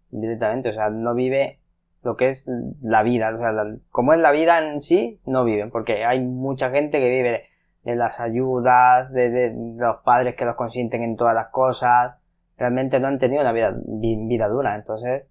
Directamente, 0.10 0.70
o 0.70 0.74
sea, 0.74 0.90
no 0.90 1.14
vive 1.14 1.60
lo 2.04 2.18
que 2.18 2.30
es 2.30 2.50
la 2.82 3.04
vida. 3.04 3.34
O 3.34 3.38
sea, 3.38 3.52
la- 3.52 3.78
como 3.92 4.14
es 4.14 4.20
la 4.20 4.32
vida 4.32 4.60
en 4.60 4.82
sí, 4.82 5.20
no 5.26 5.44
viven. 5.46 5.70
Porque 5.72 6.04
hay 6.04 6.20
mucha 6.20 6.70
gente 6.72 7.00
que 7.00 7.10
vive 7.10 7.44
de 7.84 7.96
las 7.96 8.20
ayudas, 8.20 9.12
de, 9.14 9.30
de 9.30 9.54
los 9.78 9.98
padres 10.04 10.36
que 10.36 10.46
los 10.46 10.56
consienten 10.56 11.04
en 11.04 11.16
todas 11.16 11.34
las 11.36 11.48
cosas. 11.48 12.16
Realmente 12.58 13.00
no 13.00 13.08
han 13.08 13.20
tenido 13.20 13.42
una 13.42 13.54
vida, 13.54 13.74
vi- 13.86 14.28
vida 14.28 14.48
dura. 14.48 14.76
Entonces, 14.76 15.24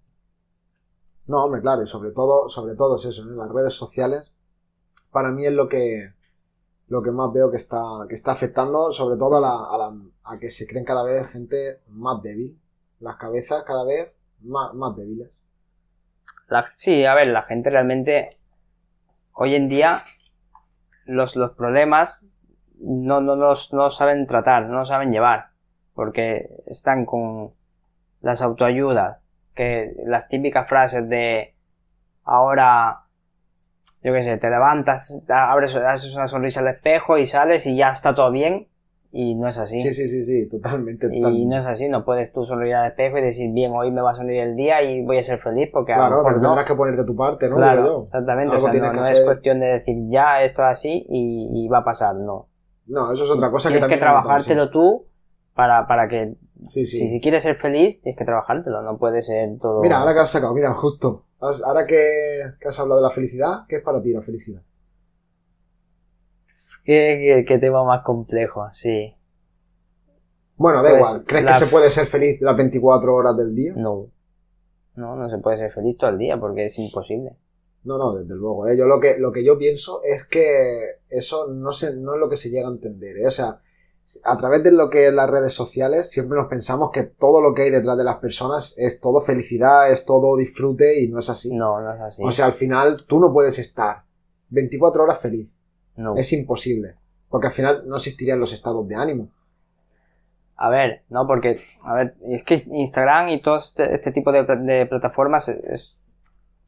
No, 1.27 1.45
hombre, 1.45 1.61
claro, 1.61 1.83
y 1.83 1.87
sobre 1.87 2.11
todo, 2.11 2.49
sobre 2.49 2.75
todo 2.75 2.97
es 2.97 3.05
eso, 3.05 3.23
¿no? 3.25 3.43
las 3.45 3.53
redes 3.53 3.73
sociales, 3.73 4.31
para 5.11 5.29
mí 5.31 5.45
es 5.45 5.53
lo 5.53 5.67
que, 5.69 6.13
lo 6.87 7.01
que 7.01 7.11
más 7.11 7.31
veo 7.33 7.51
que 7.51 7.57
está, 7.57 7.81
que 8.07 8.15
está 8.15 8.31
afectando, 8.31 8.91
sobre 8.91 9.17
todo 9.17 9.37
a, 9.37 9.41
la, 9.41 9.93
a, 10.23 10.37
que 10.39 10.49
se 10.49 10.67
creen 10.67 10.85
cada 10.85 11.03
vez 11.03 11.31
gente 11.31 11.79
más 11.87 12.21
débil, 12.21 12.57
las 12.99 13.17
cabezas 13.17 13.63
cada 13.65 13.83
vez 13.83 14.11
más, 14.41 14.73
más 14.73 14.95
débiles. 14.95 15.29
La- 16.47 16.67
sí, 16.71 17.05
a 17.05 17.13
ver, 17.15 17.27
la 17.27 17.43
gente 17.43 17.69
realmente 17.69 18.37
hoy 19.33 19.55
en 19.55 19.67
día 19.69 19.99
los, 21.05 21.35
los 21.35 21.51
problemas 21.51 22.27
no, 22.79 23.21
no, 23.21 23.35
no 23.35 23.89
saben 23.89 24.27
tratar, 24.27 24.65
no 24.67 24.85
saben 24.85 25.11
llevar, 25.11 25.51
porque 25.93 26.49
están 26.65 27.05
con 27.05 27.53
las 28.21 28.41
autoayudas, 28.41 29.19
que 29.53 29.93
las 30.05 30.27
típicas 30.27 30.67
frases 30.67 31.07
de 31.09 31.55
ahora, 32.23 33.05
yo 34.03 34.13
qué 34.13 34.21
sé, 34.21 34.37
te 34.37 34.49
levantas, 34.49 35.25
abres, 35.29 35.75
haces 35.75 36.15
una 36.15 36.27
sonrisa 36.27 36.61
al 36.61 36.67
espejo 36.67 37.17
y 37.17 37.25
sales 37.25 37.67
y 37.67 37.75
ya 37.75 37.89
está 37.89 38.15
todo 38.15 38.31
bien, 38.31 38.67
y 39.13 39.35
no 39.35 39.47
es 39.47 39.57
así. 39.57 39.81
Sí, 39.81 39.93
sí, 39.93 40.07
sí, 40.07 40.23
sí, 40.23 40.49
totalmente. 40.49 41.07
Y 41.11 41.21
totalmente. 41.21 41.53
no 41.55 41.61
es 41.61 41.65
así, 41.67 41.89
no 41.89 42.05
puedes 42.05 42.31
tú 42.31 42.45
sonreír 42.45 42.75
al 42.75 42.87
espejo 42.87 43.17
y 43.17 43.21
decir, 43.21 43.51
bien, 43.51 43.71
hoy 43.75 43.91
me 43.91 44.01
va 44.01 44.11
a 44.11 44.15
sonreír 44.15 44.41
el 44.41 44.55
día 44.55 44.81
y 44.83 45.03
voy 45.03 45.17
a 45.17 45.21
ser 45.23 45.39
feliz 45.39 45.69
porque 45.71 45.93
a 45.93 45.97
lo 45.97 46.01
claro, 46.03 46.15
mejor 46.17 46.31
pero 46.31 46.41
no. 46.41 46.47
tendrás 46.49 46.67
que 46.67 46.75
ponerte 46.75 47.03
tu 47.03 47.15
parte, 47.15 47.49
¿no? 47.49 47.57
Claro, 47.57 47.81
Digo 47.83 47.97
yo. 47.97 48.03
exactamente. 48.05 48.55
Algo 48.55 48.57
o 48.57 48.59
sea, 48.61 48.71
tienes 48.71 48.89
no, 48.89 48.95
que 48.95 49.01
no 49.01 49.07
es 49.07 49.21
cuestión 49.21 49.59
de 49.59 49.65
decir 49.67 49.95
ya 50.09 50.41
esto 50.43 50.61
es 50.61 50.67
así 50.69 51.05
y, 51.09 51.49
y 51.53 51.67
va 51.67 51.79
a 51.79 51.83
pasar, 51.83 52.15
no. 52.15 52.47
No, 52.87 53.11
eso 53.11 53.25
es 53.25 53.29
otra 53.29 53.51
cosa 53.51 53.69
que 53.69 53.79
tienes 53.79 53.89
que, 53.89 53.97
también... 53.97 54.01
he 54.01 54.05
notado, 54.05 54.21
trabajártelo 54.23 54.69
tú 54.71 55.05
para, 55.53 55.87
para 55.87 56.07
que, 56.07 56.35
Sí, 56.67 56.85
sí. 56.85 56.97
si, 56.97 57.07
si 57.09 57.19
quieres 57.21 57.43
ser 57.43 57.55
feliz, 57.55 58.01
tienes 58.01 58.17
que 58.17 58.23
trabajártelo, 58.25 58.81
no 58.81 58.97
puede 58.97 59.21
ser 59.21 59.57
todo... 59.59 59.81
Mira, 59.81 59.99
ahora 59.99 60.13
que 60.13 60.19
has 60.21 60.29
sacado, 60.31 60.53
mira, 60.53 60.73
justo. 60.73 61.25
Ahora 61.41 61.87
que, 61.87 62.53
que 62.59 62.67
has 62.67 62.79
hablado 62.79 63.01
de 63.01 63.07
la 63.07 63.11
felicidad, 63.13 63.65
¿qué 63.67 63.77
es 63.77 63.83
para 63.83 64.01
ti 64.01 64.11
la 64.13 64.21
felicidad? 64.21 64.61
¿Qué, 66.83 67.19
qué- 67.35 67.45
qué 67.47 67.57
tema 67.59 67.83
más 67.83 68.03
complejo, 68.03 68.67
sí. 68.71 69.13
Bueno, 70.55 70.83
da 70.83 70.89
Pues, 70.91 71.07
igual. 71.09 71.25
¿Crees 71.25 71.45
la- 71.45 71.51
que 71.53 71.59
se 71.59 71.65
puede 71.67 71.89
ser 71.91 72.05
feliz 72.05 72.41
las 72.41 72.55
24 72.55 73.13
horas 73.15 73.35
del 73.37 73.55
día? 73.55 73.73
No. 73.75 74.07
No, 74.95 75.15
no 75.15 75.29
se 75.29 75.37
puede 75.39 75.57
ser 75.57 75.71
feliz 75.71 75.97
todo 75.97 76.09
el 76.11 76.17
día 76.17 76.39
porque 76.39 76.65
es 76.65 76.77
imposible. 76.77 77.35
No, 77.83 77.97
no, 77.97 78.13
desde 78.13 78.35
luego. 78.35 78.67
¿eh? 78.67 78.77
Yo 78.77 78.85
lo 78.85 78.99
que, 78.99 79.17
lo 79.17 79.31
que 79.31 79.43
yo 79.43 79.57
pienso 79.57 80.01
es 80.03 80.25
que 80.25 80.99
eso 81.09 81.47
no, 81.47 81.71
se, 81.71 81.95
no 81.97 82.13
es 82.13 82.19
lo 82.19 82.29
que 82.29 82.37
se 82.37 82.49
llega 82.51 82.67
a 82.67 82.71
entender. 82.71 83.17
¿eh? 83.17 83.27
O 83.27 83.31
sea, 83.31 83.59
a 84.23 84.37
través 84.37 84.63
de 84.63 84.71
lo 84.71 84.89
que 84.89 85.07
es 85.07 85.13
las 85.13 85.29
redes 85.29 85.53
sociales, 85.53 86.09
siempre 86.11 86.37
nos 86.37 86.47
pensamos 86.47 86.91
que 86.91 87.03
todo 87.03 87.41
lo 87.41 87.53
que 87.53 87.63
hay 87.63 87.69
detrás 87.71 87.97
de 87.97 88.03
las 88.03 88.17
personas 88.17 88.73
es 88.77 88.99
todo 88.99 89.19
felicidad, 89.21 89.89
es 89.91 90.05
todo 90.05 90.35
disfrute 90.37 91.01
y 91.01 91.07
no 91.09 91.19
es 91.19 91.29
así. 91.29 91.55
No, 91.55 91.79
no 91.81 91.93
es 91.93 92.01
así. 92.01 92.23
O 92.25 92.31
sea, 92.31 92.45
al 92.45 92.53
final 92.53 93.05
tú 93.07 93.19
no 93.19 93.31
puedes 93.31 93.57
estar 93.59 94.03
24 94.49 95.03
horas 95.03 95.19
feliz. 95.21 95.49
no. 95.95 96.15
Es 96.15 96.31
imposible. 96.33 96.95
Porque 97.29 97.47
al 97.47 97.53
final 97.53 97.83
no 97.87 97.95
existirían 97.95 98.39
los 98.39 98.51
estados 98.51 98.85
de 98.87 98.95
ánimo. 98.95 99.29
A 100.57 100.69
ver, 100.69 101.03
no, 101.09 101.25
porque, 101.25 101.57
a 101.83 101.93
ver, 101.95 102.15
es 102.27 102.43
que 102.43 102.55
Instagram 102.69 103.29
y 103.29 103.41
todo 103.41 103.55
este, 103.55 103.95
este 103.95 104.11
tipo 104.11 104.31
de, 104.31 104.43
pla- 104.43 104.57
de 104.57 104.85
plataformas 104.85 105.47
es- 105.49 106.03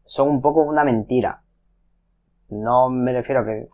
son 0.06 0.30
un 0.30 0.41
poco 0.41 0.62
una 0.64 0.84
mentira. 0.84 1.41
No 2.50 2.89
me 2.89 3.14
refiero 3.14 3.41
a 3.41 3.46
que, 3.46 3.68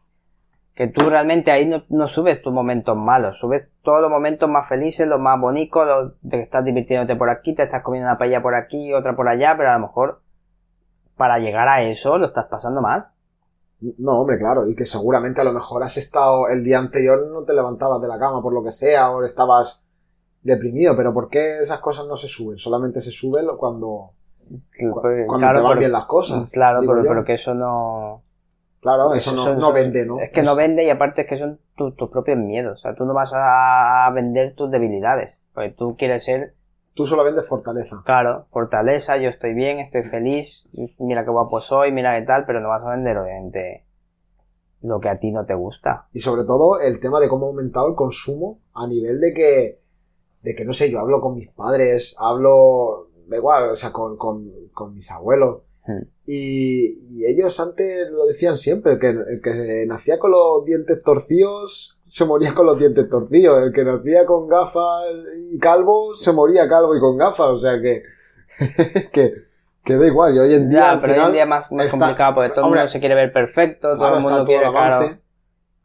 que 0.79 0.87
tú 0.87 1.09
realmente 1.09 1.51
ahí 1.51 1.65
no, 1.65 1.83
no 1.89 2.07
subes 2.07 2.41
tus 2.41 2.53
momentos 2.53 2.95
malos, 2.95 3.37
subes 3.37 3.67
todos 3.81 3.99
los 3.99 4.09
momentos 4.09 4.49
más 4.49 4.69
felices, 4.69 5.05
los 5.05 5.19
más 5.19 5.37
bonitos, 5.37 5.85
los 5.85 6.13
de 6.21 6.37
que 6.37 6.43
estás 6.43 6.63
divirtiéndote 6.63 7.17
por 7.17 7.29
aquí, 7.29 7.53
te 7.53 7.63
estás 7.63 7.83
comiendo 7.83 8.07
una 8.07 8.17
paella 8.17 8.41
por 8.41 8.55
aquí, 8.55 8.93
otra 8.93 9.13
por 9.13 9.27
allá, 9.27 9.55
pero 9.57 9.71
a 9.71 9.73
lo 9.73 9.79
mejor 9.81 10.21
para 11.17 11.37
llegar 11.39 11.67
a 11.67 11.81
eso 11.81 12.17
lo 12.17 12.27
estás 12.27 12.45
pasando 12.45 12.79
mal. 12.79 13.07
No, 13.97 14.21
hombre, 14.21 14.39
claro, 14.39 14.69
y 14.69 14.73
que 14.73 14.85
seguramente 14.85 15.41
a 15.41 15.43
lo 15.43 15.51
mejor 15.51 15.83
has 15.83 15.97
estado 15.97 16.47
el 16.47 16.63
día 16.63 16.79
anterior, 16.79 17.27
no 17.29 17.43
te 17.43 17.53
levantabas 17.53 18.01
de 18.01 18.07
la 18.07 18.17
cama 18.17 18.41
por 18.41 18.53
lo 18.53 18.63
que 18.63 18.71
sea, 18.71 19.11
o 19.11 19.21
estabas 19.25 19.85
deprimido, 20.43 20.95
pero 20.95 21.13
¿por 21.13 21.27
qué 21.27 21.59
esas 21.59 21.79
cosas 21.79 22.07
no 22.07 22.15
se 22.15 22.29
suben? 22.29 22.57
Solamente 22.57 23.01
se 23.01 23.11
suben 23.11 23.47
cuando, 23.57 24.11
cuando 24.79 25.01
claro, 25.39 25.57
te 25.59 25.61
van 25.61 25.71
pero- 25.71 25.79
bien 25.79 25.91
las 25.91 26.05
cosas. 26.05 26.49
Claro, 26.51 26.79
pero, 26.87 27.03
pero 27.05 27.25
que 27.25 27.33
eso 27.33 27.53
no... 27.53 28.21
Claro, 28.81 29.13
eso 29.13 29.55
no, 29.55 29.73
vende, 29.73 30.05
¿no? 30.05 30.19
Es 30.19 30.31
que 30.31 30.41
no 30.41 30.55
vende 30.55 30.85
y 30.85 30.89
aparte 30.89 31.21
es 31.21 31.27
que 31.27 31.37
son 31.37 31.59
tu- 31.75 31.91
tus 31.91 32.09
propios 32.09 32.37
miedos. 32.37 32.79
O 32.79 32.81
sea, 32.81 32.95
tú 32.95 33.05
no 33.05 33.13
vas 33.13 33.33
a, 33.33 34.05
a 34.05 34.11
vender 34.11 34.55
tus 34.55 34.71
debilidades. 34.71 35.41
Porque 35.53 35.71
tú 35.71 35.95
quieres 35.97 36.23
ser, 36.23 36.53
Tú 36.93 37.05
solo 37.05 37.23
vendes 37.23 37.47
fortaleza. 37.47 38.01
claro, 38.05 38.47
fortaleza, 38.51 39.17
yo 39.17 39.29
estoy 39.29 39.53
bien, 39.53 39.79
estoy 39.79 40.03
feliz, 40.03 40.69
mira 40.97 41.23
qué 41.23 41.29
guapo 41.31 41.59
soy, 41.61 41.91
mira 41.91 42.17
qué 42.19 42.25
tal, 42.25 42.45
pero 42.45 42.59
no 42.61 42.69
vas 42.69 42.83
a 42.83 42.89
vender 42.91 43.17
obviamente 43.17 43.85
lo 44.81 44.99
que 44.99 45.09
a 45.09 45.19
ti 45.19 45.31
no 45.31 45.45
te 45.45 45.53
gusta. 45.53 46.07
Y 46.13 46.19
sobre 46.21 46.43
todo 46.45 46.79
el 46.79 46.99
tema 46.99 47.19
de 47.19 47.27
cómo 47.29 47.45
ha 47.45 47.49
aumentado 47.49 47.87
el 47.87 47.95
consumo 47.95 48.59
a 48.73 48.87
nivel 48.87 49.19
de 49.19 49.33
que, 49.33 49.79
de 50.41 50.55
que 50.55 50.65
no 50.65 50.73
sé, 50.73 50.89
yo 50.91 50.99
hablo 50.99 51.19
con 51.21 51.35
mis 51.35 51.49
padres, 51.51 52.15
hablo, 52.17 53.07
da 53.27 53.37
igual, 53.37 53.69
o 53.71 53.75
sea, 53.75 53.91
con, 53.91 54.17
con, 54.17 54.49
con 54.73 54.93
mis 54.93 55.09
abuelos. 55.11 55.61
Y, 56.25 56.99
y 57.11 57.25
ellos 57.25 57.59
antes 57.59 58.09
lo 58.11 58.25
decían 58.27 58.55
siempre, 58.55 58.93
el 58.93 58.99
que, 58.99 59.09
el 59.09 59.41
que 59.43 59.85
nacía 59.87 60.19
con 60.19 60.31
los 60.31 60.63
dientes 60.65 61.01
torcidos 61.03 61.97
se 62.05 62.25
moría 62.25 62.53
con 62.53 62.65
los 62.67 62.77
dientes 62.79 63.09
torcidos, 63.09 63.63
el 63.63 63.73
que 63.73 63.83
nacía 63.83 64.25
con 64.25 64.47
gafas 64.47 65.05
y 65.51 65.57
calvo 65.57 66.13
se 66.15 66.31
moría 66.33 66.67
calvo 66.69 66.95
y 66.95 66.99
con 66.99 67.17
gafas, 67.17 67.47
o 67.47 67.57
sea 67.57 67.79
que, 67.81 68.03
que, 69.11 69.33
que 69.83 69.97
da 69.97 70.05
igual, 70.05 70.35
y 70.35 70.39
hoy 70.39 70.53
en 70.53 70.69
día 70.69 70.93
Ya, 70.93 70.99
pero 70.99 71.13
hoy 71.13 71.17
final 71.17 71.27
en 71.27 71.33
día 71.33 71.43
es 71.43 71.49
más, 71.49 71.71
más 71.71 71.85
está- 71.85 71.97
complicado 71.99 72.35
porque 72.35 72.49
todo 72.49 72.65
el 72.65 72.71
mundo 72.71 72.87
se 72.87 72.99
quiere 72.99 73.15
ver 73.15 73.31
perfecto, 73.33 73.95
todo 73.97 74.17
el 74.17 74.21
mundo 74.21 74.45
quiere, 74.45 74.69
claro, 74.69 75.17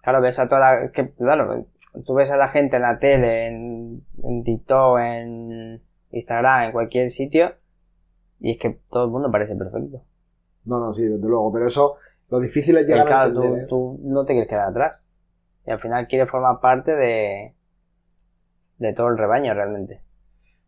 claro, 0.02 0.20
ves 0.20 0.38
a 0.38 0.48
toda 0.48 0.60
la, 0.60 0.82
es 0.84 0.90
que, 0.92 1.10
claro, 1.12 1.66
tú 2.06 2.14
ves 2.14 2.30
a 2.32 2.36
la 2.36 2.48
gente 2.48 2.76
en 2.76 2.82
la 2.82 2.98
tele, 2.98 3.46
en, 3.46 4.02
en 4.22 4.44
TikTok, 4.44 4.98
en 4.98 5.80
Instagram, 6.10 6.64
en 6.64 6.72
cualquier 6.72 7.10
sitio, 7.10 7.54
y 8.44 8.50
es 8.50 8.58
que 8.58 8.78
todo 8.90 9.04
el 9.04 9.10
mundo 9.10 9.30
parece 9.30 9.56
perfecto. 9.56 10.02
No, 10.66 10.78
no, 10.78 10.92
sí, 10.92 11.08
desde 11.08 11.26
luego, 11.26 11.50
pero 11.50 11.66
eso, 11.66 11.96
lo 12.28 12.40
difícil 12.40 12.76
es 12.76 12.86
llegar 12.86 13.06
a 13.06 13.06
claro, 13.06 13.32
tú, 13.32 13.38
entender, 13.38 13.64
¿eh? 13.64 13.66
tú 13.70 14.00
no 14.02 14.26
te 14.26 14.34
quieres 14.34 14.50
quedar 14.50 14.68
atrás. 14.68 15.02
Y 15.66 15.70
al 15.70 15.80
final 15.80 16.06
quieres 16.06 16.30
formar 16.30 16.60
parte 16.60 16.94
de, 16.94 17.54
de 18.76 18.92
todo 18.92 19.08
el 19.08 19.16
rebaño 19.16 19.54
realmente. 19.54 20.02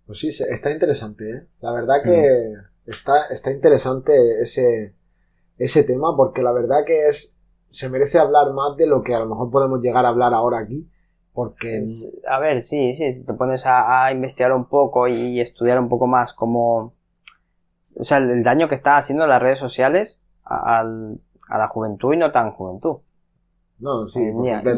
Pues 0.06 0.20
sí, 0.20 0.28
está 0.28 0.70
interesante, 0.70 1.30
¿eh? 1.30 1.46
La 1.60 1.70
verdad 1.72 1.96
que 2.02 2.54
está, 2.86 3.26
está 3.26 3.50
interesante 3.50 4.40
ese, 4.40 4.94
ese 5.58 5.84
tema 5.84 6.16
porque 6.16 6.40
la 6.40 6.52
verdad 6.52 6.86
que 6.86 7.08
es 7.08 7.38
se 7.68 7.90
merece 7.90 8.18
hablar 8.18 8.54
más 8.54 8.78
de 8.78 8.86
lo 8.86 9.02
que 9.02 9.14
a 9.14 9.18
lo 9.18 9.26
mejor 9.26 9.50
podemos 9.50 9.82
llegar 9.82 10.06
a 10.06 10.08
hablar 10.08 10.32
ahora 10.32 10.60
aquí 10.60 10.88
porque 11.34 11.82
a 12.26 12.38
ver, 12.38 12.62
sí, 12.62 12.94
sí, 12.94 13.22
te 13.26 13.34
pones 13.34 13.66
a, 13.66 14.06
a 14.06 14.12
investigar 14.12 14.52
un 14.52 14.64
poco 14.64 15.06
y 15.08 15.38
estudiar 15.42 15.78
un 15.78 15.90
poco 15.90 16.06
más 16.06 16.32
cómo, 16.32 16.95
o 17.98 18.04
sea, 18.04 18.18
el, 18.18 18.30
el 18.30 18.42
daño 18.42 18.68
que 18.68 18.74
están 18.76 18.96
haciendo 18.96 19.26
las 19.26 19.40
redes 19.42 19.58
sociales 19.58 20.22
a, 20.44 20.78
al- 20.80 21.20
a 21.48 21.58
la 21.58 21.68
juventud 21.68 22.12
y 22.14 22.16
no 22.16 22.32
tan 22.32 22.52
juventud. 22.52 22.96
no, 23.78 24.06
sí, 24.06 24.20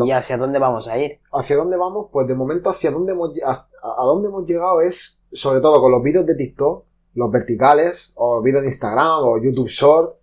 y 0.06 0.10
hacia 0.12 0.36
dónde 0.36 0.58
vamos 0.58 0.88
a 0.88 0.98
ir. 0.98 1.20
¿Hacia 1.32 1.56
dónde 1.56 1.76
vamos? 1.76 2.08
Pues 2.12 2.26
de 2.28 2.34
momento 2.34 2.70
hacia 2.70 2.90
dónde 2.90 3.12
hemos, 3.12 3.32
hasta- 3.44 3.76
a 3.82 4.04
dónde 4.04 4.28
hemos 4.28 4.44
llegado 4.46 4.80
es, 4.80 5.22
sobre 5.32 5.60
todo 5.60 5.80
con 5.80 5.92
los 5.92 6.02
vídeos 6.02 6.26
de 6.26 6.34
TikTok, 6.36 6.84
los 7.14 7.30
verticales, 7.30 8.12
o 8.16 8.40
vídeos 8.42 8.62
de 8.62 8.68
Instagram, 8.68 9.22
o 9.24 9.38
YouTube 9.42 9.68
Short, 9.68 10.16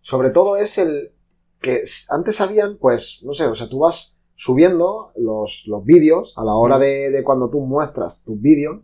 sobre 0.00 0.30
todo 0.30 0.56
es 0.56 0.78
el 0.78 1.12
que 1.60 1.82
antes 2.10 2.40
habían, 2.40 2.76
pues, 2.78 3.20
no 3.24 3.32
sé, 3.32 3.46
o 3.46 3.54
sea, 3.54 3.68
tú 3.68 3.80
vas 3.80 4.16
subiendo 4.34 5.10
los, 5.16 5.64
los 5.66 5.84
vídeos 5.84 6.36
a 6.38 6.44
la 6.44 6.54
hora 6.54 6.78
de, 6.78 7.10
de 7.10 7.24
cuando 7.24 7.48
tú 7.50 7.60
muestras 7.60 8.22
tus 8.24 8.40
vídeos. 8.40 8.82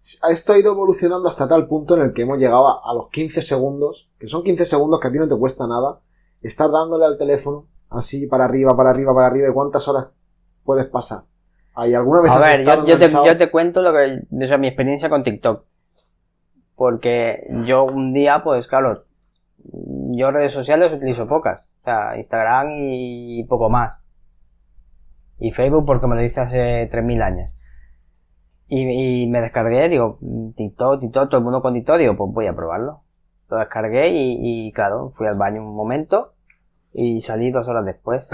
Esto 0.00 0.54
ha 0.54 0.58
ido 0.58 0.72
evolucionando 0.72 1.28
hasta 1.28 1.46
tal 1.46 1.66
punto 1.66 1.94
en 1.94 2.02
el 2.02 2.12
que 2.14 2.22
hemos 2.22 2.38
llegado 2.38 2.66
a, 2.68 2.94
los 2.94 3.10
15 3.10 3.42
segundos, 3.42 4.08
que 4.18 4.28
son 4.28 4.42
15 4.42 4.64
segundos 4.64 4.98
que 4.98 5.08
a 5.08 5.12
ti 5.12 5.18
no 5.18 5.28
te 5.28 5.36
cuesta 5.36 5.66
nada, 5.66 6.00
estar 6.40 6.70
dándole 6.70 7.04
al 7.04 7.18
teléfono 7.18 7.66
así 7.90 8.26
para 8.26 8.46
arriba, 8.46 8.74
para 8.74 8.90
arriba, 8.90 9.12
para 9.12 9.26
arriba, 9.26 9.48
y 9.48 9.52
cuántas 9.52 9.86
horas 9.88 10.06
puedes 10.64 10.86
pasar. 10.86 11.24
¿Hay 11.74 11.94
alguna 11.94 12.22
vez 12.22 12.32
A 12.32 12.38
ver, 12.38 12.64
yo, 12.64 12.86
yo 12.86 12.98
te, 12.98 13.04
enganchado? 13.04 13.26
yo 13.26 13.36
te 13.36 13.50
cuento 13.50 13.82
lo 13.82 13.92
que, 13.92 14.22
o 14.44 14.48
sea, 14.48 14.56
mi 14.56 14.68
experiencia 14.68 15.10
con 15.10 15.22
TikTok. 15.22 15.64
Porque 16.76 17.46
yo 17.66 17.84
un 17.84 18.12
día, 18.12 18.42
pues 18.42 18.66
claro, 18.66 19.04
yo 19.62 20.30
redes 20.30 20.52
sociales 20.52 20.92
utilizo 20.92 21.28
pocas. 21.28 21.68
O 21.82 21.84
sea, 21.84 22.16
Instagram 22.16 22.68
y 22.78 23.44
poco 23.44 23.68
más. 23.68 24.02
Y 25.38 25.52
Facebook 25.52 25.84
porque 25.84 26.06
me 26.06 26.16
lo 26.16 26.22
hice 26.22 26.40
hace 26.40 26.90
3.000 26.90 27.22
años. 27.22 27.52
Y, 28.72 29.24
y 29.24 29.26
me 29.26 29.40
descargué, 29.40 29.88
digo, 29.88 30.18
TikTok, 30.56 31.00
TikTok, 31.00 31.28
todo 31.28 31.38
el 31.38 31.44
mundo 31.44 31.60
con 31.60 31.74
TikTok, 31.74 31.98
digo, 31.98 32.16
pues 32.16 32.32
voy 32.32 32.46
a 32.46 32.54
probarlo. 32.54 33.00
Lo 33.48 33.56
descargué 33.56 34.10
y, 34.10 34.36
y 34.68 34.72
claro, 34.72 35.12
fui 35.16 35.26
al 35.26 35.34
baño 35.34 35.60
un 35.60 35.74
momento 35.74 36.34
y 36.92 37.18
salí 37.18 37.50
dos 37.50 37.66
horas 37.66 37.84
después. 37.84 38.30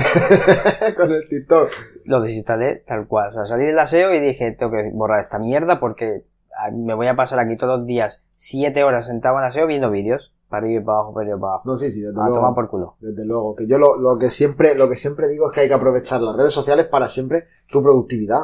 con 0.96 1.10
el 1.10 1.26
TikTok. 1.28 1.70
Lo 2.04 2.20
desinstalé 2.20 2.84
tal 2.86 3.06
cual. 3.06 3.30
O 3.30 3.32
sea, 3.32 3.44
salí 3.46 3.64
del 3.64 3.78
aseo 3.78 4.12
y 4.12 4.20
dije, 4.20 4.52
tengo 4.52 4.72
que 4.72 4.90
borrar 4.92 5.20
esta 5.20 5.38
mierda 5.38 5.80
porque 5.80 6.24
me 6.72 6.92
voy 6.92 7.06
a 7.06 7.16
pasar 7.16 7.38
aquí 7.38 7.56
todos 7.56 7.78
los 7.78 7.86
días 7.86 8.26
siete 8.34 8.84
horas 8.84 9.06
sentado 9.06 9.36
en 9.36 9.42
el 9.44 9.48
aseo 9.48 9.66
viendo 9.66 9.90
vídeos. 9.90 10.32
Para 10.48 10.70
y 10.70 10.78
para 10.78 10.98
abajo, 10.98 11.12
para 11.14 11.24
arriba 11.24 11.40
para 11.40 11.52
abajo. 11.54 11.68
No, 11.70 11.76
sí, 11.76 11.90
sí, 11.90 12.02
desde 12.02 12.20
A 12.20 12.22
luego. 12.24 12.36
tomar 12.36 12.54
por 12.54 12.68
culo. 12.68 12.94
Desde 13.00 13.24
luego. 13.24 13.56
Que 13.56 13.66
yo 13.66 13.78
lo, 13.78 13.96
lo 13.96 14.16
que 14.16 14.28
siempre, 14.30 14.76
lo 14.76 14.88
que 14.88 14.94
siempre 14.94 15.26
digo 15.26 15.50
es 15.50 15.54
que 15.54 15.62
hay 15.62 15.68
que 15.68 15.74
aprovechar 15.74 16.20
las 16.20 16.36
redes 16.36 16.52
sociales 16.52 16.86
para 16.86 17.08
siempre 17.08 17.46
tu 17.68 17.82
productividad. 17.82 18.42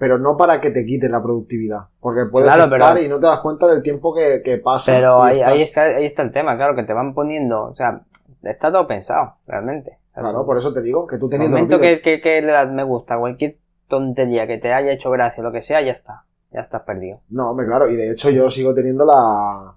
Pero 0.00 0.18
no 0.18 0.36
para 0.36 0.60
que 0.60 0.70
te 0.72 0.84
quiten 0.84 1.12
la 1.12 1.22
productividad. 1.22 1.80
Porque 2.00 2.22
puedes 2.24 2.48
Claro, 2.52 2.64
estar 2.74 2.94
pero- 2.94 3.06
y 3.06 3.08
no 3.08 3.20
te 3.20 3.26
das 3.26 3.38
cuenta 3.40 3.66
del 3.68 3.82
tiempo 3.82 4.12
que, 4.12 4.40
que 4.42 4.56
pasa. 4.58 4.92
Pero 4.92 5.22
ahí, 5.22 5.34
estás- 5.36 5.48
ahí, 5.52 5.62
está, 5.62 5.82
ahí 5.82 6.04
está 6.06 6.22
el 6.22 6.32
tema, 6.32 6.56
claro, 6.56 6.74
que 6.74 6.82
te 6.84 6.92
van 6.94 7.14
poniendo. 7.14 7.64
O 7.68 7.76
sea, 7.76 8.00
está 8.42 8.72
todo 8.72 8.88
pensado, 8.88 9.34
realmente. 9.46 9.98
Claro, 10.14 10.44
por 10.44 10.56
eso 10.58 10.72
te 10.72 10.82
digo 10.82 11.06
que 11.06 11.18
tú 11.18 11.26
En 11.26 11.34
el 11.34 11.38
teniendo. 11.50 11.56
momento 11.58 11.78
que, 11.78 12.00
que, 12.00 12.20
que 12.20 12.42
le 12.42 12.50
das 12.50 12.68
me 12.70 12.82
gusta, 12.82 13.16
cualquier 13.18 13.58
tontería 13.88 14.46
que 14.46 14.58
te 14.58 14.72
haya 14.72 14.90
hecho 14.92 15.10
gracia, 15.10 15.42
lo 15.42 15.52
que 15.52 15.60
sea, 15.60 15.80
ya 15.82 15.92
está. 15.92 16.24
Ya 16.52 16.62
estás 16.62 16.82
perdido. 16.82 17.20
No, 17.28 17.50
hombre, 17.50 17.66
claro. 17.66 17.88
Y 17.88 17.94
de 17.96 18.10
hecho 18.10 18.30
yo 18.30 18.50
sigo 18.50 18.74
teniendo 18.74 19.04
la. 19.04 19.74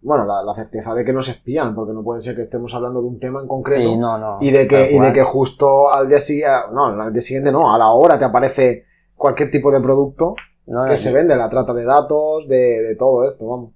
Bueno, 0.00 0.24
la, 0.24 0.42
la 0.42 0.54
certeza 0.54 0.94
de 0.94 1.04
que 1.04 1.12
nos 1.12 1.28
espían. 1.28 1.74
Porque 1.74 1.92
no 1.92 2.02
puede 2.02 2.20
ser 2.22 2.34
que 2.34 2.42
estemos 2.42 2.74
hablando 2.74 3.00
de 3.00 3.06
un 3.06 3.20
tema 3.20 3.40
en 3.40 3.46
concreto. 3.46 3.82
Sí, 3.82 3.96
no, 3.96 4.18
no. 4.18 4.38
y 4.40 4.50
de 4.50 4.66
que, 4.66 4.90
y 4.90 4.98
de 4.98 5.12
que 5.12 5.22
justo 5.22 5.92
al 5.92 6.08
día 6.08 6.18
siguiente. 6.20 6.56
No, 6.72 6.86
al 6.86 7.12
día 7.12 7.22
siguiente 7.22 7.52
no. 7.52 7.72
A 7.72 7.78
la 7.78 7.90
hora 7.92 8.18
te 8.18 8.24
aparece 8.24 8.86
cualquier 9.18 9.50
tipo 9.50 9.70
de 9.70 9.80
producto 9.80 10.34
No, 10.66 10.86
que 10.86 10.96
se 10.96 11.12
vende. 11.12 11.36
La 11.36 11.50
trata 11.50 11.74
de 11.74 11.84
datos, 11.84 12.48
de, 12.48 12.56
de 12.82 12.96
todo 12.96 13.26
esto, 13.26 13.46
vamos. 13.46 13.72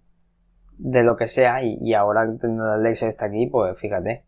de 0.78 1.03
lo 1.03 1.16
que 1.16 1.26
sea, 1.26 1.62
y, 1.62 1.78
y 1.82 1.93
ahora 1.95 2.26
que 2.40 2.47
Alexa 2.47 3.07
está 3.09 3.26
aquí, 3.26 3.47
pues 3.49 3.76
fíjate. 3.78 4.24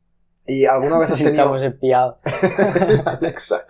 ¿Y 0.47 0.67
alguna 0.67 0.99
vez 0.99 1.11
has 1.13 1.19
tenido. 1.25 1.33
Estamos 1.45 1.63
espiados. 1.63 2.17
Alexa. 3.07 3.65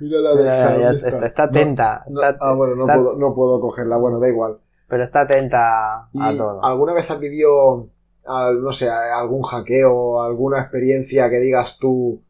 Mira 0.00 0.18
la 0.20 0.30
Alexa. 0.40 0.68
ya, 0.76 0.82
¿dónde 0.82 0.96
está, 0.96 1.08
está? 1.08 1.26
está 1.26 1.42
atenta. 1.44 2.04
No, 2.10 2.22
está- 2.22 2.36
ah, 2.40 2.54
bueno, 2.54 2.74
no, 2.76 2.86
puedo, 2.86 3.16
no 3.16 3.34
puedo 3.34 3.60
cogerla. 3.60 3.96
Bueno, 3.96 4.18
da 4.20 4.28
igual. 4.28 4.58
Pero 4.88 5.04
está 5.04 5.22
atenta 5.22 6.08
¿Y 6.12 6.20
a 6.22 6.36
todo. 6.36 6.62
¿Alguna 6.64 6.92
vez 6.92 7.10
has 7.10 7.18
vivido, 7.18 7.88
al- 8.26 8.62
no 8.62 8.70
sé, 8.70 8.90
algún 8.90 9.42
hackeo, 9.42 10.20
alguna 10.22 10.60
experiencia 10.60 11.30
que 11.30 11.38
digas 11.38 11.78
tú, 11.80 12.20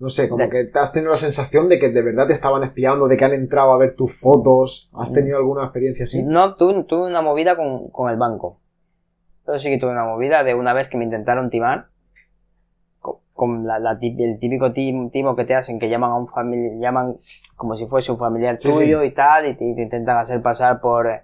no 0.00 0.08
sé, 0.08 0.28
como 0.28 0.48
que 0.50 0.64
te 0.64 0.78
has 0.78 0.92
tenido 0.92 1.10
la 1.10 1.16
sensación 1.16 1.68
de 1.68 1.78
que 1.78 1.88
de 1.90 2.02
verdad 2.02 2.26
te 2.28 2.32
estaban 2.32 2.62
espiando, 2.62 3.08
de 3.08 3.16
que 3.16 3.24
han 3.24 3.32
entrado 3.32 3.72
a 3.72 3.78
ver 3.78 3.96
tus 3.96 4.18
fotos? 4.20 4.88
¿Has 4.94 5.12
tenido 5.12 5.36
alguna 5.38 5.64
experiencia 5.64 6.04
así? 6.04 6.22
No, 6.24 6.54
tuve, 6.54 6.84
tuve 6.84 7.08
una 7.08 7.20
movida 7.22 7.56
con, 7.56 7.88
con 7.90 8.10
el 8.10 8.16
banco. 8.16 8.60
Pero 9.44 9.58
sí 9.58 9.70
que 9.70 9.78
tuve 9.78 9.90
una 9.92 10.04
movida 10.04 10.44
de 10.44 10.54
una 10.54 10.72
vez 10.72 10.88
que 10.88 10.96
me 10.98 11.04
intentaron 11.04 11.50
timar. 11.50 11.86
Con, 13.00 13.16
con 13.32 13.66
la, 13.66 13.76
el 14.00 14.38
típico 14.38 14.72
tim- 14.72 15.10
timo 15.10 15.34
que 15.34 15.44
te 15.44 15.54
hacen, 15.54 15.78
que 15.78 15.88
llaman 15.88 16.10
a 16.10 16.16
un 16.16 16.28
familiar, 16.28 16.78
llaman 16.80 17.16
como 17.56 17.76
si 17.76 17.86
fuese 17.86 18.12
un 18.12 18.18
familiar 18.18 18.58
Sí, 18.60 18.68
tuyo 18.68 19.02
y 19.04 19.12
tal, 19.12 19.46
y 19.46 19.54
te, 19.56 19.64
y 19.64 19.74
te 19.74 19.82
intentan 19.82 20.18
hacer 20.18 20.42
pasar 20.42 20.80
por. 20.80 21.08
eh, 21.08 21.22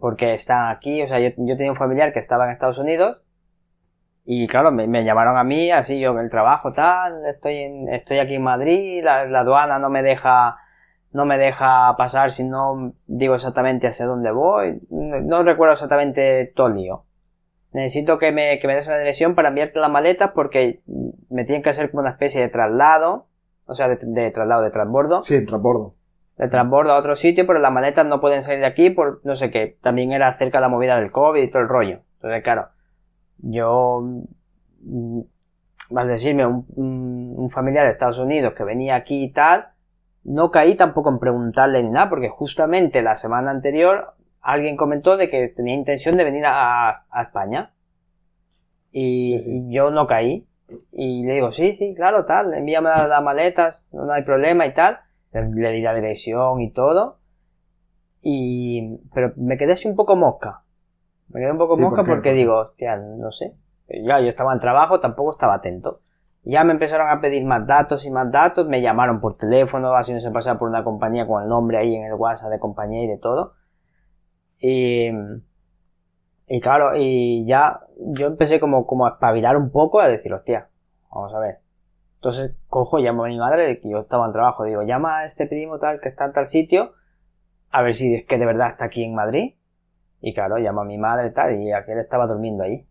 porque 0.00 0.34
están 0.34 0.70
aquí. 0.70 1.02
O 1.02 1.08
sea, 1.08 1.18
yo, 1.20 1.28
yo 1.36 1.56
tenía 1.56 1.70
un 1.72 1.76
familiar 1.76 2.12
que 2.12 2.18
estaba 2.18 2.46
en 2.46 2.52
Estados 2.52 2.78
Unidos. 2.78 3.18
Y 4.30 4.46
claro, 4.46 4.70
me, 4.70 4.86
me 4.86 5.04
llamaron 5.04 5.38
a 5.38 5.42
mí, 5.42 5.70
así 5.70 5.98
yo 5.98 6.10
en 6.10 6.18
el 6.18 6.28
trabajo, 6.28 6.70
tal, 6.70 7.24
estoy, 7.24 7.56
en, 7.62 7.88
estoy 7.88 8.18
aquí 8.18 8.34
en 8.34 8.42
Madrid, 8.42 9.02
la, 9.02 9.24
la 9.24 9.40
aduana 9.40 9.78
no 9.78 9.88
me 9.88 10.02
deja 10.02 10.58
no 11.12 11.24
me 11.24 11.38
deja 11.38 11.96
pasar 11.96 12.30
si 12.30 12.44
no 12.44 12.92
digo 13.06 13.34
exactamente 13.34 13.86
hacia 13.86 14.04
dónde 14.04 14.30
voy. 14.30 14.82
No, 14.90 15.20
no 15.20 15.42
recuerdo 15.44 15.72
exactamente 15.72 16.52
todo 16.54 16.66
el 16.66 16.74
lío. 16.74 17.04
Necesito 17.72 18.18
que 18.18 18.30
me, 18.30 18.58
que 18.58 18.66
me 18.66 18.74
des 18.74 18.86
una 18.86 18.98
dirección 18.98 19.34
para 19.34 19.48
enviarte 19.48 19.78
las 19.78 19.90
maletas 19.90 20.32
porque 20.34 20.82
me 21.30 21.46
tienen 21.46 21.62
que 21.62 21.70
hacer 21.70 21.90
como 21.90 22.02
una 22.02 22.10
especie 22.10 22.42
de 22.42 22.48
traslado. 22.48 23.28
O 23.64 23.74
sea, 23.74 23.88
de, 23.88 23.96
de 23.98 24.30
traslado, 24.30 24.62
de 24.62 24.70
transbordo. 24.70 25.22
Sí, 25.22 25.42
transbordo. 25.46 25.94
De 26.36 26.48
transbordo 26.48 26.92
a 26.92 26.98
otro 26.98 27.14
sitio, 27.14 27.46
pero 27.46 27.60
las 27.60 27.72
maletas 27.72 28.04
no 28.04 28.20
pueden 28.20 28.42
salir 28.42 28.60
de 28.60 28.66
aquí 28.66 28.90
por 28.90 29.22
no 29.24 29.36
sé 29.36 29.50
qué. 29.50 29.78
También 29.82 30.12
era 30.12 30.28
acerca 30.28 30.58
de 30.58 30.62
la 30.62 30.68
movida 30.68 31.00
del 31.00 31.10
COVID 31.10 31.42
y 31.42 31.50
todo 31.50 31.62
el 31.62 31.68
rollo. 31.68 32.00
Entonces, 32.16 32.42
claro, 32.42 32.68
yo, 33.38 34.00
mm, 34.82 35.20
al 35.96 36.08
decirme 36.08 36.46
un, 36.46 36.66
un- 36.76 37.34
un 37.36 37.50
familiar 37.50 37.86
de 37.86 37.92
Estados 37.92 38.18
Unidos 38.18 38.54
que 38.54 38.64
venía 38.64 38.96
aquí 38.96 39.24
y 39.24 39.32
tal, 39.32 39.68
no 40.24 40.50
caí 40.50 40.74
tampoco 40.74 41.08
en 41.10 41.18
preguntarle 41.18 41.82
ni 41.82 41.90
nada, 41.90 42.10
porque 42.10 42.28
justamente 42.28 43.00
la 43.02 43.16
semana 43.16 43.50
anterior 43.50 44.14
alguien 44.42 44.76
comentó 44.76 45.16
de 45.16 45.28
que 45.30 45.42
tenía 45.56 45.74
intención 45.74 46.16
de 46.16 46.24
venir 46.24 46.44
a, 46.46 47.04
a 47.10 47.22
España. 47.22 47.72
Y, 48.92 49.38
Sí, 49.40 49.50
sí. 49.50 49.66
y 49.68 49.74
yo 49.74 49.90
no 49.90 50.06
caí. 50.06 50.46
Y 50.92 51.24
le 51.24 51.34
digo, 51.34 51.50
sí, 51.52 51.74
sí, 51.76 51.94
claro, 51.94 52.26
tal, 52.26 52.52
envíame 52.52 52.90
las, 52.90 53.08
las 53.08 53.22
maletas, 53.22 53.88
no, 53.92 54.04
no 54.04 54.12
hay 54.12 54.22
problema 54.22 54.66
y 54.66 54.74
tal. 54.74 54.98
Le, 55.32 55.48
le 55.48 55.72
di 55.72 55.80
la 55.80 55.94
dirección 55.94 56.60
y 56.60 56.70
todo. 56.72 57.18
Y, 58.20 58.98
pero 59.14 59.32
me 59.36 59.56
quedé 59.56 59.72
así 59.72 59.88
un 59.88 59.96
poco 59.96 60.16
mosca. 60.16 60.62
Me 61.30 61.40
quedé 61.40 61.52
un 61.52 61.58
poco 61.58 61.76
Sí, 61.76 61.82
mosca 61.82 62.04
porque 62.04 62.32
digo, 62.32 62.58
hostia, 62.58 62.96
no 62.96 63.32
sé. 63.32 63.54
Ya, 63.88 64.20
yo 64.20 64.28
estaba 64.28 64.52
en 64.52 64.60
trabajo, 64.60 65.00
tampoco 65.00 65.32
estaba 65.32 65.54
atento. 65.54 66.00
Ya 66.44 66.64
me 66.64 66.72
empezaron 66.72 67.10
a 67.10 67.20
pedir 67.20 67.44
más 67.44 67.66
datos 67.66 68.04
y 68.04 68.10
más 68.10 68.30
datos, 68.30 68.66
me 68.66 68.80
llamaron 68.80 69.20
por 69.20 69.36
teléfono, 69.36 69.92
haciéndose 69.94 70.30
pasar 70.30 70.58
por 70.58 70.68
una 70.68 70.84
compañía 70.84 71.26
con 71.26 71.42
el 71.42 71.48
nombre 71.48 71.78
ahí 71.78 71.94
en 71.94 72.04
el 72.04 72.14
WhatsApp 72.14 72.50
de 72.50 72.58
compañía 72.58 73.04
y 73.04 73.06
de 73.06 73.18
todo. 73.18 73.54
Y, 74.60 75.10
y 76.46 76.60
claro, 76.60 76.96
y 76.96 77.44
ya 77.46 77.80
yo 77.98 78.26
empecé 78.28 78.60
como, 78.60 78.86
como 78.86 79.06
a 79.06 79.10
espabilar 79.10 79.56
un 79.56 79.70
poco, 79.70 80.00
a 80.00 80.08
decir, 80.08 80.32
hostia, 80.32 80.68
vamos 81.12 81.34
a 81.34 81.38
ver. 81.38 81.58
Entonces 82.16 82.56
cojo, 82.68 82.98
llamo 82.98 83.24
a 83.24 83.28
mi 83.28 83.38
madre, 83.38 83.66
de 83.66 83.80
que 83.80 83.88
yo 83.88 84.00
estaba 84.00 84.26
en 84.26 84.32
trabajo, 84.32 84.64
digo, 84.64 84.82
llama 84.82 85.18
a 85.18 85.24
este 85.24 85.46
primo 85.46 85.78
tal 85.78 86.00
que 86.00 86.08
está 86.08 86.24
en 86.24 86.32
tal 86.32 86.46
sitio, 86.46 86.92
a 87.70 87.82
ver 87.82 87.94
si 87.94 88.14
es 88.14 88.24
que 88.26 88.38
de 88.38 88.46
verdad 88.46 88.70
está 88.70 88.86
aquí 88.86 89.04
en 89.04 89.14
Madrid. 89.14 89.54
Y 90.20 90.34
claro, 90.34 90.56
llamo 90.58 90.80
a 90.80 90.84
mi 90.84 90.98
madre 90.98 91.30
tal, 91.30 91.60
y 91.60 91.72
aquel 91.72 91.98
estaba 91.98 92.26
durmiendo 92.26 92.64
allí. 92.64 92.86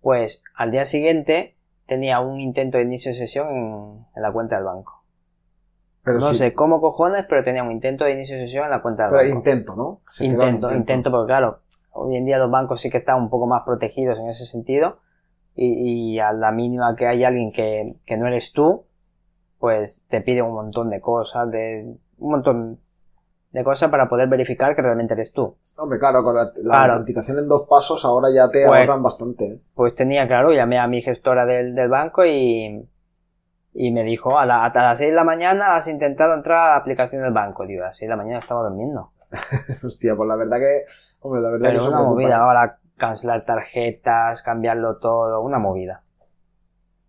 Pues 0.00 0.42
al 0.54 0.70
día 0.70 0.84
siguiente 0.84 1.56
tenía 1.86 2.20
un 2.20 2.40
intento 2.40 2.78
de 2.78 2.84
inicio 2.84 3.10
de 3.10 3.18
sesión 3.18 3.48
en, 3.48 4.06
en 4.16 4.22
la 4.22 4.32
cuenta 4.32 4.56
del 4.56 4.64
banco. 4.64 5.04
Pero 6.02 6.18
no 6.18 6.32
sé 6.32 6.54
cómo 6.54 6.80
cojones, 6.80 7.26
pero 7.28 7.44
tenía 7.44 7.62
un 7.62 7.72
intento 7.72 8.04
de 8.04 8.12
inicio 8.12 8.36
de 8.38 8.46
sesión 8.46 8.64
en 8.64 8.70
la 8.70 8.80
cuenta 8.80 9.04
del 9.04 9.12
pero 9.12 9.22
banco. 9.24 9.36
intento, 9.36 9.76
¿no? 9.76 10.00
Se 10.08 10.24
en 10.24 10.32
Intento, 10.32 10.72
intento, 10.72 11.10
porque 11.10 11.26
claro, 11.26 11.60
hoy 11.92 12.16
en 12.16 12.24
día 12.24 12.38
los 12.38 12.50
bancos 12.50 12.80
sí 12.80 12.88
que 12.88 12.98
están 12.98 13.18
un 13.20 13.28
poco 13.28 13.46
más 13.46 13.62
protegidos 13.64 14.18
en 14.18 14.28
ese 14.28 14.46
sentido. 14.46 15.00
Y, 15.54 16.14
y 16.14 16.18
a 16.20 16.32
la 16.32 16.52
mínima 16.52 16.96
que 16.96 17.06
hay 17.06 17.24
alguien 17.24 17.52
que, 17.52 17.96
que 18.06 18.16
no 18.16 18.26
eres 18.28 18.52
tú, 18.52 18.84
pues 19.58 20.06
te 20.08 20.22
pide 20.22 20.40
un 20.40 20.54
montón 20.54 20.88
de 20.88 21.00
cosas, 21.00 21.50
de 21.50 21.96
un 22.18 22.30
montón 22.30 22.80
de 23.52 23.64
cosas 23.64 23.90
para 23.90 24.08
poder 24.08 24.28
verificar 24.28 24.76
que 24.76 24.82
realmente 24.82 25.14
eres 25.14 25.32
tú. 25.32 25.56
Hombre, 25.78 25.98
claro, 25.98 26.22
con 26.22 26.36
la, 26.36 26.44
la 26.56 26.74
Claro. 26.76 26.92
autenticación 26.94 27.38
en 27.38 27.48
dos 27.48 27.66
pasos 27.68 28.04
ahora 28.04 28.28
ya 28.32 28.48
te 28.50 28.64
Pues- 28.66 28.80
ahorran 28.80 29.02
bastante. 29.02 29.44
¿eh? 29.46 29.60
Pues 29.74 29.94
tenía, 29.94 30.26
claro, 30.28 30.52
llamé 30.52 30.78
a 30.78 30.86
mi 30.86 31.02
gestora 31.02 31.44
del, 31.46 31.74
del 31.74 31.88
banco 31.88 32.24
y, 32.24 32.88
y 33.74 33.90
me 33.90 34.04
dijo, 34.04 34.38
a, 34.38 34.46
la- 34.46 34.70
las 34.72 34.98
6 34.98 35.10
de 35.10 35.16
la 35.16 35.24
mañana 35.24 35.74
has 35.74 35.88
intentado 35.88 36.34
entrar 36.34 36.58
a 36.58 36.70
la 36.72 36.76
aplicación 36.76 37.22
del 37.22 37.32
banco. 37.32 37.66
Digo, 37.66 37.82
a 37.82 37.86
las 37.86 37.96
6 37.96 38.08
de 38.08 38.16
la 38.16 38.22
mañana 38.22 38.38
estaba 38.38 38.62
durmiendo. 38.68 39.10
Hostia, 39.84 40.14
pues 40.16 40.28
la 40.28 40.36
verdad 40.36 40.58
que. 40.58 40.84
Hombre, 41.20 41.40
la 41.40 41.50
verdad 41.50 41.66
Pero 41.68 41.78
que 41.80 41.84
es 41.84 41.88
una 41.92 42.02
movida, 42.02 42.36
ahora 42.38 42.78
cancelar 42.96 43.44
tarjetas, 43.44 44.42
cambiarlo 44.42 44.98
todo, 44.98 45.40
una 45.40 45.58
movida. 45.58 46.02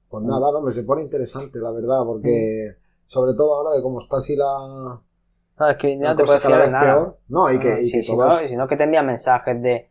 Pues 0.10 0.24
nada, 0.26 0.50
hombre, 0.50 0.74
se 0.74 0.84
pone 0.84 1.04
interesante, 1.04 1.60
la 1.60 1.72
verdad, 1.72 2.04
porque. 2.06 2.76
Sobre 3.08 3.34
todo 3.34 3.56
ahora 3.56 3.76
de 3.76 3.82
cómo 3.84 4.00
está 4.00 4.18
así 4.18 4.36
la. 4.36 5.00
No, 5.60 5.70
es 5.70 5.78
que 5.78 5.96
no 5.96 6.16
te 6.16 6.24
puedes 6.24 6.42
fiar 6.42 6.62
de 6.66 6.72
nada. 6.72 6.84
peor. 6.94 7.18
No, 7.30 7.52
y 7.52 7.60
que, 7.60 7.72
Ah, 7.74 7.80
y 7.82 7.86
sí, 7.86 7.92
que 7.94 8.02
si, 8.02 8.12
todo 8.12 8.28
no, 8.28 8.40
es- 8.40 8.50
si 8.50 8.56
no 8.56 8.68
que 8.68 8.78
te 8.78 8.84
envían 8.84 9.06
mensajes 9.06 9.62
de 9.62 9.90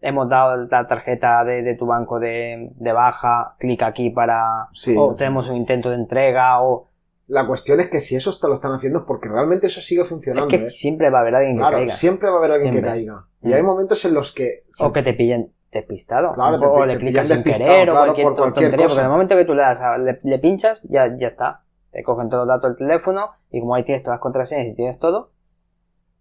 hemos 0.00 0.28
dado 0.28 0.56
la 0.66 0.86
tarjeta 0.86 1.44
de, 1.44 1.62
de 1.62 1.74
tu 1.76 1.86
banco 1.86 2.18
de, 2.20 2.70
de 2.74 2.92
baja, 2.92 3.54
clic 3.58 3.82
aquí 3.82 4.10
para 4.10 4.68
Sí, 4.74 4.94
o 4.98 5.14
tenemos 5.14 5.48
un 5.48 5.56
intento 5.56 5.88
de 5.88 5.96
entrega 5.96 6.60
o 6.62 6.88
La 7.28 7.46
cuestión 7.46 7.80
es 7.80 7.88
que 7.88 8.00
si 8.00 8.14
eso 8.16 8.30
te 8.38 8.46
lo 8.48 8.54
están 8.56 8.72
haciendo 8.72 8.98
es 9.00 9.04
porque 9.06 9.28
realmente 9.30 9.68
eso 9.68 9.80
sigue 9.80 10.02
es 10.02 10.08
funcionando. 10.08 10.48
que 10.48 10.56
¿eh? 10.66 10.70
siempre 10.70 11.08
va 11.10 11.18
a 11.18 11.20
haber 11.22 11.36
alguien 11.36 11.56
que 11.56 11.60
Claro, 11.62 11.76
caiga 11.78 11.94
siempre 11.94 12.28
va 12.28 12.34
a 12.34 12.38
haber 12.38 12.50
alguien 12.52 12.72
Siempre. 12.74 12.90
que 12.90 12.96
caiga. 12.98 13.24
Y 13.42 13.48
Mm. 13.48 13.52
hay 13.54 13.62
momentos 13.62 14.04
en 14.04 14.14
los 14.14 14.34
que. 14.34 14.64
o 14.80 14.92
que 14.92 15.02
te 15.02 15.14
pillen 15.14 15.52
despistado 15.72 16.34
Claro, 16.34 16.60
te 16.60 16.66
o 16.66 16.84
le 16.86 16.92
te 16.94 16.98
clicas 17.00 17.26
sin 17.28 17.42
querer 17.42 17.90
o 17.90 17.94
cualquier, 17.94 18.26
por 18.26 18.36
cualquier 18.36 18.64
tontería 18.70 18.84
cosa. 18.86 18.94
porque 18.94 19.00
en 19.00 19.06
el 19.06 19.10
momento 19.12 19.36
que 19.36 19.44
tú 19.46 19.54
le 19.54 19.62
das 19.62 19.80
a- 19.80 19.96
le, 19.98 20.18
le 20.22 20.38
pinchas 20.38 20.82
ya, 20.90 21.16
ya 21.18 21.28
está 21.28 21.62
te 21.94 22.02
cogen 22.02 22.28
todos 22.28 22.46
los 22.46 22.56
datos 22.56 22.70
del 22.76 22.88
teléfono 22.88 23.30
y 23.50 23.60
como 23.60 23.74
ahí 23.74 23.84
tienes 23.84 24.02
todas 24.02 24.16
las 24.16 24.22
contraseñas 24.22 24.66
y 24.66 24.74
tienes 24.74 24.98
todo 24.98 25.30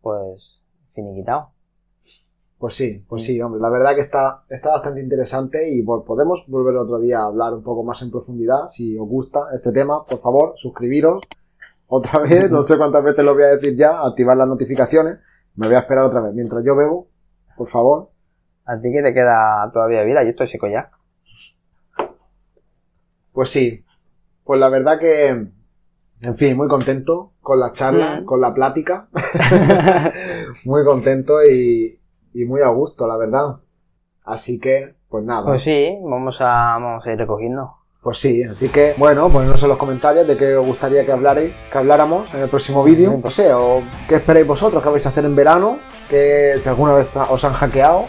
pues 0.02 0.62
finiquitado 0.94 1.50
Pues 2.60 2.76
sí, 2.76 3.04
pues 3.10 3.24
sí, 3.24 3.42
hombre. 3.42 3.60
La 3.60 3.70
verdad 3.70 3.96
que 3.96 4.02
está, 4.02 4.44
está 4.50 4.70
bastante 4.70 5.02
interesante 5.02 5.70
y 5.70 5.82
pues, 5.82 6.04
podemos 6.06 6.46
volver 6.48 6.76
otro 6.78 7.00
día 7.00 7.20
a 7.20 7.26
hablar 7.26 7.54
un 7.54 7.64
poco 7.64 7.84
más 7.84 8.02
en 8.04 8.12
profundidad. 8.12 8.68
Si 8.68 8.98
os 8.98 9.08
gusta 9.08 9.48
este 9.52 9.72
tema, 9.74 10.06
por 10.06 10.20
favor, 10.20 10.54
suscribiros. 10.56 11.22
Otra 11.88 12.20
vez, 12.20 12.50
no 12.52 12.64
sé 12.64 12.78
cuántas 12.78 13.04
veces 13.04 13.26
lo 13.26 13.34
voy 13.34 13.44
a 13.44 13.48
decir 13.48 13.76
ya, 13.76 14.02
activar 14.02 14.38
las 14.38 14.48
notificaciones. 14.48 15.20
Me 15.56 15.68
voy 15.68 15.76
a 15.76 15.80
esperar 15.80 16.06
otra 16.06 16.22
vez. 16.22 16.34
Mientras 16.34 16.64
yo 16.64 16.76
bebo, 16.76 17.08
por 17.58 17.68
favor. 17.68 18.12
a 18.66 18.80
ti 18.80 18.92
que 18.92 19.02
te 19.02 19.14
queda 19.14 19.70
todavía 19.74 20.04
vida 20.04 20.24
yo 20.24 20.30
estoy 20.30 20.48
seco 20.48 20.68
ya 20.68 20.90
Pues 23.34 23.50
sí, 23.50 23.84
pues 24.44 24.60
la 24.60 24.70
verdad 24.70 25.00
que, 25.00 25.48
en 26.24 26.36
fin, 26.36 26.58
muy 26.58 26.68
contento 26.68 27.34
con 27.42 27.60
la 27.60 27.72
charla, 27.72 28.22
Mm. 28.22 28.26
con 28.26 28.42
la 28.42 28.54
plática. 28.54 29.08
muy 30.66 30.84
contento 30.86 31.44
y, 31.44 32.00
y 32.34 32.46
muy 32.46 32.62
a 32.62 32.70
gusto, 32.70 33.08
la 33.08 33.18
verdad. 33.18 33.58
Así 34.24 34.60
que, 34.60 34.96
pues 35.10 35.24
nada. 35.24 35.46
Pues 35.46 35.64
sí, 35.64 35.98
vamos 36.02 36.40
a, 36.42 36.46
vamos 36.80 37.06
a 37.06 37.12
ir 37.12 37.18
recogiendo. 37.18 37.76
Pues 38.02 38.18
sí, 38.18 38.44
así 38.44 38.68
que, 38.70 38.94
bueno, 38.98 39.30
ponednos 39.30 39.62
en 39.64 39.70
los 39.70 39.78
comentarios 39.78 40.28
de 40.28 40.36
qué 40.36 40.56
os 40.58 40.66
gustaría 40.66 41.06
que, 41.06 41.12
hablarais, 41.14 41.54
que 41.72 41.78
habláramos 41.78 42.34
en 42.34 42.42
el 42.42 42.50
próximo 42.50 42.84
vídeo. 42.84 43.18
No 43.24 43.30
sé, 43.30 43.54
o 43.54 43.82
qué 44.10 44.16
esperáis 44.16 44.46
vosotros, 44.48 44.84
qué 44.84 44.90
vais 44.90 45.06
a 45.06 45.10
hacer 45.10 45.24
en 45.24 45.36
verano, 45.36 45.78
que 46.10 46.56
si 46.58 46.68
alguna 46.68 46.94
vez 46.94 47.16
os 47.16 47.44
han 47.46 47.54
hackeado. 47.54 48.06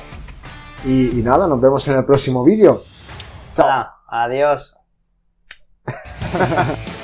Y, 0.84 1.18
y 1.18 1.22
nada, 1.22 1.46
nos 1.46 1.60
vemos 1.60 1.86
en 1.88 1.96
el 1.96 2.04
próximo 2.04 2.42
vídeo. 2.42 2.82
Chao. 3.52 3.86
Adiós. 4.08 4.76